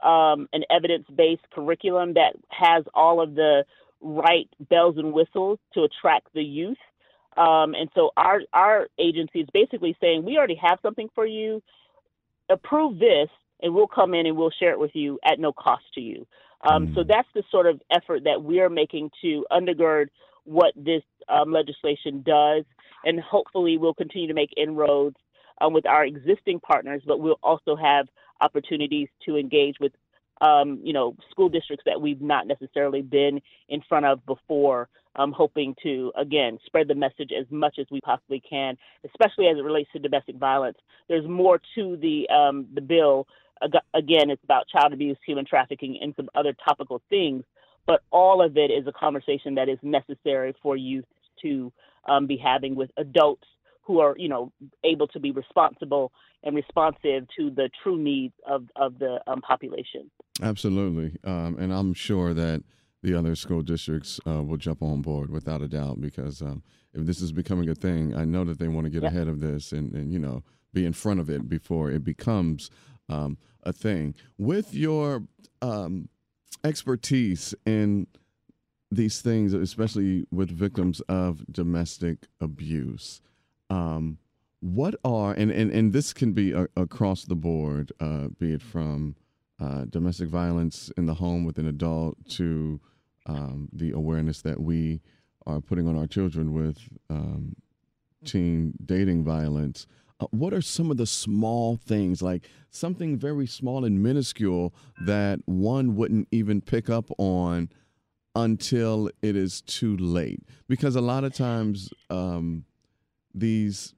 um, 0.04 0.48
an 0.54 0.64
evidence 0.70 1.06
based 1.16 1.44
curriculum 1.52 2.14
that 2.14 2.34
has 2.50 2.84
all 2.94 3.22
of 3.22 3.36
the 3.36 3.64
right 4.02 4.48
bells 4.70 4.98
and 4.98 5.14
whistles 5.14 5.60
to 5.74 5.84
attract 5.84 6.28
the 6.34 6.44
youth. 6.44 6.78
Um, 7.36 7.76
and 7.76 7.90
so 7.94 8.12
our 8.18 8.42
our 8.54 8.88
agency 9.00 9.42
is 9.42 9.48
basically 9.54 9.96
saying 10.02 10.24
we 10.24 10.38
already 10.38 10.60
have 10.62 10.80
something 10.82 11.10
for 11.14 11.26
you. 11.26 11.62
Approve 12.50 12.98
this, 13.00 13.30
and 13.62 13.74
we'll 13.74 13.88
come 13.88 14.14
in 14.14 14.26
and 14.26 14.38
we'll 14.38 14.52
share 14.52 14.72
it 14.72 14.80
with 14.80 14.92
you 14.94 15.20
at 15.26 15.40
no 15.40 15.52
cost 15.52 15.84
to 15.96 16.02
you. 16.02 16.26
Um, 16.68 16.88
mm. 16.88 16.96
So 16.96 17.04
that's 17.04 17.28
the 17.36 17.44
sort 17.52 17.68
of 17.68 17.82
effort 17.92 18.24
that 18.24 18.44
we 18.44 18.60
are 18.62 18.70
making 18.70 19.12
to 19.22 19.46
undergird 19.52 20.08
what 20.46 20.74
this 20.76 21.04
um, 21.28 21.52
legislation 21.52 22.24
does, 22.26 22.64
and 23.04 23.20
hopefully 23.20 23.78
we'll 23.78 23.94
continue 23.94 24.28
to 24.28 24.34
make 24.34 24.54
inroads 24.58 25.18
um, 25.62 25.74
with 25.74 25.86
our 25.86 26.06
existing 26.06 26.60
partners, 26.60 27.02
but 27.06 27.20
we'll 27.20 27.40
also 27.44 27.76
have 27.76 28.08
opportunities 28.42 29.08
to 29.26 29.38
engage 29.38 29.76
with 29.80 29.92
um, 30.42 30.80
you 30.84 30.94
know, 30.94 31.16
school 31.32 31.50
districts 31.50 31.84
that 31.86 32.00
we've 32.00 32.22
not 32.22 32.48
necessarily 32.48 33.02
been 33.02 33.42
in 33.70 33.82
front 33.88 34.06
of 34.06 34.26
before, 34.26 34.90
um, 35.16 35.32
hoping 35.32 35.76
to, 35.82 36.12
again, 36.16 36.60
spread 36.66 36.88
the 36.88 36.96
message 36.96 37.32
as 37.38 37.46
much 37.50 37.78
as 37.80 37.88
we 37.90 38.00
possibly 38.02 38.42
can, 38.48 38.78
especially 39.04 39.48
as 39.48 39.58
it 39.58 39.64
relates 39.64 39.90
to 39.94 40.00
domestic 40.00 40.36
violence. 40.36 40.78
There's 41.10 41.28
more 41.28 41.60
to 41.76 41.98
the, 41.98 42.30
um, 42.30 42.68
the 42.74 42.82
bill. 42.82 43.28
Again, 43.96 44.30
it's 44.30 44.44
about 44.44 44.68
child 44.68 44.94
abuse, 44.94 45.18
human 45.26 45.46
trafficking, 45.46 45.98
and 46.02 46.14
some 46.16 46.30
other 46.36 46.54
topical 46.54 47.02
things, 47.10 47.44
but 47.88 48.04
all 48.12 48.44
of 48.44 48.58
it 48.58 48.70
is 48.70 48.86
a 48.86 48.92
conversation 48.92 49.56
that 49.56 49.70
is 49.70 49.80
necessary 49.82 50.56
for 50.62 50.76
youth 50.76 51.06
to 51.42 51.72
um, 52.08 52.28
be 52.28 52.38
having 52.38 52.76
with 52.76 52.92
adults 52.98 53.48
who 53.88 54.00
are, 54.00 54.14
you 54.18 54.28
know, 54.28 54.52
able 54.84 55.08
to 55.08 55.20
be 55.20 55.32
responsible 55.32 56.12
and 56.44 56.56
responsive 56.56 57.26
to 57.38 57.50
the 57.50 57.70
true 57.82 57.98
needs 57.98 58.34
of, 58.46 58.66
of 58.76 59.00
the 59.00 59.20
um, 59.26 59.42
population. 59.42 60.12
Absolutely. 60.42 61.18
Um, 61.24 61.58
and 61.58 61.74
I'm 61.74 61.94
sure 61.94 62.34
that 62.34 62.64
the 63.02 63.14
other 63.14 63.34
school 63.36 63.62
districts 63.62 64.20
uh, 64.28 64.44
will 64.44 64.58
jump 64.58 64.82
on 64.82 65.02
board 65.02 65.30
without 65.30 65.62
a 65.62 65.68
doubt 65.70 66.02
because 66.02 66.42
um, 66.42 66.62
if 66.94 67.06
this 67.06 67.22
is 67.22 67.32
becoming 67.32 67.70
a 67.70 67.76
thing, 67.76 68.14
I 68.14 68.26
know 68.26 68.44
that 68.44 68.60
they 68.60 68.68
want 68.68 68.86
to 68.86 68.90
get 68.90 69.04
yep. 69.04 69.14
ahead 69.14 69.30
of 69.30 69.40
this 69.40 69.72
and, 69.72 69.94
and, 69.94 70.12
you 70.12 70.20
know, 70.20 70.44
be 70.74 70.86
in 70.86 70.94
front 70.94 71.22
of 71.22 71.30
it 71.30 71.48
before 71.48 71.90
it 71.90 72.04
becomes 72.04 72.70
um, 73.08 73.38
a 73.64 73.72
thing. 73.72 74.16
With 74.38 74.74
your 74.74 75.24
um, 75.62 76.10
expertise 76.64 77.56
in 77.66 78.08
these 78.92 79.22
things, 79.22 79.54
especially 79.54 80.28
with 80.32 80.50
victims 80.50 81.00
of 81.08 81.46
domestic 81.52 82.28
abuse, 82.42 83.22
um, 83.70 84.18
what 84.60 84.96
are 85.04 85.34
and, 85.34 85.52
and 85.52 85.72
and 85.72 85.94
this 85.94 86.14
can 86.14 86.34
be 86.34 86.52
a, 86.52 86.68
across 86.76 87.24
the 87.24 87.36
board, 87.36 87.92
uh, 88.00 88.28
be 88.40 88.54
it 88.54 88.62
from 88.62 89.16
uh, 89.60 89.86
domestic 89.86 90.30
violence 90.30 90.92
in 90.98 91.06
the 91.06 91.16
home 91.16 91.44
with 91.44 91.58
an 91.58 91.68
adult 91.68 92.18
to 92.30 92.80
um, 93.28 93.70
the 93.74 93.92
awareness 93.92 94.42
that 94.42 94.60
we 94.60 95.02
are 95.46 95.62
putting 95.62 95.88
on 95.88 95.98
our 95.98 96.08
children 96.08 96.54
with 96.54 96.78
um, 97.10 97.56
teen 98.26 98.74
dating 98.86 99.24
violence. 99.24 99.88
Uh, 100.20 100.26
what 100.32 100.54
are 100.54 100.62
some 100.62 100.90
of 100.90 100.98
the 100.98 101.06
small 101.06 101.78
things, 101.78 102.22
like 102.22 102.50
something 102.72 103.18
very 103.18 103.46
small 103.46 103.86
and 103.86 104.02
minuscule, 104.02 104.74
that 105.06 105.40
one 105.46 105.96
wouldn't 105.96 106.28
even 106.32 106.60
pick 106.60 106.90
up 106.90 107.10
on 107.18 107.70
until 108.36 109.10
it 109.22 109.36
is 109.36 109.62
too 109.62 109.96
late? 109.98 110.42
Because 110.68 110.96
a 110.96 111.02
lot 111.02 111.24
of 111.24 111.34
times, 111.34 111.90
um, 112.10 112.66
these 113.40 113.94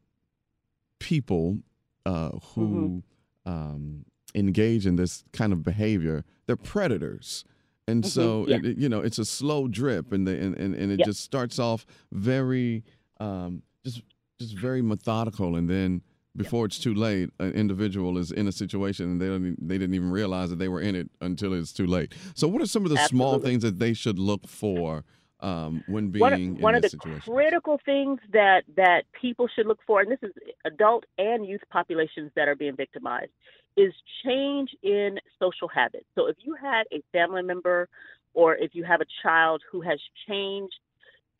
people 0.99 1.59
uh, 2.05 2.31
who 2.53 3.03
mm-hmm. 3.45 3.51
um, 3.51 4.05
engage 4.35 4.85
in 4.85 4.95
this 4.95 5.23
kind 5.33 5.53
of 5.53 5.63
behavior, 5.63 6.23
they're 6.45 6.55
predators. 6.55 7.45
And 7.87 8.03
mm-hmm. 8.03 8.09
so, 8.09 8.45
yeah. 8.47 8.57
it, 8.57 8.77
you 8.77 8.89
know, 8.89 8.99
it's 8.99 9.17
a 9.17 9.25
slow 9.25 9.67
drip, 9.67 10.11
and 10.11 10.27
the, 10.27 10.37
and, 10.37 10.55
and, 10.55 10.75
and 10.75 10.91
it 10.91 10.99
yeah. 10.99 11.05
just 11.05 11.21
starts 11.21 11.57
off 11.57 11.85
very, 12.11 12.83
um, 13.19 13.63
just 13.83 14.01
just 14.39 14.57
very 14.57 14.81
methodical, 14.81 15.57
and 15.57 15.69
then 15.69 16.01
before 16.35 16.65
it's 16.65 16.79
too 16.79 16.93
late, 16.93 17.29
an 17.39 17.51
individual 17.51 18.17
is 18.17 18.31
in 18.31 18.47
a 18.47 18.51
situation 18.51 19.05
and 19.11 19.21
they 19.21 19.27
don't, 19.27 19.67
they 19.67 19.77
didn't 19.77 19.95
even 19.95 20.11
realize 20.11 20.49
that 20.49 20.57
they 20.57 20.67
were 20.67 20.79
in 20.79 20.95
it 20.95 21.09
until 21.21 21.53
it's 21.53 21.73
too 21.73 21.87
late. 21.87 22.13
So, 22.33 22.47
what 22.47 22.61
are 22.61 22.65
some 22.67 22.85
of 22.85 22.91
the 22.91 22.99
Absolutely. 22.99 23.17
small 23.17 23.39
things 23.39 23.63
that 23.63 23.79
they 23.79 23.93
should 23.93 24.17
look 24.17 24.47
for 24.47 25.03
um, 25.41 25.83
when 25.87 26.09
being 26.09 26.21
one, 26.21 26.61
one 26.61 26.75
of 26.75 26.81
the 26.81 26.89
situation. 26.89 27.33
critical 27.33 27.79
things 27.85 28.19
that 28.33 28.63
that 28.75 29.03
people 29.19 29.47
should 29.47 29.67
look 29.67 29.79
for, 29.85 30.01
and 30.01 30.11
this 30.11 30.19
is 30.21 30.31
adult 30.65 31.05
and 31.17 31.45
youth 31.45 31.61
populations 31.69 32.31
that 32.35 32.47
are 32.47 32.55
being 32.55 32.75
victimized, 32.75 33.31
is 33.77 33.93
change 34.25 34.69
in 34.83 35.17
social 35.39 35.67
habits. 35.67 36.05
So 36.15 36.27
if 36.27 36.37
you 36.43 36.55
had 36.55 36.83
a 36.91 37.01
family 37.11 37.43
member 37.43 37.87
or 38.33 38.55
if 38.55 38.75
you 38.75 38.83
have 38.83 39.01
a 39.01 39.05
child 39.23 39.61
who 39.71 39.81
has 39.81 39.99
changed 40.27 40.75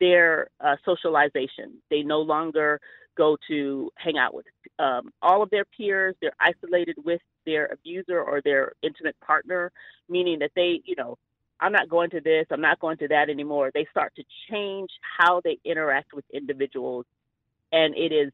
their 0.00 0.48
uh, 0.60 0.76
socialization, 0.84 1.74
they 1.90 2.02
no 2.02 2.20
longer 2.20 2.80
go 3.16 3.36
to 3.48 3.90
hang 3.96 4.16
out 4.16 4.32
with 4.34 4.46
um, 4.78 5.12
all 5.20 5.42
of 5.42 5.50
their 5.50 5.64
peers. 5.64 6.14
They're 6.20 6.32
isolated 6.40 6.96
with 7.04 7.20
their 7.44 7.66
abuser 7.66 8.20
or 8.22 8.40
their 8.42 8.72
intimate 8.82 9.16
partner, 9.20 9.70
meaning 10.08 10.38
that 10.38 10.52
they, 10.56 10.80
you 10.84 10.94
know, 10.96 11.18
I'm 11.60 11.72
not 11.72 11.88
going 11.88 12.10
to 12.10 12.20
this, 12.20 12.46
I'm 12.50 12.60
not 12.60 12.80
going 12.80 12.96
to 12.98 13.08
that 13.08 13.28
anymore. 13.28 13.70
They 13.72 13.86
start 13.90 14.14
to 14.16 14.24
change 14.50 14.90
how 15.18 15.40
they 15.44 15.58
interact 15.64 16.12
with 16.14 16.24
individuals. 16.32 17.04
And 17.72 17.94
it 17.96 18.12
is 18.12 18.32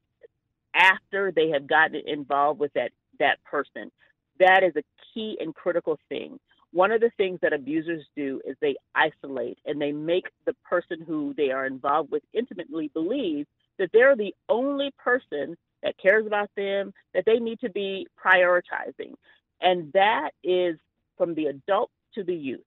after 0.74 1.32
they 1.32 1.50
have 1.50 1.66
gotten 1.66 2.00
involved 2.06 2.60
with 2.60 2.72
that, 2.74 2.92
that 3.18 3.42
person. 3.44 3.90
That 4.38 4.62
is 4.62 4.76
a 4.76 4.84
key 5.12 5.38
and 5.40 5.54
critical 5.54 5.98
thing. 6.08 6.38
One 6.72 6.92
of 6.92 7.00
the 7.00 7.10
things 7.16 7.38
that 7.42 7.52
abusers 7.52 8.04
do 8.16 8.40
is 8.44 8.56
they 8.60 8.76
isolate 8.94 9.58
and 9.64 9.80
they 9.80 9.92
make 9.92 10.26
the 10.44 10.54
person 10.68 11.00
who 11.00 11.34
they 11.36 11.50
are 11.50 11.66
involved 11.66 12.10
with 12.10 12.22
intimately 12.34 12.88
believe 12.88 13.46
that 13.78 13.90
they're 13.92 14.16
the 14.16 14.34
only 14.48 14.92
person 14.98 15.56
that 15.82 15.96
cares 15.98 16.26
about 16.26 16.50
them, 16.56 16.92
that 17.14 17.24
they 17.24 17.38
need 17.38 17.60
to 17.60 17.70
be 17.70 18.06
prioritizing. 18.22 19.14
And 19.60 19.92
that 19.92 20.30
is 20.44 20.78
from 21.16 21.34
the 21.34 21.46
adult 21.46 21.90
to 22.14 22.24
the 22.24 22.34
youth. 22.34 22.60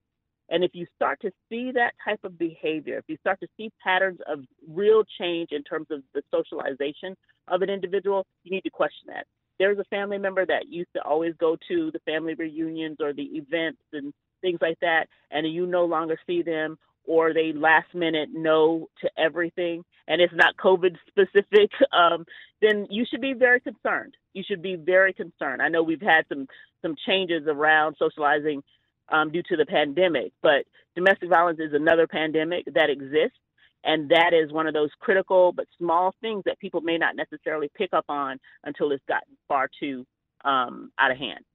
And 0.50 0.64
if 0.64 0.72
you 0.74 0.86
start 0.95 1.20
to 1.22 1.32
see 1.50 1.72
that 1.74 1.93
type 2.04 2.20
of 2.24 2.38
behavior, 2.38 2.97
if 2.97 3.06
you 3.08 3.18
start 3.18 3.39
to 3.41 3.47
see 3.56 3.72
patterns 3.84 4.20
of 4.28 4.39
real 4.68 5.04
change 5.20 5.50
in 5.52 5.64
terms 5.64 5.88
of 5.91 6.02
the 6.14 6.22
socialization 6.32 7.16
of 7.47 7.62
an 7.62 7.70
individual, 7.70 8.26
you 8.43 8.52
need 8.52 8.64
to 8.64 8.70
question 8.70 9.08
that. 9.08 9.26
There's 9.60 9.78
a 9.78 9.84
family 9.86 10.18
member 10.18 10.45
that 10.45 10.70
used 10.70 10.89
to 10.95 11.04
always 11.04 11.34
go 11.39 11.58
to 11.68 11.91
the 11.91 12.00
family 12.00 12.34
reunions 12.34 12.97
or 13.00 13.14
the 13.14 13.24
events 13.24 13.82
and 13.93 14.14
things 14.41 14.60
like 14.62 14.80
that, 14.80 15.08
and 15.32 15.52
you 15.52 15.66
no 15.66 15.86
longer 15.86 16.18
see 16.26 16.41
them, 16.41 16.78
or 17.06 17.34
they 17.34 17.52
last 17.54 17.93
minute 17.93 18.30
no 18.32 18.88
to 19.02 19.10
everything, 19.18 19.84
and 20.08 20.22
it's 20.22 20.34
not 20.36 20.56
COVID 20.58 20.95
specific, 21.08 21.70
um, 21.91 22.26
then 22.62 22.88
you 22.89 23.06
should 23.10 23.22
be 23.22 23.34
very 23.34 23.60
concerned. 23.60 24.16
You 24.34 24.43
should 24.47 24.62
be 24.62 24.76
very 24.76 25.14
concerned. 25.14 25.62
I 25.62 25.70
know 25.70 25.84
we've 25.84 26.02
had 26.02 26.26
some 26.30 26.47
some 26.82 26.95
changes 27.06 27.43
around 27.47 27.97
socializing 28.00 28.64
um, 29.12 29.32
due 29.32 29.43
to 29.43 29.55
the 29.55 29.66
pandemic. 29.66 30.32
But 30.41 30.66
domestic 30.95 31.30
violence 31.30 31.60
is 31.60 31.74
another 31.74 32.07
pandemic 32.07 32.66
that 32.74 32.89
exists. 32.89 33.39
And 33.84 34.10
that 34.10 34.34
is 34.34 34.51
one 34.51 34.68
of 34.68 34.74
those 34.74 34.89
critical 34.99 35.53
but 35.53 35.66
small 35.78 36.14
things 36.20 36.43
that 36.45 36.60
people 36.60 36.82
may 36.82 36.97
not 36.97 37.16
necessarily 37.16 37.70
pick 37.78 37.93
up 37.93 38.05
on 38.10 38.38
until 38.66 38.91
it's 38.91 39.03
gotten 39.07 39.38
far 39.47 39.70
too 39.80 40.05
um, 40.43 40.91
out 40.99 41.12
of 41.12 41.18
hand. 41.18 41.45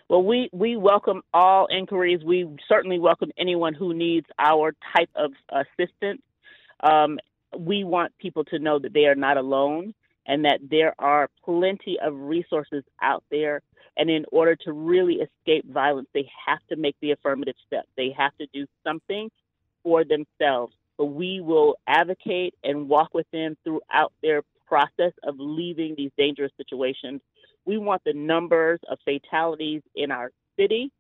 Well, 0.09 0.23
we, 0.23 0.51
we 0.53 0.77
welcome 0.77 1.23
all 1.33 1.67
inquiries. 1.71 2.21
We 2.25 2.47
certainly 2.69 2.99
welcome 2.99 3.31
anyone 3.39 3.73
who 3.73 3.95
needs 3.95 4.27
our 4.39 4.75
type 4.95 5.09
of 5.17 5.33
assistance. 5.51 6.21
Um, 6.83 7.19
we 7.59 7.85
want 7.85 8.17
people 8.19 8.45
to 8.45 8.59
know 8.59 8.79
that 8.79 8.93
they 8.93 9.07
are 9.07 9.15
not 9.15 9.37
alone 9.37 9.95
and 10.27 10.45
that 10.45 10.61
there 10.71 10.95
are 10.99 11.29
plenty 11.45 11.99
of 12.01 12.15
resources 12.15 12.83
out 13.03 13.25
there. 13.31 13.61
And 13.97 14.11
in 14.11 14.25
order 14.33 14.57
to 14.65 14.73
really 14.73 15.17
escape 15.21 15.71
violence, 15.71 16.09
they 16.15 16.29
have 16.47 16.61
to 16.69 16.77
make 16.77 16.97
the 17.01 17.13
affirmative 17.13 17.55
step. 17.67 17.87
They 17.97 18.15
have 18.17 18.37
to 18.39 18.47
do 18.53 18.67
something 18.83 19.31
for 19.83 20.05
themselves. 20.05 20.75
But 20.97 21.07
we 21.07 21.41
will 21.41 21.77
advocate 21.87 22.55
and 22.65 22.89
walk 22.89 23.15
with 23.15 23.27
them 23.33 23.57
throughout 23.65 24.13
their 24.23 24.43
process 24.67 25.13
of 25.23 25.37
leaving 25.39 25.95
these 25.97 26.11
dangerous 26.17 26.53
situations. 26.57 27.21
We 27.67 27.79
want 27.79 28.03
the 28.05 28.15
numbers 28.15 28.81
of 28.89 28.99
fatalities 29.05 29.83
in 29.95 30.11
our 30.11 30.31
city 30.59 30.91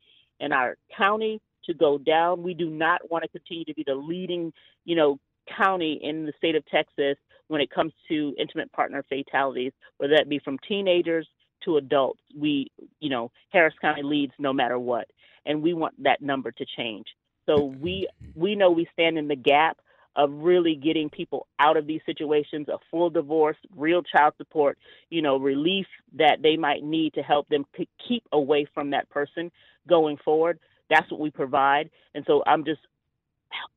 and 0.40 0.52
our 0.52 0.76
county 0.96 1.40
to 1.64 1.74
go 1.74 1.98
down. 1.98 2.42
We 2.42 2.54
do 2.54 2.68
not 2.68 3.10
want 3.10 3.22
to 3.22 3.28
continue 3.28 3.64
to 3.64 3.74
be 3.74 3.84
the 3.86 3.94
leading, 3.94 4.52
you 4.84 4.96
know, 4.96 5.18
county 5.46 6.00
in 6.02 6.26
the 6.26 6.32
state 6.36 6.54
of 6.54 6.64
Texas 6.66 7.16
when 7.48 7.60
it 7.60 7.70
comes 7.70 7.92
to 8.08 8.34
intimate 8.38 8.72
partner 8.72 9.04
fatalities, 9.08 9.72
whether 9.98 10.14
that 10.16 10.28
be 10.28 10.38
from 10.38 10.58
teenagers 10.66 11.28
to 11.64 11.76
adults. 11.76 12.20
We, 12.36 12.70
you 13.00 13.10
know, 13.10 13.30
Harris 13.50 13.74
County 13.80 14.02
leads 14.02 14.32
no 14.38 14.52
matter 14.52 14.78
what, 14.78 15.08
and 15.46 15.62
we 15.62 15.74
want 15.74 16.02
that 16.02 16.22
number 16.22 16.52
to 16.52 16.66
change. 16.76 17.06
So 17.46 17.74
we 17.80 18.08
we 18.34 18.54
know 18.54 18.70
we 18.70 18.88
stand 18.92 19.18
in 19.18 19.28
the 19.28 19.36
gap 19.36 19.78
of 20.16 20.30
really 20.32 20.76
getting 20.76 21.10
people 21.10 21.46
out 21.58 21.76
of 21.76 21.86
these 21.86 22.00
situations, 22.06 22.68
a 22.68 22.78
full 22.90 23.10
divorce, 23.10 23.56
real 23.76 24.02
child 24.02 24.32
support, 24.36 24.78
you 25.10 25.20
know, 25.20 25.36
relief 25.36 25.86
that 26.16 26.38
they 26.40 26.56
might 26.56 26.84
need 26.84 27.12
to 27.14 27.22
help 27.22 27.48
them 27.48 27.66
keep 28.06 28.22
away 28.32 28.66
from 28.72 28.90
that 28.90 29.08
person 29.10 29.50
going 29.88 30.16
forward. 30.24 30.60
That's 30.88 31.10
what 31.10 31.20
we 31.20 31.30
provide. 31.30 31.90
And 32.14 32.24
so 32.26 32.42
I'm 32.46 32.64
just 32.64 32.80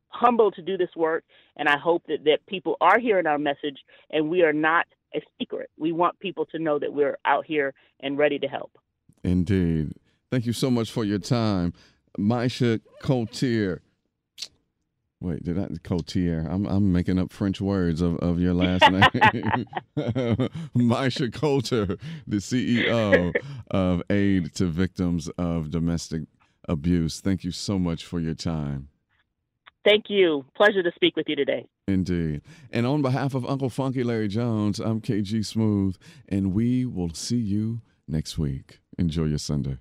humbled 0.10 0.56
to 0.56 0.62
do 0.62 0.78
this 0.78 0.90
work, 0.96 1.24
and 1.56 1.68
I 1.68 1.78
hope 1.78 2.04
that, 2.08 2.24
that 2.26 2.46
people 2.48 2.78
are 2.82 3.00
hearing 3.00 3.28
our 3.28 3.38
message 3.38 3.80
and 4.10 4.30
we 4.30 4.44
are 4.44 4.54
not 4.54 4.86
a 5.16 5.22
secret. 5.40 5.70
We 5.78 5.92
want 5.92 6.20
people 6.20 6.46
to 6.48 6.60
know 6.60 6.80
that 6.80 6.94
we're 6.94 7.18
out 7.26 7.46
here 7.46 7.74
and 8.00 8.18
ready 8.18 8.40
to 8.40 8.48
help. 8.48 8.78
Indeed. 9.24 9.94
Thank 10.32 10.46
you 10.46 10.54
so 10.54 10.70
much 10.70 10.92
for 10.92 11.04
your 11.04 11.20
time. 11.20 11.74
Maisha 12.18 12.82
Cotier. 13.02 13.82
Wait, 15.20 15.44
did 15.44 15.58
I 15.58 15.68
Cotier? 15.84 16.48
I'm 16.48 16.68
I'm 16.68 16.92
making 16.92 17.18
up 17.18 17.32
French 17.32 17.60
words 17.60 18.02
of, 18.02 18.18
of 18.18 18.40
your 18.40 18.54
last 18.54 18.82
name. 18.92 19.68
Maisha 20.76 21.34
Colter, 21.34 21.98
the 22.28 22.38
CEO 22.38 23.34
of 23.72 24.04
Aid 24.12 24.54
to 24.56 24.66
Victims 24.66 25.28
of 25.38 25.72
Domestic 25.72 26.24
Abuse. 26.70 27.20
Thank 27.20 27.44
you 27.44 27.52
so 27.52 27.80
much 27.80 28.06
for 28.06 28.20
your 28.20 28.36
time. 28.36 28.90
Thank 29.88 30.10
you. 30.10 30.44
Pleasure 30.54 30.84
to 30.84 30.92
speak 30.96 31.16
with 31.16 31.30
you 31.30 31.38
today. 31.38 31.66
Indeed. 31.88 32.42
And 32.74 32.86
on 32.86 33.02
behalf 33.02 33.34
of 33.34 33.46
Uncle 33.46 33.70
Funky 33.70 34.04
Larry 34.04 34.28
Jones, 34.28 34.80
I'm 34.80 35.00
KG 35.00 35.46
Smooth, 35.46 35.96
and 36.28 36.54
we 36.54 36.86
will 36.86 37.14
see 37.14 37.38
you 37.38 37.80
next 38.06 38.38
week. 38.38 38.82
Enjoy 38.98 39.24
your 39.24 39.38
Sunday. 39.38 39.78